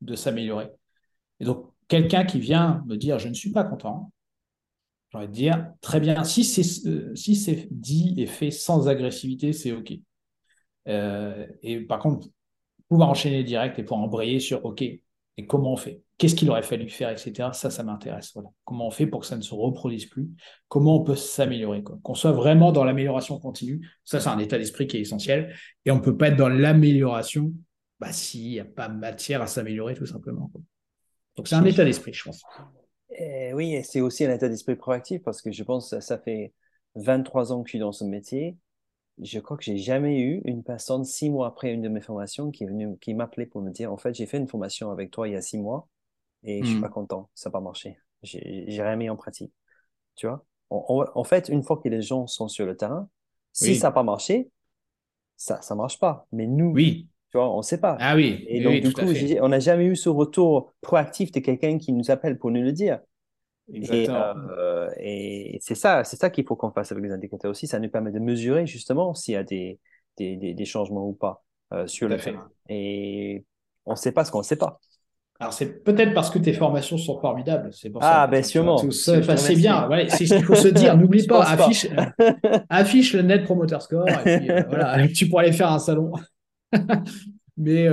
de 0.00 0.14
s'améliorer. 0.14 0.70
Et 1.40 1.44
donc, 1.44 1.72
quelqu'un 1.88 2.24
qui 2.24 2.38
vient 2.38 2.84
me 2.86 2.94
dire 2.96 3.18
je 3.18 3.26
ne 3.26 3.34
suis 3.34 3.50
pas 3.50 3.64
content, 3.64 4.12
j'ai 5.10 5.18
envie 5.18 5.26
de 5.26 5.32
dire 5.32 5.72
très 5.80 5.98
bien, 5.98 6.22
si 6.22 6.44
c'est 6.44 6.86
euh, 6.86 7.12
dit 7.72 8.14
et 8.16 8.26
fait 8.26 8.52
sans 8.52 8.86
agressivité, 8.86 9.52
c'est 9.52 9.72
OK. 9.72 9.92
Euh, 10.86 11.48
et 11.64 11.80
par 11.80 11.98
contre, 11.98 12.28
pouvoir 12.88 13.08
enchaîner 13.08 13.42
direct 13.42 13.76
et 13.80 13.82
pouvoir 13.82 14.02
embrayer 14.02 14.38
sur 14.38 14.64
OK, 14.64 14.84
et 15.36 15.46
comment 15.46 15.72
on 15.72 15.76
fait? 15.76 16.02
Qu'est-ce 16.16 16.36
qu'il 16.36 16.48
aurait 16.50 16.62
fallu 16.62 16.88
faire, 16.88 17.10
etc. 17.10 17.48
Ça, 17.52 17.70
ça 17.70 17.82
m'intéresse. 17.82 18.30
Voilà. 18.34 18.50
Comment 18.64 18.86
on 18.86 18.90
fait 18.90 19.06
pour 19.06 19.20
que 19.20 19.26
ça 19.26 19.36
ne 19.36 19.42
se 19.42 19.52
reproduise 19.52 20.06
plus? 20.06 20.28
Comment 20.68 21.00
on 21.00 21.04
peut 21.04 21.16
s'améliorer 21.16 21.82
Qu'on 21.82 22.14
soit 22.14 22.32
vraiment 22.32 22.70
dans 22.70 22.84
l'amélioration 22.84 23.38
continue. 23.40 23.88
Ça, 24.04 24.20
c'est 24.20 24.28
un 24.28 24.38
état 24.38 24.58
d'esprit 24.58 24.86
qui 24.86 24.98
est 24.98 25.00
essentiel. 25.00 25.54
Et 25.84 25.90
on 25.90 25.96
ne 25.96 26.00
peut 26.00 26.16
pas 26.16 26.28
être 26.28 26.36
dans 26.36 26.48
l'amélioration 26.48 27.52
bah, 27.98 28.12
s'il 28.12 28.50
n'y 28.50 28.60
a 28.60 28.64
pas 28.64 28.88
matière 28.88 29.42
à 29.42 29.46
s'améliorer, 29.48 29.94
tout 29.94 30.06
simplement. 30.06 30.50
Donc, 31.36 31.48
c'est 31.48 31.56
un 31.56 31.64
état 31.64 31.84
d'esprit, 31.84 32.12
je 32.12 32.24
pense. 32.24 32.42
Eh 33.16 33.52
oui, 33.54 33.74
et 33.74 33.82
c'est 33.82 34.00
aussi 34.00 34.24
un 34.24 34.32
état 34.32 34.48
d'esprit 34.48 34.76
proactif 34.76 35.22
parce 35.22 35.42
que 35.42 35.50
je 35.50 35.62
pense 35.64 35.90
que 35.90 36.00
ça 36.00 36.18
fait 36.18 36.52
23 36.94 37.52
ans 37.52 37.62
que 37.62 37.68
je 37.68 37.72
suis 37.72 37.78
dans 37.78 37.92
ce 37.92 38.04
métier 38.04 38.56
je 39.22 39.38
crois 39.38 39.56
que 39.56 39.62
j'ai 39.62 39.78
jamais 39.78 40.20
eu 40.20 40.42
une 40.44 40.62
personne 40.62 41.04
six 41.04 41.30
mois 41.30 41.46
après 41.46 41.72
une 41.72 41.82
de 41.82 41.88
mes 41.88 42.00
formations 42.00 42.50
qui 42.50 42.64
est 42.64 42.66
venue, 42.66 42.96
qui 42.98 43.14
m'appelait 43.14 43.46
pour 43.46 43.62
me 43.62 43.70
dire, 43.70 43.92
en 43.92 43.96
fait, 43.96 44.14
j'ai 44.14 44.26
fait 44.26 44.38
une 44.38 44.48
formation 44.48 44.90
avec 44.90 45.10
toi 45.10 45.28
il 45.28 45.34
y 45.34 45.36
a 45.36 45.42
six 45.42 45.58
mois 45.58 45.88
et 46.42 46.62
je 46.62 46.68
suis 46.68 46.78
hmm. 46.78 46.82
pas 46.82 46.88
content, 46.88 47.30
ça 47.34 47.48
n'a 47.48 47.52
pas 47.52 47.60
marché. 47.60 47.96
J'ai 48.22 48.82
rien 48.82 48.96
mis 48.96 49.08
en 49.08 49.16
pratique. 49.16 49.52
Tu 50.16 50.26
vois? 50.26 50.44
En, 50.70 51.24
fait, 51.24 51.48
une 51.48 51.62
fois 51.62 51.78
que 51.82 51.88
les 51.88 52.02
gens 52.02 52.26
sont 52.26 52.48
sur 52.48 52.66
le 52.66 52.76
terrain, 52.76 53.08
si 53.52 53.76
ça 53.76 53.88
n'a 53.88 53.92
pas 53.92 54.02
marché, 54.02 54.50
ça, 55.36 55.62
ça 55.62 55.74
marche 55.74 55.98
pas. 55.98 56.26
Mais 56.32 56.46
nous, 56.46 56.72
oui. 56.72 57.08
Tu 57.30 57.38
vois, 57.38 57.52
on 57.52 57.58
ne 57.58 57.62
sait 57.62 57.80
pas. 57.80 57.96
Ah 58.00 58.14
oui. 58.16 58.44
Et 58.48 58.62
donc, 58.62 58.80
du 58.80 58.92
coup, 58.92 59.02
on 59.40 59.48
n'a 59.48 59.60
jamais 59.60 59.86
eu 59.86 59.96
ce 59.96 60.08
retour 60.08 60.72
proactif 60.80 61.32
de 61.32 61.40
quelqu'un 61.40 61.78
qui 61.78 61.92
nous 61.92 62.10
appelle 62.10 62.38
pour 62.38 62.50
nous 62.50 62.62
le 62.62 62.72
dire. 62.72 63.00
Euh, 63.72 64.90
et, 64.98 65.58
c'est 65.62 65.74
ça, 65.74 66.04
c'est 66.04 66.16
ça 66.16 66.30
qu'il 66.30 66.44
faut 66.44 66.56
qu'on 66.56 66.70
fasse 66.70 66.92
avec 66.92 67.04
les 67.04 67.10
indicateurs 67.10 67.50
aussi. 67.50 67.66
Ça 67.66 67.78
nous 67.78 67.88
permet 67.88 68.12
de 68.12 68.18
mesurer 68.18 68.66
justement 68.66 69.14
s'il 69.14 69.34
y 69.34 69.36
a 69.36 69.44
des, 69.44 69.78
des, 70.16 70.36
des, 70.36 70.64
changements 70.64 71.06
ou 71.06 71.12
pas 71.12 71.42
euh, 71.72 71.86
sur 71.86 72.08
le 72.08 72.18
fait. 72.18 72.34
Et 72.68 73.44
on 73.86 73.92
ne 73.92 73.96
sait 73.96 74.12
pas 74.12 74.24
ce 74.24 74.30
qu'on 74.30 74.38
ne 74.38 74.44
sait 74.44 74.56
pas. 74.56 74.80
Alors, 75.40 75.52
c'est 75.52 75.82
peut-être 75.82 76.14
parce 76.14 76.30
que 76.30 76.38
tes 76.38 76.52
formations 76.52 76.96
sont 76.96 77.20
formidables. 77.20 77.70
C'est 77.72 77.90
pour 77.90 78.00
ah, 78.04 78.26
ben 78.28 78.42
sûrement. 78.44 78.78
C'est 78.90 79.20
bien. 79.56 79.88
c'est 80.08 80.26
ce 80.26 80.34
qu'il 80.34 80.44
faut 80.44 80.54
se 80.54 80.68
dire. 80.68 80.96
N'oublie 80.98 81.26
pas, 81.26 81.42
affiche, 81.42 81.88
affiche 82.68 83.14
le 83.14 83.22
Net 83.22 83.44
Promoter 83.44 83.80
Score. 83.80 84.08
Et 84.08 84.38
puis, 84.38 84.50
euh, 84.50 84.62
voilà, 84.68 85.08
tu 85.14 85.28
pourras 85.28 85.42
aller 85.42 85.52
faire 85.52 85.72
un 85.72 85.80
salon. 85.80 86.12
mais 87.56 87.88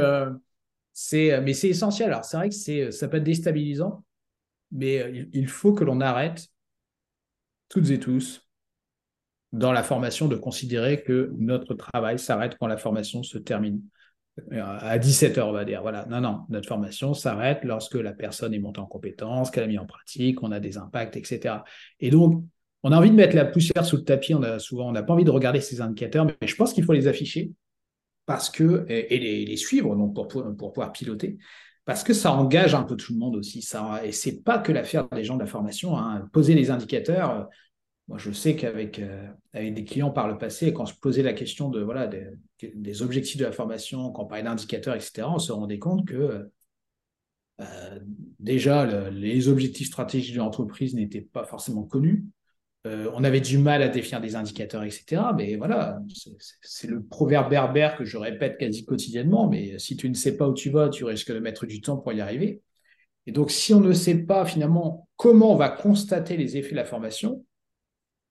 c'est 0.93 1.41
mais 1.41 1.53
c'est 1.53 1.69
essentiel. 1.69 2.09
Alors, 2.09 2.25
c'est 2.25 2.37
vrai 2.37 2.49
que 2.49 2.55
c'est 2.55 2.91
ça 2.91 3.07
peut 3.07 3.17
être 3.17 3.23
déstabilisant 3.23 4.03
mais 4.71 4.99
euh, 4.99 5.25
il 5.33 5.47
faut 5.47 5.73
que 5.73 5.83
l'on 5.83 6.01
arrête, 6.01 6.47
toutes 7.69 7.89
et 7.89 7.99
tous, 7.99 8.47
dans 9.51 9.71
la 9.71 9.83
formation, 9.83 10.27
de 10.27 10.35
considérer 10.35 11.03
que 11.03 11.33
notre 11.37 11.73
travail 11.73 12.19
s'arrête 12.19 12.57
quand 12.59 12.67
la 12.67 12.77
formation 12.77 13.23
se 13.23 13.37
termine. 13.37 13.81
Euh, 14.53 14.63
à 14.63 14.97
17 14.97 15.37
heures, 15.37 15.49
on 15.49 15.53
va 15.53 15.65
dire. 15.65 15.81
Voilà. 15.81 16.05
Non, 16.05 16.21
non, 16.21 16.45
notre 16.49 16.67
formation 16.67 17.13
s'arrête 17.13 17.63
lorsque 17.63 17.95
la 17.95 18.13
personne 18.13 18.53
est 18.53 18.59
montée 18.59 18.79
en 18.79 18.85
compétence, 18.85 19.51
qu'elle 19.51 19.65
a 19.65 19.67
mis 19.67 19.77
en 19.77 19.85
pratique, 19.85 20.41
on 20.41 20.51
a 20.51 20.59
des 20.59 20.77
impacts, 20.77 21.17
etc. 21.17 21.55
Et 21.99 22.09
donc, 22.09 22.43
on 22.83 22.91
a 22.91 22.97
envie 22.97 23.11
de 23.11 23.15
mettre 23.15 23.35
la 23.35 23.45
poussière 23.45 23.85
sous 23.85 23.97
le 23.97 24.03
tapis. 24.03 24.33
On 24.33 24.41
a 24.41 24.57
souvent, 24.57 24.87
on 24.87 24.93
n'a 24.93 25.03
pas 25.03 25.13
envie 25.13 25.25
de 25.25 25.31
regarder 25.31 25.59
ces 25.59 25.81
indicateurs, 25.81 26.25
mais 26.25 26.47
je 26.47 26.55
pense 26.55 26.73
qu'il 26.73 26.85
faut 26.85 26.93
les 26.93 27.07
afficher 27.07 27.51
parce 28.25 28.49
que 28.49 28.85
et, 28.87 29.19
les, 29.19 29.57
suivre 29.57 29.95
donc 29.95 30.13
pour, 30.15 30.27
pour, 30.27 30.73
pouvoir 30.73 30.91
piloter 30.91 31.37
parce 31.85 32.03
que 32.03 32.13
ça 32.13 32.31
engage 32.31 32.75
un 32.75 32.83
peu 32.83 32.95
tout 32.95 33.13
le 33.13 33.19
monde 33.19 33.35
aussi. 33.35 33.61
Ça, 33.61 34.05
et 34.05 34.11
c'est 34.11 34.41
pas 34.43 34.59
que 34.59 34.71
l'affaire 34.71 35.09
des 35.09 35.23
gens 35.23 35.35
de 35.35 35.41
la 35.41 35.47
formation. 35.47 35.97
Hein. 35.97 36.27
Poser 36.31 36.53
les 36.53 36.69
indicateurs, 36.71 37.31
euh, 37.31 37.43
moi 38.07 38.17
je 38.17 38.31
sais 38.31 38.55
qu'avec 38.55 38.99
euh, 38.99 39.27
avec 39.53 39.73
des 39.73 39.83
clients 39.83 40.11
par 40.11 40.27
le 40.27 40.37
passé, 40.37 40.73
quand 40.73 40.85
je 40.85 40.95
posais 40.95 41.23
la 41.23 41.33
question 41.33 41.69
de 41.69 41.81
voilà 41.81 42.07
des, 42.07 43.01
objectifs 43.01 43.37
de 43.37 43.45
la 43.45 43.51
formation, 43.51 44.11
quand 44.11 44.23
on 44.23 44.27
parlait 44.27 44.43
d'indicateurs, 44.43 44.95
etc., 44.95 45.27
on 45.27 45.39
se 45.39 45.51
rendait 45.51 45.79
compte 45.79 46.07
que 46.07 46.49
euh, 47.59 47.99
déjà 48.39 49.09
les 49.09 49.47
objectifs 49.47 49.87
stratégiques 49.87 50.33
de 50.33 50.39
l'entreprise 50.39 50.93
n'étaient 50.95 51.21
pas 51.21 51.45
forcément 51.45 51.83
connus. 51.83 52.25
Euh, 52.87 53.11
on 53.13 53.23
avait 53.23 53.41
du 53.41 53.59
mal 53.59 53.83
à 53.83 53.89
définir 53.89 54.21
des 54.21 54.35
indicateurs, 54.35 54.83
etc. 54.83 55.21
Mais 55.35 55.55
voilà, 55.55 56.01
c'est 56.63 56.87
le 56.87 57.03
proverbe 57.03 57.49
berbère 57.49 57.95
que 57.95 58.05
je 58.05 58.17
répète 58.17 58.57
quasi 58.57 58.85
quotidiennement, 58.85 59.47
mais 59.47 59.77
si 59.77 59.95
tu 59.95 60.09
ne 60.09 60.15
sais 60.15 60.35
pas 60.35 60.47
où 60.47 60.53
tu 60.53 60.71
vas, 60.71 60.89
tu 60.89 61.03
risques 61.03 61.31
de 61.31 61.39
mettre 61.39 61.67
du 61.67 61.81
temps 61.81 61.97
pour 61.97 62.11
y 62.13 62.21
arriver. 62.21 62.61
Et 63.27 63.31
donc, 63.31 63.51
si 63.51 63.73
on 63.73 63.81
ne 63.81 63.93
sait 63.93 64.17
pas 64.17 64.45
finalement 64.45 65.07
comment 65.15 65.53
on 65.53 65.57
va 65.57 65.69
constater 65.69 66.37
les 66.37 66.57
effets 66.57 66.71
de 66.71 66.75
la 66.75 66.85
formation, 66.85 67.45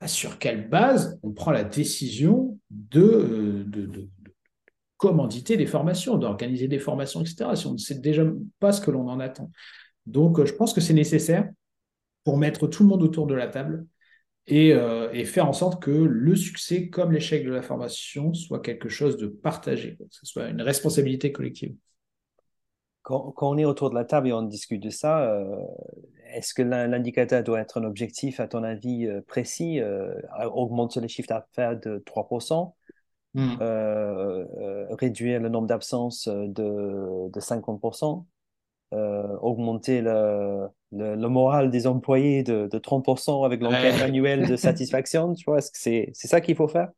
bah, 0.00 0.08
sur 0.08 0.38
quelle 0.38 0.68
base 0.68 1.20
on 1.22 1.30
prend 1.30 1.52
la 1.52 1.62
décision 1.62 2.58
de, 2.70 3.02
euh, 3.02 3.64
de, 3.66 4.08
commanditer 4.96 5.56
des 5.56 5.66
formations, 5.66 6.18
d'organiser 6.18 6.68
des 6.68 6.78
formations, 6.78 7.22
etc., 7.22 7.54
si 7.54 7.66
on 7.66 7.72
ne 7.72 7.78
sait 7.78 8.00
déjà 8.00 8.22
pas 8.58 8.72
ce 8.72 8.82
que 8.82 8.90
l'on 8.90 9.08
en 9.08 9.18
attend. 9.18 9.50
Donc, 10.06 10.38
euh, 10.38 10.44
je 10.44 10.52
pense 10.54 10.74
que 10.74 10.80
c'est 10.80 10.92
nécessaire 10.92 11.48
pour 12.24 12.36
mettre 12.36 12.66
tout 12.66 12.82
le 12.82 12.88
monde 12.88 13.02
autour 13.02 13.26
de 13.26 13.34
la 13.34 13.46
table 13.46 13.86
euh, 14.50 15.10
et, 15.12 15.24
faire 15.24 15.48
en 15.48 15.52
sorte 15.52 15.82
que 15.82 15.90
le 15.90 16.36
succès, 16.36 16.88
comme 16.88 17.12
l'échec 17.12 17.44
de 17.44 17.50
la 17.50 17.62
formation, 17.62 18.34
soit 18.34 18.60
quelque 18.60 18.88
chose 18.88 19.16
de 19.16 19.26
partagé, 19.26 19.96
que 19.96 20.04
ce 20.10 20.26
soit 20.26 20.48
une 20.48 20.62
responsabilité 20.62 21.30
collective. 21.32 21.74
Quand, 23.02 23.34
on 23.40 23.58
est 23.58 23.64
autour 23.64 23.90
de 23.90 23.94
la 23.94 24.04
table 24.04 24.28
et 24.28 24.32
on 24.32 24.42
discute 24.42 24.82
de 24.82 24.90
ça, 24.90 25.22
euh, 25.22 25.56
est-ce 26.32 26.54
que 26.54 26.62
l'indicateur 26.62 27.42
doit 27.42 27.60
être 27.60 27.80
un 27.80 27.84
objectif, 27.84 28.40
à 28.40 28.46
ton 28.46 28.62
avis, 28.62 29.06
euh, 29.06 29.20
précis 29.26 29.80
Augmenter 30.52 31.00
les 31.00 31.08
chiffres 31.08 31.28
d'affaires 31.28 31.78
de 31.78 32.02
3% 32.06 32.72
hmm. 33.34 33.56
réduire 34.94 35.40
le 35.40 35.48
nombre 35.48 35.66
d'absences 35.66 36.28
de, 36.28 37.30
de 37.30 37.40
50% 37.40 38.24
augmenter 38.92 40.00
le, 40.00 40.66
le, 40.92 41.28
moral 41.28 41.70
des 41.70 41.86
employés 41.86 42.42
de, 42.42 42.68
de 42.70 42.78
30% 42.78 43.44
avec 43.44 43.60
l'enquête 43.60 44.00
annuelle 44.02 44.48
de 44.48 44.56
satisfaction 44.56 45.34
Tu 45.34 45.44
vois, 45.44 45.58
est-ce 45.58 45.70
que 45.70 45.78
c'est 45.78 46.10
c'est 46.12 46.28
ça 46.28 46.40
qu'il 46.40 46.56
faut 46.56 46.68
faire? 46.68 46.88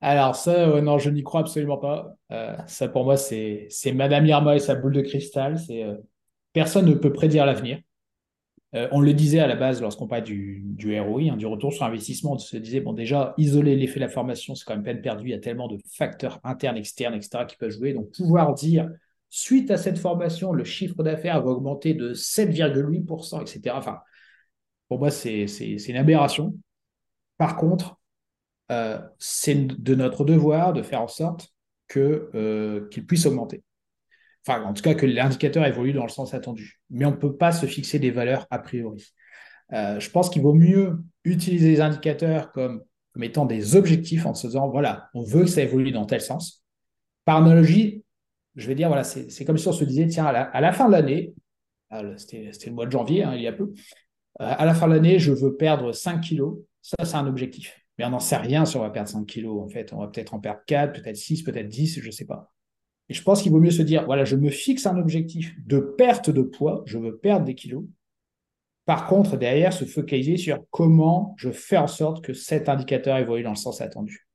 Alors 0.00 0.34
ça, 0.34 0.80
non, 0.80 0.98
je 0.98 1.10
n'y 1.10 1.22
crois 1.22 1.40
absolument 1.40 1.78
pas. 1.78 2.16
Euh, 2.32 2.56
ça 2.66 2.88
pour 2.88 3.04
moi, 3.04 3.16
c'est 3.16 3.68
Madame 3.94 4.26
Irma 4.26 4.56
et 4.56 4.58
sa 4.58 4.74
boule 4.74 4.92
de 4.92 5.00
cristal. 5.00 5.58
C'est 5.58 5.84
euh, 5.84 5.94
personne 6.52 6.86
ne 6.86 6.94
peut 6.94 7.12
prédire 7.12 7.46
l'avenir. 7.46 7.78
Euh, 8.74 8.88
on 8.90 9.00
le 9.00 9.12
disait 9.12 9.38
à 9.38 9.46
la 9.46 9.54
base 9.54 9.80
lorsqu'on 9.80 10.08
parlait 10.08 10.24
du, 10.24 10.62
du 10.64 10.98
ROI, 10.98 11.30
hein, 11.30 11.36
du 11.36 11.46
retour 11.46 11.72
sur 11.72 11.84
investissement, 11.84 12.32
on 12.32 12.38
se 12.38 12.56
disait, 12.56 12.80
bon 12.80 12.94
déjà, 12.94 13.34
isoler 13.36 13.76
l'effet 13.76 13.96
de 13.96 14.00
la 14.00 14.08
formation, 14.08 14.54
c'est 14.54 14.64
quand 14.64 14.74
même 14.74 14.82
peine 14.82 15.02
perdue, 15.02 15.28
il 15.28 15.30
y 15.30 15.34
a 15.34 15.38
tellement 15.38 15.68
de 15.68 15.76
facteurs 15.94 16.40
internes, 16.42 16.78
externes, 16.78 17.14
etc. 17.14 17.44
qui 17.46 17.56
peuvent 17.56 17.70
jouer. 17.70 17.92
Donc 17.92 18.10
pouvoir 18.12 18.54
dire, 18.54 18.90
Suite 19.34 19.70
à 19.70 19.78
cette 19.78 19.96
formation, 19.96 20.52
le 20.52 20.62
chiffre 20.62 21.02
d'affaires 21.02 21.42
va 21.42 21.52
augmenter 21.52 21.94
de 21.94 22.12
7,8%, 22.12 23.40
etc. 23.40 23.74
Enfin, 23.74 24.00
pour 24.88 24.98
moi, 24.98 25.10
c'est 25.10 25.46
une 25.46 25.96
aberration. 25.96 26.54
Par 27.38 27.56
contre, 27.56 27.98
euh, 28.70 29.00
c'est 29.18 29.54
de 29.54 29.94
notre 29.94 30.26
devoir 30.26 30.74
de 30.74 30.82
faire 30.82 31.00
en 31.00 31.08
sorte 31.08 31.48
euh, 31.96 32.86
qu'il 32.90 33.06
puisse 33.06 33.24
augmenter. 33.24 33.62
Enfin, 34.46 34.64
en 34.64 34.74
tout 34.74 34.82
cas, 34.82 34.92
que 34.92 35.06
l'indicateur 35.06 35.64
évolue 35.64 35.94
dans 35.94 36.02
le 36.02 36.10
sens 36.10 36.34
attendu. 36.34 36.82
Mais 36.90 37.06
on 37.06 37.12
ne 37.12 37.16
peut 37.16 37.34
pas 37.34 37.52
se 37.52 37.64
fixer 37.64 37.98
des 37.98 38.10
valeurs 38.10 38.46
a 38.50 38.58
priori. 38.58 39.14
Euh, 39.72 39.98
je 39.98 40.10
pense 40.10 40.28
qu'il 40.28 40.42
vaut 40.42 40.52
mieux 40.52 40.98
utiliser 41.24 41.70
les 41.70 41.80
indicateurs 41.80 42.52
comme, 42.52 42.82
comme 43.14 43.24
étant 43.24 43.46
des 43.46 43.76
objectifs 43.76 44.26
en 44.26 44.34
se 44.34 44.48
disant, 44.48 44.68
voilà, 44.68 45.08
on 45.14 45.22
veut 45.22 45.44
que 45.44 45.50
ça 45.50 45.62
évolue 45.62 45.90
dans 45.90 46.04
tel 46.04 46.20
sens. 46.20 46.62
Par 47.24 47.38
analogie, 47.38 48.04
je 48.56 48.66
vais 48.66 48.74
dire, 48.74 48.88
voilà, 48.88 49.04
c'est 49.04 49.44
comme 49.44 49.58
si 49.58 49.68
on 49.68 49.72
se 49.72 49.84
disait, 49.84 50.06
tiens, 50.06 50.26
à 50.26 50.60
la, 50.60 50.72
fin 50.72 50.86
de 50.86 50.92
l'année, 50.92 51.34
ah, 51.90 52.02
c'était 52.16 52.50
le 52.66 52.72
mois 52.72 52.86
de 52.86 52.92
janvier, 52.92 53.22
hein, 53.22 53.34
il 53.34 53.42
y 53.42 53.46
a 53.46 53.52
peu, 53.52 53.72
euh, 54.40 54.54
à 54.58 54.64
la 54.64 54.74
fin 54.74 54.88
de 54.88 54.94
l'année, 54.94 55.18
je 55.18 55.32
veux 55.32 55.56
perdre 55.56 55.92
5 55.92 56.20
kilos. 56.20 56.58
Ça, 56.80 57.04
c'est 57.04 57.16
un 57.16 57.26
objectif. 57.26 57.78
Mais 57.98 58.04
on 58.04 58.10
n'en 58.10 58.18
sait 58.18 58.36
rien 58.36 58.64
si 58.64 58.76
on 58.76 58.80
va 58.80 58.90
perdre 58.90 59.08
5 59.08 59.26
kilos, 59.26 59.62
en 59.62 59.68
fait. 59.68 59.92
On 59.92 59.98
va 59.98 60.08
peut-être 60.08 60.34
en 60.34 60.40
perdre 60.40 60.60
4, 60.66 61.00
peut-être 61.00 61.16
6, 61.16 61.42
peut-être 61.42 61.68
10, 61.68 62.00
je 62.00 62.06
ne 62.06 62.10
sais 62.10 62.24
pas. 62.24 62.52
Et 63.08 63.14
je 63.14 63.22
pense 63.22 63.42
qu'il 63.42 63.52
vaut 63.52 63.60
mieux 63.60 63.70
se 63.70 63.82
dire, 63.82 64.04
voilà, 64.06 64.24
je 64.24 64.36
me 64.36 64.50
fixe 64.50 64.86
un 64.86 64.96
objectif 64.96 65.54
de 65.66 65.78
perte 65.78 66.30
de 66.30 66.42
poids, 66.42 66.82
je 66.86 66.98
veux 66.98 67.18
perdre 67.18 67.44
des 67.44 67.54
kilos. 67.54 67.84
Par 68.84 69.06
contre, 69.06 69.36
derrière, 69.36 69.72
se 69.72 69.84
focaliser 69.84 70.36
sur 70.36 70.64
comment 70.70 71.34
je 71.36 71.50
fais 71.50 71.76
en 71.76 71.86
sorte 71.86 72.24
que 72.24 72.32
cet 72.32 72.68
indicateur 72.68 73.16
évolue 73.18 73.42
dans 73.42 73.50
le 73.50 73.56
sens 73.56 73.80
attendu. 73.80 74.26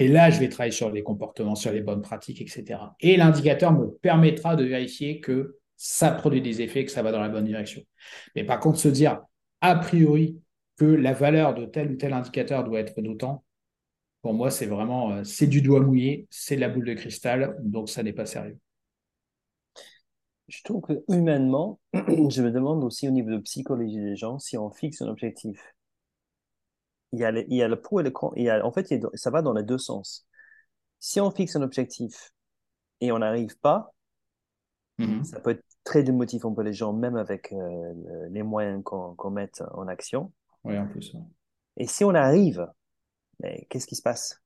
Et 0.00 0.06
là, 0.06 0.30
je 0.30 0.38
vais 0.38 0.48
travailler 0.48 0.72
sur 0.72 0.90
les 0.90 1.02
comportements, 1.02 1.56
sur 1.56 1.72
les 1.72 1.80
bonnes 1.80 2.02
pratiques, 2.02 2.40
etc. 2.40 2.80
Et 3.00 3.16
l'indicateur 3.16 3.72
me 3.72 3.88
permettra 3.88 4.54
de 4.54 4.64
vérifier 4.64 5.18
que 5.18 5.58
ça 5.76 6.12
produit 6.12 6.40
des 6.40 6.62
effets, 6.62 6.84
que 6.84 6.92
ça 6.92 7.02
va 7.02 7.10
dans 7.10 7.20
la 7.20 7.28
bonne 7.28 7.44
direction. 7.44 7.82
Mais 8.36 8.44
par 8.44 8.60
contre, 8.60 8.78
se 8.78 8.86
dire 8.86 9.20
a 9.60 9.74
priori 9.74 10.40
que 10.76 10.84
la 10.84 11.12
valeur 11.12 11.52
de 11.52 11.66
tel 11.66 11.90
ou 11.90 11.96
tel 11.96 12.12
indicateur 12.12 12.62
doit 12.62 12.78
être 12.78 13.00
d'autant, 13.00 13.44
pour 14.22 14.34
moi, 14.34 14.52
c'est 14.52 14.66
vraiment, 14.66 15.10
euh, 15.12 15.24
c'est 15.24 15.48
du 15.48 15.62
doigt 15.62 15.80
mouillé, 15.80 16.28
c'est 16.30 16.54
de 16.54 16.60
la 16.60 16.68
boule 16.68 16.84
de 16.84 16.94
cristal, 16.94 17.56
donc 17.60 17.88
ça 17.88 18.04
n'est 18.04 18.12
pas 18.12 18.26
sérieux. 18.26 18.58
Je 20.46 20.62
trouve 20.62 20.82
que 20.82 21.04
humainement, 21.08 21.80
je 21.94 22.42
me 22.42 22.52
demande 22.52 22.84
aussi 22.84 23.08
au 23.08 23.10
niveau 23.10 23.30
de 23.30 23.38
psychologie 23.38 23.98
des 23.98 24.16
gens 24.16 24.38
si 24.38 24.56
on 24.56 24.70
fixe 24.70 25.02
un 25.02 25.08
objectif 25.08 25.60
il 27.12 27.20
y 27.20 27.24
a 27.24 27.30
le, 27.30 27.44
il 27.48 27.56
y 27.56 27.62
a 27.62 27.68
le 27.68 27.80
pour 27.80 28.00
et 28.00 28.04
le 28.04 28.10
contre. 28.10 28.36
Il 28.36 28.44
y 28.44 28.50
a, 28.50 28.64
en 28.64 28.72
fait, 28.72 28.92
ça 29.14 29.30
va 29.30 29.42
dans 29.42 29.52
les 29.52 29.62
deux 29.62 29.78
sens. 29.78 30.26
Si 30.98 31.20
on 31.20 31.30
fixe 31.30 31.56
un 31.56 31.62
objectif 31.62 32.32
et 33.00 33.12
on 33.12 33.18
n'arrive 33.18 33.58
pas, 33.58 33.94
mm-hmm. 34.98 35.24
ça 35.24 35.40
peut 35.40 35.50
être 35.50 35.64
très 35.84 36.02
démotivant 36.02 36.52
pour 36.52 36.62
les 36.62 36.72
gens, 36.72 36.92
même 36.92 37.16
avec 37.16 37.52
euh, 37.52 38.28
les 38.30 38.42
moyens 38.42 38.82
qu'on 38.84 39.30
met 39.30 39.50
en 39.72 39.88
action. 39.88 40.32
Oui, 40.64 40.78
en 40.78 40.86
plus. 40.86 41.14
Et 41.76 41.86
si 41.86 42.04
on 42.04 42.14
arrive, 42.14 42.66
qu'est-ce 43.70 43.86
qui 43.86 43.96
se 43.96 44.02
passe? 44.02 44.42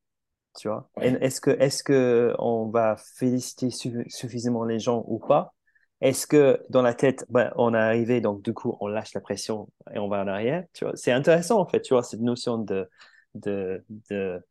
Tu 0.56 0.68
vois? 0.68 0.90
Est-ce 1.00 1.40
que, 1.40 1.50
est 1.50 1.82
que 1.82 2.34
on 2.38 2.68
va 2.68 2.96
féliciter 3.16 3.70
suffisamment 3.70 4.64
les 4.64 4.78
gens 4.78 5.02
ou 5.08 5.18
pas? 5.18 5.54
Est-ce 6.02 6.26
que 6.26 6.60
dans 6.68 6.82
la 6.82 6.94
tête, 6.94 7.24
ben, 7.30 7.52
on 7.54 7.74
est 7.74 7.78
arrivé, 7.78 8.20
donc 8.20 8.42
du 8.42 8.52
coup, 8.52 8.76
on 8.80 8.88
lâche 8.88 9.14
la 9.14 9.20
pression 9.20 9.68
et 9.94 10.00
on 10.00 10.08
va 10.08 10.20
en 10.20 10.26
arrière 10.26 10.64
tu 10.74 10.84
vois? 10.84 10.96
C'est 10.96 11.12
intéressant, 11.12 11.60
en 11.60 11.66
fait, 11.66 11.80
tu 11.80 11.94
vois, 11.94 12.02
cette 12.02 12.20
notion 12.20 12.58
de, 12.58 12.90
de, 13.36 13.84
de 14.10 14.44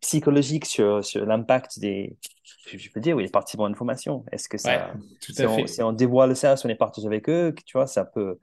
psychologique 0.00 0.64
sur, 0.66 1.04
sur 1.04 1.26
l'impact 1.26 1.80
des, 1.80 2.16
je 2.72 2.88
peux 2.90 3.00
dire, 3.00 3.16
oui, 3.16 3.24
les 3.24 3.30
participants 3.30 3.68
de 3.68 3.74
formation. 3.74 4.24
Est-ce 4.30 4.48
que 4.48 4.58
ça, 4.58 4.94
si, 5.20 5.44
on, 5.44 5.66
si, 5.66 5.82
on, 5.82 5.92
dévoile 5.92 6.36
ça, 6.36 6.56
si 6.56 6.66
on 6.66 6.68
est 6.68 6.76
partage 6.76 7.04
avec 7.04 7.28
eux, 7.28 7.52
tu 7.66 7.76
vois, 7.76 7.88
ça 7.88 8.04
peut, 8.04 8.38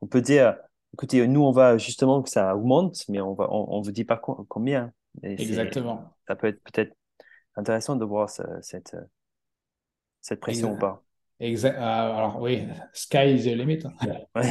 on 0.00 0.06
peut 0.06 0.20
dire, 0.20 0.56
écoutez, 0.94 1.26
nous, 1.26 1.42
on 1.42 1.50
va 1.50 1.78
justement 1.78 2.22
que 2.22 2.30
ça 2.30 2.54
augmente, 2.54 3.02
mais 3.08 3.20
on 3.20 3.34
va, 3.34 3.48
on, 3.50 3.80
vous 3.80 3.90
dit 3.90 4.04
pas 4.04 4.18
combien. 4.18 4.92
Exactement. 5.24 6.14
Ça 6.28 6.36
peut 6.36 6.46
être 6.46 6.62
peut-être 6.62 6.94
intéressant 7.56 7.96
de 7.96 8.04
voir 8.04 8.30
cette, 8.30 8.96
cette 10.20 10.38
pression 10.38 10.74
ou 10.74 10.78
pas 10.78 11.02
Exact. 11.42 11.76
alors 11.76 12.40
oui, 12.40 12.60
sky 12.92 13.34
is 13.34 13.44
the 13.44 13.56
limit. 13.56 13.80
Hein. 13.84 14.12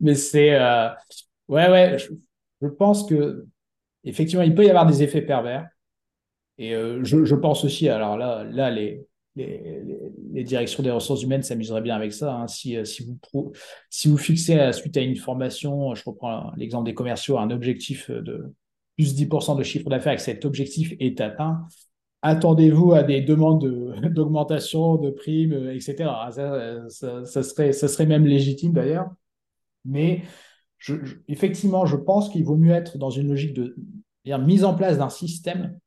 Mais 0.00 0.14
c'est 0.14 0.58
ouais 1.48 1.70
ouais, 1.70 1.98
je, 2.60 2.66
pense 2.66 3.06
que 3.06 3.46
effectivement 4.04 4.42
il 4.42 4.54
peut 4.54 4.64
y 4.64 4.70
avoir 4.70 4.86
des 4.86 5.02
effets 5.02 5.22
pervers. 5.22 5.68
Et 6.56 6.72
je, 6.72 7.24
je, 7.24 7.34
pense 7.34 7.64
aussi, 7.64 7.88
alors 7.88 8.18
là, 8.18 8.44
là 8.44 8.70
les, 8.70 9.06
les, 9.36 10.44
directions 10.44 10.82
des 10.82 10.90
ressources 10.90 11.22
humaines 11.22 11.42
s'amuseraient 11.42 11.82
bien 11.82 11.96
avec 11.96 12.12
ça. 12.12 12.34
Hein. 12.34 12.48
Si, 12.48 12.76
euh, 12.76 12.84
si, 12.84 13.04
vous 13.04 13.52
si 13.88 14.08
vous 14.08 14.18
fixez 14.18 14.58
euh, 14.58 14.72
suite 14.72 14.96
à 14.96 15.00
une 15.00 15.16
formation, 15.16 15.94
je 15.94 16.02
reprends 16.04 16.52
l'exemple 16.56 16.86
des 16.86 16.94
commerciaux, 16.94 17.38
un 17.38 17.50
objectif 17.50 18.10
de 18.10 18.52
plus 18.96 19.14
10% 19.14 19.56
de 19.56 19.62
chiffre 19.62 19.88
d'affaires 19.88 20.12
et 20.12 20.16
que 20.16 20.22
cet 20.22 20.44
objectif 20.44 20.94
est 21.00 21.20
atteint, 21.20 21.66
attendez-vous 22.22 22.92
à 22.92 23.02
des 23.02 23.20
demandes 23.20 23.64
d'augmentation 24.14 24.96
de, 24.96 25.10
primes, 25.10 25.52
euh, 25.52 25.74
etc. 25.74 26.10
Ça, 26.30 27.24
ça, 27.24 27.42
serait, 27.42 27.72
ça 27.72 27.88
serait 27.88 28.06
même 28.06 28.26
légitime 28.26 28.72
d'ailleurs. 28.72 29.10
Mais 29.84 30.22
je, 30.78 30.94
effectivement, 31.28 31.86
je 31.86 31.96
pense 31.96 32.28
qu'il 32.28 32.44
vaut 32.44 32.56
mieux 32.56 32.72
être 32.72 32.98
dans 32.98 33.10
une 33.10 33.28
logique 33.28 33.54
de 33.54 33.74
mise 34.24 34.64
en 34.64 34.74
place 34.74 34.98
d'un 34.98 35.08
système 35.08 35.78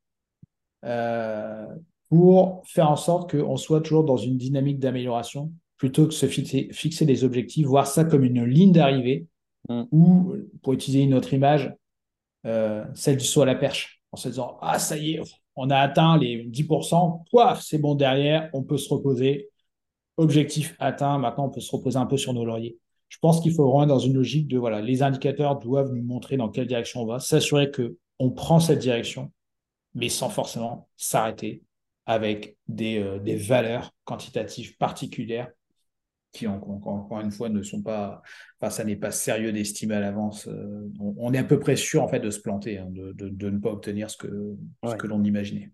pour 2.08 2.62
faire 2.66 2.90
en 2.90 2.96
sorte 2.96 3.30
qu'on 3.30 3.56
soit 3.56 3.80
toujours 3.80 4.04
dans 4.04 4.16
une 4.16 4.36
dynamique 4.36 4.78
d'amélioration 4.78 5.52
plutôt 5.76 6.06
que 6.06 6.14
se 6.14 6.26
fixer, 6.26 7.04
des 7.04 7.24
objectifs, 7.24 7.66
voir 7.66 7.86
ça 7.86 8.04
comme 8.04 8.24
une 8.24 8.44
ligne 8.44 8.72
d'arrivée 8.72 9.26
mm. 9.68 9.82
ou, 9.90 10.34
pour 10.62 10.72
utiliser 10.72 11.02
une 11.02 11.14
autre 11.14 11.34
image, 11.34 11.74
euh, 12.46 12.84
celle 12.94 13.16
du 13.16 13.24
saut 13.24 13.42
à 13.42 13.46
la 13.46 13.54
perche, 13.54 14.02
en 14.12 14.16
se 14.16 14.28
disant 14.28 14.58
Ah, 14.62 14.78
ça 14.78 14.96
y 14.96 15.14
est, 15.14 15.20
on 15.56 15.70
a 15.70 15.78
atteint 15.78 16.16
les 16.18 16.44
10%, 16.44 17.24
poif, 17.30 17.62
c'est 17.62 17.78
bon 17.78 17.94
derrière, 17.94 18.50
on 18.52 18.62
peut 18.62 18.78
se 18.78 18.92
reposer. 18.92 19.50
Objectif 20.16 20.76
atteint, 20.78 21.18
maintenant 21.18 21.46
on 21.46 21.50
peut 21.50 21.60
se 21.60 21.74
reposer 21.74 21.96
un 21.96 22.06
peu 22.06 22.16
sur 22.16 22.32
nos 22.34 22.44
lauriers. 22.44 22.78
Je 23.08 23.18
pense 23.18 23.40
qu'il 23.40 23.52
faut 23.52 23.68
vraiment 23.68 23.86
dans 23.86 23.98
une 23.98 24.14
logique 24.14 24.48
de 24.48 24.58
voilà, 24.58 24.80
les 24.80 25.02
indicateurs 25.02 25.58
doivent 25.58 25.92
nous 25.92 26.02
montrer 26.02 26.36
dans 26.36 26.48
quelle 26.48 26.66
direction 26.66 27.02
on 27.02 27.06
va, 27.06 27.20
s'assurer 27.20 27.70
qu'on 27.70 28.30
prend 28.30 28.60
cette 28.60 28.78
direction, 28.78 29.32
mais 29.94 30.08
sans 30.08 30.28
forcément 30.28 30.88
s'arrêter 30.96 31.62
avec 32.06 32.56
des, 32.68 32.98
euh, 32.98 33.18
des 33.18 33.36
valeurs 33.36 33.92
quantitatives 34.04 34.76
particulières 34.76 35.50
qui, 36.34 36.46
encore 36.46 37.20
une 37.20 37.30
fois, 37.30 37.48
ne 37.48 37.62
sont 37.62 37.80
pas, 37.80 38.20
enfin, 38.60 38.70
ça 38.70 38.84
n'est 38.84 38.96
pas 38.96 39.10
sérieux 39.10 39.52
d'estimer 39.52 39.94
à 39.94 40.00
l'avance. 40.00 40.48
Euh, 40.48 40.90
on, 40.98 41.32
est 41.32 41.38
à 41.38 41.44
peu 41.44 41.58
près 41.58 41.76
sûr, 41.76 42.02
en 42.02 42.08
fait, 42.08 42.20
de 42.20 42.30
se 42.30 42.40
planter, 42.40 42.78
hein, 42.78 42.88
de, 42.90 43.12
de, 43.12 43.50
ne 43.50 43.58
pas 43.58 43.70
obtenir 43.70 44.10
ce 44.10 44.16
que, 44.16 44.56
ce 44.84 44.94
que 44.96 45.06
l'on 45.06 45.22
imaginait. 45.22 45.70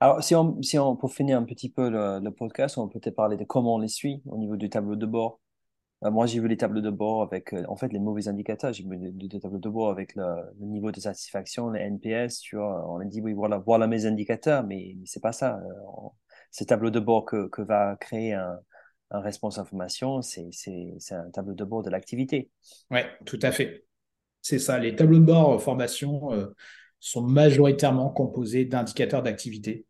Alors, 0.00 0.22
si 0.22 0.34
on, 0.34 0.60
si 0.60 0.78
on, 0.78 0.96
pour 0.96 1.14
finir 1.14 1.38
un 1.38 1.44
petit 1.44 1.70
peu 1.70 1.88
le, 1.88 2.20
le 2.22 2.30
podcast, 2.30 2.76
on 2.76 2.88
peut 2.88 3.00
peut-être 3.00 3.16
parler 3.16 3.36
de 3.36 3.44
comment 3.44 3.76
on 3.76 3.78
les 3.78 3.88
suit 3.88 4.22
au 4.26 4.36
niveau 4.36 4.56
du 4.56 4.68
tableau 4.68 4.96
de 4.96 5.06
bord. 5.06 5.40
Euh, 6.04 6.10
moi, 6.10 6.26
j'ai 6.26 6.40
vu 6.40 6.48
les 6.48 6.56
tableaux 6.56 6.82
de 6.82 6.90
bord 6.90 7.22
avec, 7.22 7.54
euh, 7.54 7.64
en 7.68 7.76
fait, 7.76 7.92
les 7.92 8.00
mauvais 8.00 8.28
indicateurs. 8.28 8.72
J'ai 8.72 8.84
vu 8.84 8.98
des, 8.98 9.40
tableaux 9.40 9.58
de 9.58 9.68
bord 9.68 9.90
avec 9.90 10.14
le, 10.16 10.24
niveau 10.60 10.90
de 10.90 11.00
satisfaction, 11.00 11.70
les 11.70 11.80
NPS, 11.80 12.40
tu 12.40 12.56
vois. 12.56 12.84
On 12.90 12.98
a 13.00 13.04
dit, 13.04 13.20
oui, 13.22 13.32
voilà, 13.32 13.58
voilà 13.58 13.86
mes 13.86 14.04
indicateurs, 14.04 14.64
mais, 14.64 14.94
mais 14.98 15.06
c'est 15.06 15.22
pas 15.22 15.32
ça. 15.32 15.58
Ces 16.50 16.66
tableaux 16.66 16.90
de 16.90 17.00
bord 17.00 17.24
que, 17.24 17.48
que 17.48 17.62
va 17.62 17.96
créer 17.96 18.34
un, 18.34 18.58
un 19.10 19.20
responsable 19.20 19.68
formation, 19.68 20.22
c'est 20.22 20.50
un 21.10 21.30
tableau 21.30 21.54
de 21.54 21.64
bord 21.64 21.82
de 21.82 21.90
l'activité. 21.90 22.50
Oui, 22.90 23.00
tout 23.24 23.38
à 23.42 23.52
fait. 23.52 23.84
C'est 24.42 24.58
ça. 24.58 24.78
Les 24.78 24.94
tableaux 24.94 25.18
de 25.18 25.24
bord 25.24 25.62
formation 25.62 26.30
sont 27.00 27.22
majoritairement 27.22 28.10
composés 28.10 28.64
d'indicateurs 28.64 29.22
d'activité. 29.22 29.86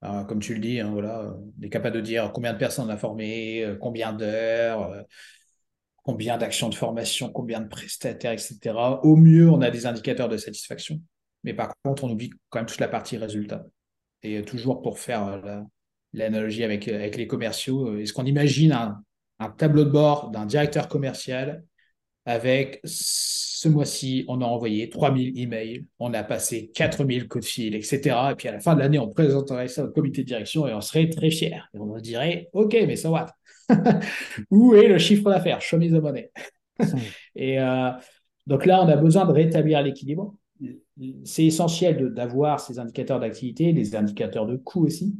comme 0.00 0.40
tu 0.40 0.54
le 0.54 0.60
dis, 0.60 0.80
hein, 0.80 0.90
voilà, 0.92 1.34
on 1.58 1.62
est 1.62 1.68
capable 1.68 1.96
de 1.96 2.00
dire 2.00 2.30
combien 2.32 2.52
de 2.52 2.58
personnes 2.58 2.86
on 2.86 2.90
a 2.90 2.96
formé, 2.96 3.76
combien 3.80 4.12
d'heures, 4.12 5.04
combien 6.04 6.38
d'actions 6.38 6.68
de 6.68 6.74
formation, 6.74 7.30
combien 7.30 7.60
de 7.60 7.68
prestataires, 7.68 8.32
etc. 8.32 8.74
Au 9.02 9.16
mieux, 9.16 9.50
on 9.50 9.62
a 9.62 9.70
des 9.70 9.86
indicateurs 9.86 10.28
de 10.28 10.36
satisfaction. 10.36 11.00
Mais 11.42 11.54
par 11.54 11.72
contre, 11.82 12.04
on 12.04 12.10
oublie 12.10 12.30
quand 12.50 12.60
même 12.60 12.66
toute 12.66 12.80
la 12.80 12.88
partie 12.88 13.16
résultat. 13.16 13.64
Et 14.22 14.42
toujours 14.42 14.82
pour 14.82 14.98
faire 14.98 15.26
euh, 15.26 15.60
l'analogie 16.14 16.64
avec, 16.64 16.88
euh, 16.88 16.94
avec 16.94 17.16
les 17.16 17.26
commerciaux, 17.26 17.88
euh, 17.88 18.00
est-ce 18.00 18.12
qu'on 18.12 18.24
imagine 18.24 18.72
un, 18.72 19.02
tableau 19.58 19.84
de 19.84 19.90
bord 19.90 20.30
d'un 20.30 20.46
directeur 20.46 20.88
commercial 20.88 21.64
avec 22.24 22.80
ce 22.84 23.68
mois-ci, 23.68 24.24
on 24.28 24.40
a 24.40 24.44
envoyé 24.46 24.88
3000 24.88 25.38
emails, 25.38 25.84
on 25.98 26.14
a 26.14 26.22
passé 26.22 26.70
4000 26.74 27.28
coups 27.28 27.44
de 27.44 27.50
fil, 27.50 27.74
etc. 27.74 28.16
Et 28.30 28.34
puis 28.36 28.48
à 28.48 28.52
la 28.52 28.60
fin 28.60 28.74
de 28.74 28.80
l'année, 28.80 28.98
on 28.98 29.08
présenterait 29.08 29.68
ça 29.68 29.84
au 29.84 29.88
comité 29.88 30.22
de 30.22 30.28
direction 30.28 30.66
et 30.66 30.72
on 30.72 30.80
serait 30.80 31.10
très 31.10 31.30
fiers. 31.30 31.60
Et 31.74 31.78
on 31.78 31.98
dirait, 31.98 32.48
OK, 32.54 32.72
mais 32.86 32.96
ça 32.96 33.10
va. 33.10 33.26
Où 34.50 34.74
est 34.74 34.88
le 34.88 34.96
chiffre 34.96 35.28
d'affaires? 35.28 35.60
Show 35.60 35.78
me 35.78 35.88
the 35.88 36.02
money. 36.02 36.30
et 37.36 37.60
euh, 37.60 37.90
donc 38.46 38.64
là, 38.64 38.82
on 38.82 38.88
a 38.88 38.96
besoin 38.96 39.26
de 39.26 39.32
rétablir 39.32 39.82
l'équilibre. 39.82 40.34
C'est 41.24 41.44
essentiel 41.44 42.14
d'avoir 42.14 42.60
ces 42.60 42.78
indicateurs 42.78 43.20
d'activité, 43.20 43.72
des 43.72 43.96
indicateurs 43.96 44.46
de 44.46 44.56
coût 44.56 44.86
aussi, 44.86 45.14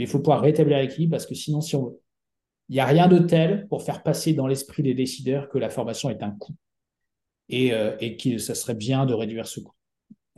mais 0.00 0.04
il 0.04 0.08
faut 0.08 0.18
pouvoir 0.18 0.40
rétablir 0.40 0.78
l'équilibre 0.78 1.10
parce 1.10 1.26
que 1.26 1.34
sinon, 1.34 1.60
si 1.60 1.76
on 1.76 1.94
il 2.70 2.74
n'y 2.74 2.80
a 2.80 2.86
rien 2.86 3.06
de 3.06 3.18
tel 3.18 3.66
pour 3.68 3.82
faire 3.82 4.02
passer 4.02 4.32
dans 4.32 4.46
l'esprit 4.46 4.82
des 4.82 4.94
décideurs 4.94 5.48
que 5.50 5.58
la 5.58 5.68
formation 5.68 6.08
est 6.08 6.22
un 6.22 6.30
coût 6.30 6.54
et, 7.48 7.74
euh, 7.74 7.96
et 8.00 8.16
que 8.16 8.38
ça 8.38 8.54
serait 8.54 8.76
bien 8.76 9.06
de 9.06 9.12
réduire 9.12 9.46
ce 9.46 9.60
coût. 9.60 9.74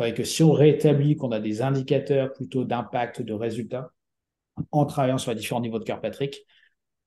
Et 0.03 0.15
que 0.15 0.25
si 0.25 0.43
on 0.43 0.51
rétablit 0.51 1.15
qu'on 1.15 1.31
a 1.31 1.39
des 1.39 1.63
indicateurs 1.63 2.33
plutôt 2.33 2.65
d'impact, 2.65 3.23
de 3.23 3.35
résultats, 3.35 3.93
en 4.73 4.85
travaillant 4.87 5.19
sur 5.19 5.31
les 5.31 5.37
différents 5.37 5.61
niveaux 5.61 5.79
de 5.79 5.85
Patrick, 5.85 6.45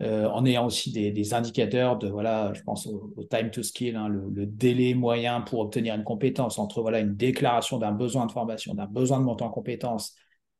euh, 0.01 0.29
en 0.29 0.45
ayant 0.45 0.67
aussi 0.67 0.91
des, 0.91 1.33
indicateurs 1.33 1.97
de, 1.97 2.07
voilà, 2.07 2.53
je 2.53 2.61
pense 2.61 2.85
au, 2.85 3.11
time 3.29 3.49
to 3.49 3.63
skill, 3.63 3.95
hein, 3.95 4.07
le, 4.07 4.45
délai 4.45 4.93
moyen 4.93 5.41
pour 5.41 5.59
obtenir 5.59 5.95
une 5.95 6.03
compétence 6.03 6.59
entre 6.59 6.81
voilà, 6.81 6.99
une 6.99 7.15
déclaration 7.15 7.79
d'un 7.79 7.93
besoin 7.93 8.27
de 8.27 8.31
formation, 8.31 8.75
d'un 8.75 8.85
besoin 8.85 9.19
de 9.19 9.25
montant 9.25 9.47
en 9.47 9.51
compétence 9.51 10.15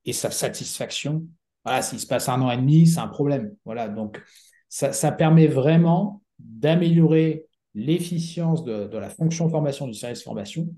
et 0.06 0.14
sa 0.14 0.32
satisfaction. 0.32 1.28
Voilà, 1.66 1.82
s'il 1.82 2.00
se 2.00 2.08
passe 2.08 2.30
un 2.30 2.42
an 2.42 2.52
et 2.52 2.58
demi, 2.58 2.88
c'est 2.88 3.00
un 3.00 3.08
problème. 3.08 3.56
Voilà, 3.66 3.90
donc 3.90 4.22
ça, 4.70 4.94
ça 4.94 5.12
permet 5.12 5.48
vraiment 5.48 6.22
d'améliorer 6.38 7.46
l'efficience 7.74 8.64
de, 8.64 8.88
de, 8.88 8.98
la 8.98 9.10
fonction 9.10 9.50
formation 9.50 9.88
du 9.88 9.94
service 9.94 10.24
formation 10.24 10.70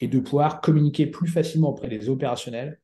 et 0.00 0.08
de 0.08 0.20
pouvoir 0.20 0.60
communiquer 0.60 1.06
plus 1.06 1.28
facilement 1.28 1.70
auprès 1.70 1.88
des 1.88 2.08
opérationnels 2.08 2.80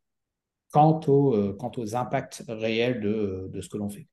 quant, 0.72 1.00
au, 1.06 1.34
euh, 1.34 1.56
quant 1.58 1.70
aux 1.76 1.94
impacts 1.96 2.44
réels 2.48 3.00
de, 3.00 3.48
de 3.52 3.60
ce 3.60 3.68
que 3.68 3.76
l'on 3.76 3.90
fait. 3.90 4.06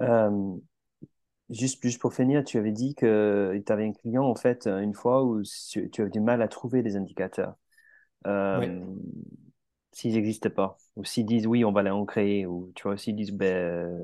Euh, 0.00 0.56
juste, 1.50 1.82
juste 1.82 2.00
pour 2.00 2.14
finir, 2.14 2.44
tu 2.44 2.58
avais 2.58 2.72
dit 2.72 2.94
que 2.94 3.60
tu 3.64 3.72
avais 3.72 3.86
un 3.86 3.92
client, 3.92 4.24
en 4.24 4.34
fait, 4.34 4.66
une 4.66 4.94
fois 4.94 5.24
où 5.24 5.42
tu, 5.42 5.88
avais 5.98 6.10
du 6.10 6.20
mal 6.20 6.42
à 6.42 6.48
trouver 6.48 6.82
des 6.82 6.96
indicateurs. 6.96 7.54
Euh, 8.26 8.84
S'ils 9.98 10.14
n'existent 10.14 10.50
pas, 10.50 10.76
ou 10.94 11.04
s'ils 11.04 11.26
disent 11.26 11.48
oui, 11.48 11.64
on 11.64 11.72
va 11.72 11.82
les 11.82 11.90
en 11.90 12.04
créer, 12.04 12.46
ou 12.46 12.70
tu 12.76 12.84
vois, 12.84 12.96
s'ils 12.96 13.16
disent 13.16 13.32
ben, 13.32 14.00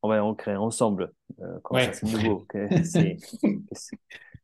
on 0.00 0.08
va 0.08 0.14
les 0.14 0.22
en 0.22 0.34
créer 0.34 0.56
ensemble. 0.56 1.12
Euh, 1.42 1.58
ça, 1.80 1.92
c'est 1.92 2.06
nouveau. 2.06 2.46
Qu'est-ce 2.50 3.90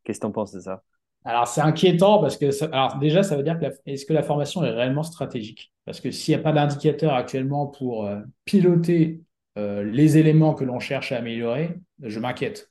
que 0.04 0.12
tu 0.12 0.26
en 0.26 0.30
penses 0.30 0.52
de 0.52 0.60
ça? 0.60 0.82
Alors, 1.24 1.48
c'est 1.48 1.62
inquiétant 1.62 2.20
parce 2.20 2.36
que, 2.36 2.64
alors 2.66 2.98
déjà, 2.98 3.22
ça 3.22 3.34
veut 3.34 3.42
dire 3.42 3.58
que 3.58 3.64
est-ce 3.86 4.04
que 4.04 4.12
la 4.12 4.22
formation 4.22 4.62
est 4.62 4.72
réellement 4.72 5.02
stratégique? 5.02 5.72
Parce 5.86 6.02
que 6.02 6.10
s'il 6.10 6.34
n'y 6.34 6.40
a 6.42 6.44
pas 6.44 6.52
d'indicateur 6.52 7.14
actuellement 7.14 7.66
pour 7.66 8.06
euh, 8.06 8.20
piloter 8.44 9.22
euh, 9.56 9.82
les 9.82 10.18
éléments 10.18 10.52
que 10.52 10.64
l'on 10.64 10.80
cherche 10.80 11.12
à 11.12 11.16
améliorer, 11.16 11.78
je 12.02 12.20
m'inquiète. 12.20 12.70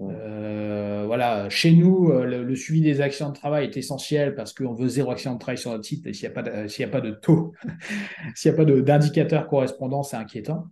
Euh, 0.00 1.04
voilà, 1.06 1.50
chez 1.50 1.72
nous, 1.72 2.10
euh, 2.10 2.24
le, 2.24 2.56
suivi 2.56 2.80
des 2.80 3.00
actions 3.00 3.28
de 3.28 3.34
travail 3.34 3.66
est 3.66 3.76
essentiel 3.76 4.34
parce 4.34 4.54
qu'on 4.54 4.72
veut 4.72 4.88
zéro 4.88 5.10
action 5.10 5.34
de 5.34 5.38
travail 5.38 5.58
sur 5.58 5.70
notre 5.70 5.84
site 5.84 6.12
s'il 6.14 6.28
n'y 6.28 6.34
a, 6.34 6.40
a 6.40 6.90
pas 6.90 7.00
de 7.00 7.10
taux, 7.10 7.52
s'il 8.34 8.50
n'y 8.50 8.58
a 8.58 8.64
pas 8.64 8.70
d'indicateur 8.80 9.46
correspondant, 9.48 10.02
c'est 10.02 10.16
inquiétant. 10.16 10.66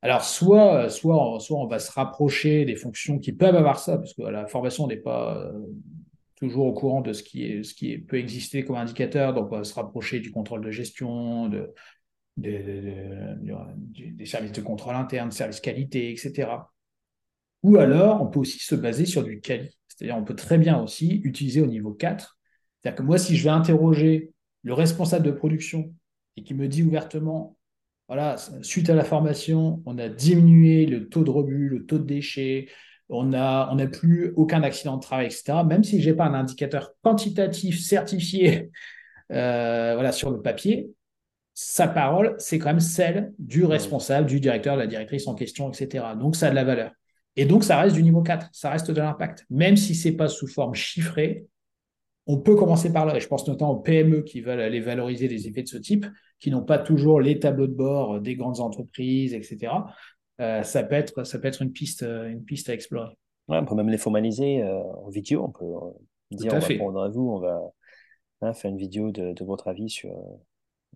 Alors, 0.00 0.24
soit, 0.24 0.88
soit, 0.90 1.38
soit 1.40 1.58
on 1.58 1.66
va 1.66 1.78
se 1.78 1.92
rapprocher 1.92 2.64
des 2.64 2.76
fonctions 2.76 3.18
qui 3.18 3.32
peuvent 3.32 3.54
avoir 3.54 3.78
ça, 3.78 3.98
parce 3.98 4.14
que 4.14 4.22
la 4.22 4.46
formation 4.46 4.86
n'est 4.86 4.96
pas 4.96 5.52
toujours 6.36 6.66
au 6.66 6.72
courant 6.72 7.02
de 7.02 7.12
ce 7.12 7.22
qui, 7.22 7.98
peut 7.98 8.18
exister 8.18 8.64
comme 8.64 8.74
indicateur, 8.74 9.32
donc 9.32 9.52
on 9.52 9.58
va 9.58 9.64
se 9.64 9.74
rapprocher 9.74 10.18
du 10.18 10.32
contrôle 10.32 10.64
de 10.64 10.72
gestion, 10.72 11.48
de, 11.48 11.72
des 12.36 14.26
services 14.26 14.50
de 14.50 14.60
contrôle 14.60 14.96
interne, 14.96 15.30
services 15.30 15.60
qualité, 15.60 16.10
etc. 16.10 16.48
Ou 17.62 17.76
alors, 17.76 18.22
on 18.22 18.26
peut 18.26 18.40
aussi 18.40 18.58
se 18.58 18.74
baser 18.74 19.06
sur 19.06 19.22
du 19.22 19.40
quali. 19.40 19.70
C'est-à-dire, 19.88 20.16
on 20.16 20.24
peut 20.24 20.34
très 20.34 20.58
bien 20.58 20.80
aussi 20.80 21.20
utiliser 21.24 21.60
au 21.60 21.66
niveau 21.66 21.92
4. 21.92 22.38
C'est-à-dire 22.80 22.98
que 22.98 23.02
moi, 23.02 23.18
si 23.18 23.36
je 23.36 23.44
vais 23.44 23.50
interroger 23.50 24.32
le 24.64 24.72
responsable 24.74 25.26
de 25.26 25.30
production 25.32 25.94
et 26.36 26.42
qui 26.42 26.54
me 26.54 26.66
dit 26.66 26.82
ouvertement, 26.82 27.56
voilà, 28.08 28.36
suite 28.62 28.90
à 28.90 28.94
la 28.94 29.04
formation, 29.04 29.82
on 29.86 29.98
a 29.98 30.08
diminué 30.08 30.86
le 30.86 31.08
taux 31.08 31.24
de 31.24 31.30
rebut, 31.30 31.68
le 31.68 31.86
taux 31.86 31.98
de 31.98 32.04
déchets, 32.04 32.68
on 33.08 33.24
n'a 33.24 33.68
on 33.72 33.78
a 33.78 33.86
plus 33.86 34.32
aucun 34.36 34.62
accident 34.62 34.96
de 34.96 35.02
travail, 35.02 35.26
etc. 35.26 35.64
Même 35.66 35.84
si 35.84 36.00
je 36.00 36.10
n'ai 36.10 36.16
pas 36.16 36.24
un 36.24 36.34
indicateur 36.34 36.92
quantitatif 37.02 37.80
certifié 37.80 38.70
euh, 39.30 39.92
voilà, 39.94 40.12
sur 40.12 40.30
le 40.30 40.40
papier, 40.40 40.90
sa 41.54 41.86
parole, 41.88 42.34
c'est 42.38 42.58
quand 42.58 42.70
même 42.70 42.80
celle 42.80 43.32
du 43.38 43.64
responsable, 43.64 44.26
du 44.26 44.40
directeur, 44.40 44.76
de 44.76 44.80
la 44.80 44.86
directrice 44.86 45.26
en 45.26 45.34
question, 45.34 45.70
etc. 45.70 46.04
Donc, 46.18 46.36
ça 46.36 46.48
a 46.48 46.50
de 46.50 46.54
la 46.54 46.64
valeur. 46.64 46.92
Et 47.36 47.46
donc, 47.46 47.64
ça 47.64 47.80
reste 47.80 47.94
du 47.94 48.02
niveau 48.02 48.22
4, 48.22 48.48
ça 48.52 48.70
reste 48.70 48.90
de 48.90 49.00
l'impact. 49.00 49.46
Même 49.50 49.76
si 49.76 49.94
ce 49.94 50.08
n'est 50.08 50.16
pas 50.16 50.28
sous 50.28 50.46
forme 50.46 50.74
chiffrée, 50.74 51.46
on 52.26 52.38
peut 52.38 52.54
commencer 52.54 52.92
par 52.92 53.06
là. 53.06 53.16
Et 53.16 53.20
je 53.20 53.28
pense 53.28 53.46
notamment 53.48 53.72
aux 53.72 53.80
PME 53.80 54.22
qui 54.22 54.40
veulent 54.40 54.60
aller 54.60 54.80
valoriser 54.80 55.28
des 55.28 55.48
effets 55.48 55.62
de 55.62 55.68
ce 55.68 55.78
type, 55.78 56.06
qui 56.38 56.50
n'ont 56.50 56.62
pas 56.62 56.78
toujours 56.78 57.20
les 57.20 57.38
tableaux 57.38 57.66
de 57.66 57.74
bord 57.74 58.20
des 58.20 58.36
grandes 58.36 58.60
entreprises, 58.60 59.34
etc. 59.34 59.72
Euh, 60.40 60.62
ça, 60.62 60.82
peut 60.82 60.94
être, 60.94 61.24
ça 61.24 61.38
peut 61.38 61.48
être 61.48 61.62
une 61.62 61.72
piste, 61.72 62.02
une 62.02 62.44
piste 62.44 62.68
à 62.68 62.74
explorer. 62.74 63.16
on 63.48 63.64
peut 63.64 63.74
même 63.74 63.88
les 63.88 63.98
formaliser 63.98 64.62
euh, 64.62 64.82
en 64.82 65.08
vidéo. 65.08 65.44
On 65.44 65.50
peut 65.50 65.64
euh, 65.64 65.90
dire, 66.30 66.52
on 66.54 66.58
va 66.58 66.74
prendre 66.76 67.02
à 67.02 67.08
vous, 67.08 67.28
on 67.28 67.38
va 67.38 67.60
hein, 68.42 68.52
faire 68.52 68.70
une 68.70 68.78
vidéo 68.78 69.10
de, 69.10 69.44
votre 69.44 69.68
avis 69.68 69.88
sur 69.88 70.10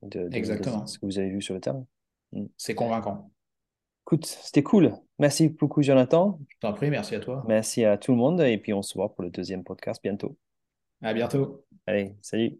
de, 0.02 0.28
ce 0.32 0.98
que 0.98 1.06
vous 1.06 1.18
avez 1.18 1.30
vu 1.30 1.42
sur 1.42 1.54
le 1.54 1.60
terrain. 1.60 1.86
Mm. 2.32 2.46
C'est 2.56 2.74
convaincant. 2.74 3.30
Écoute, 4.06 4.26
c'était 4.26 4.62
cool. 4.62 4.92
Merci 5.18 5.48
beaucoup, 5.48 5.82
Jonathan. 5.82 6.38
Je 6.48 6.56
t'en 6.60 6.72
prie, 6.72 6.90
merci 6.90 7.16
à 7.16 7.20
toi. 7.20 7.42
Merci 7.48 7.84
à 7.84 7.98
tout 7.98 8.12
le 8.12 8.18
monde. 8.18 8.40
Et 8.40 8.56
puis, 8.56 8.72
on 8.72 8.80
se 8.80 8.94
voit 8.94 9.12
pour 9.12 9.24
le 9.24 9.30
deuxième 9.30 9.64
podcast 9.64 10.00
bientôt. 10.00 10.36
À 11.02 11.12
bientôt. 11.12 11.64
Allez, 11.88 12.14
salut. 12.22 12.56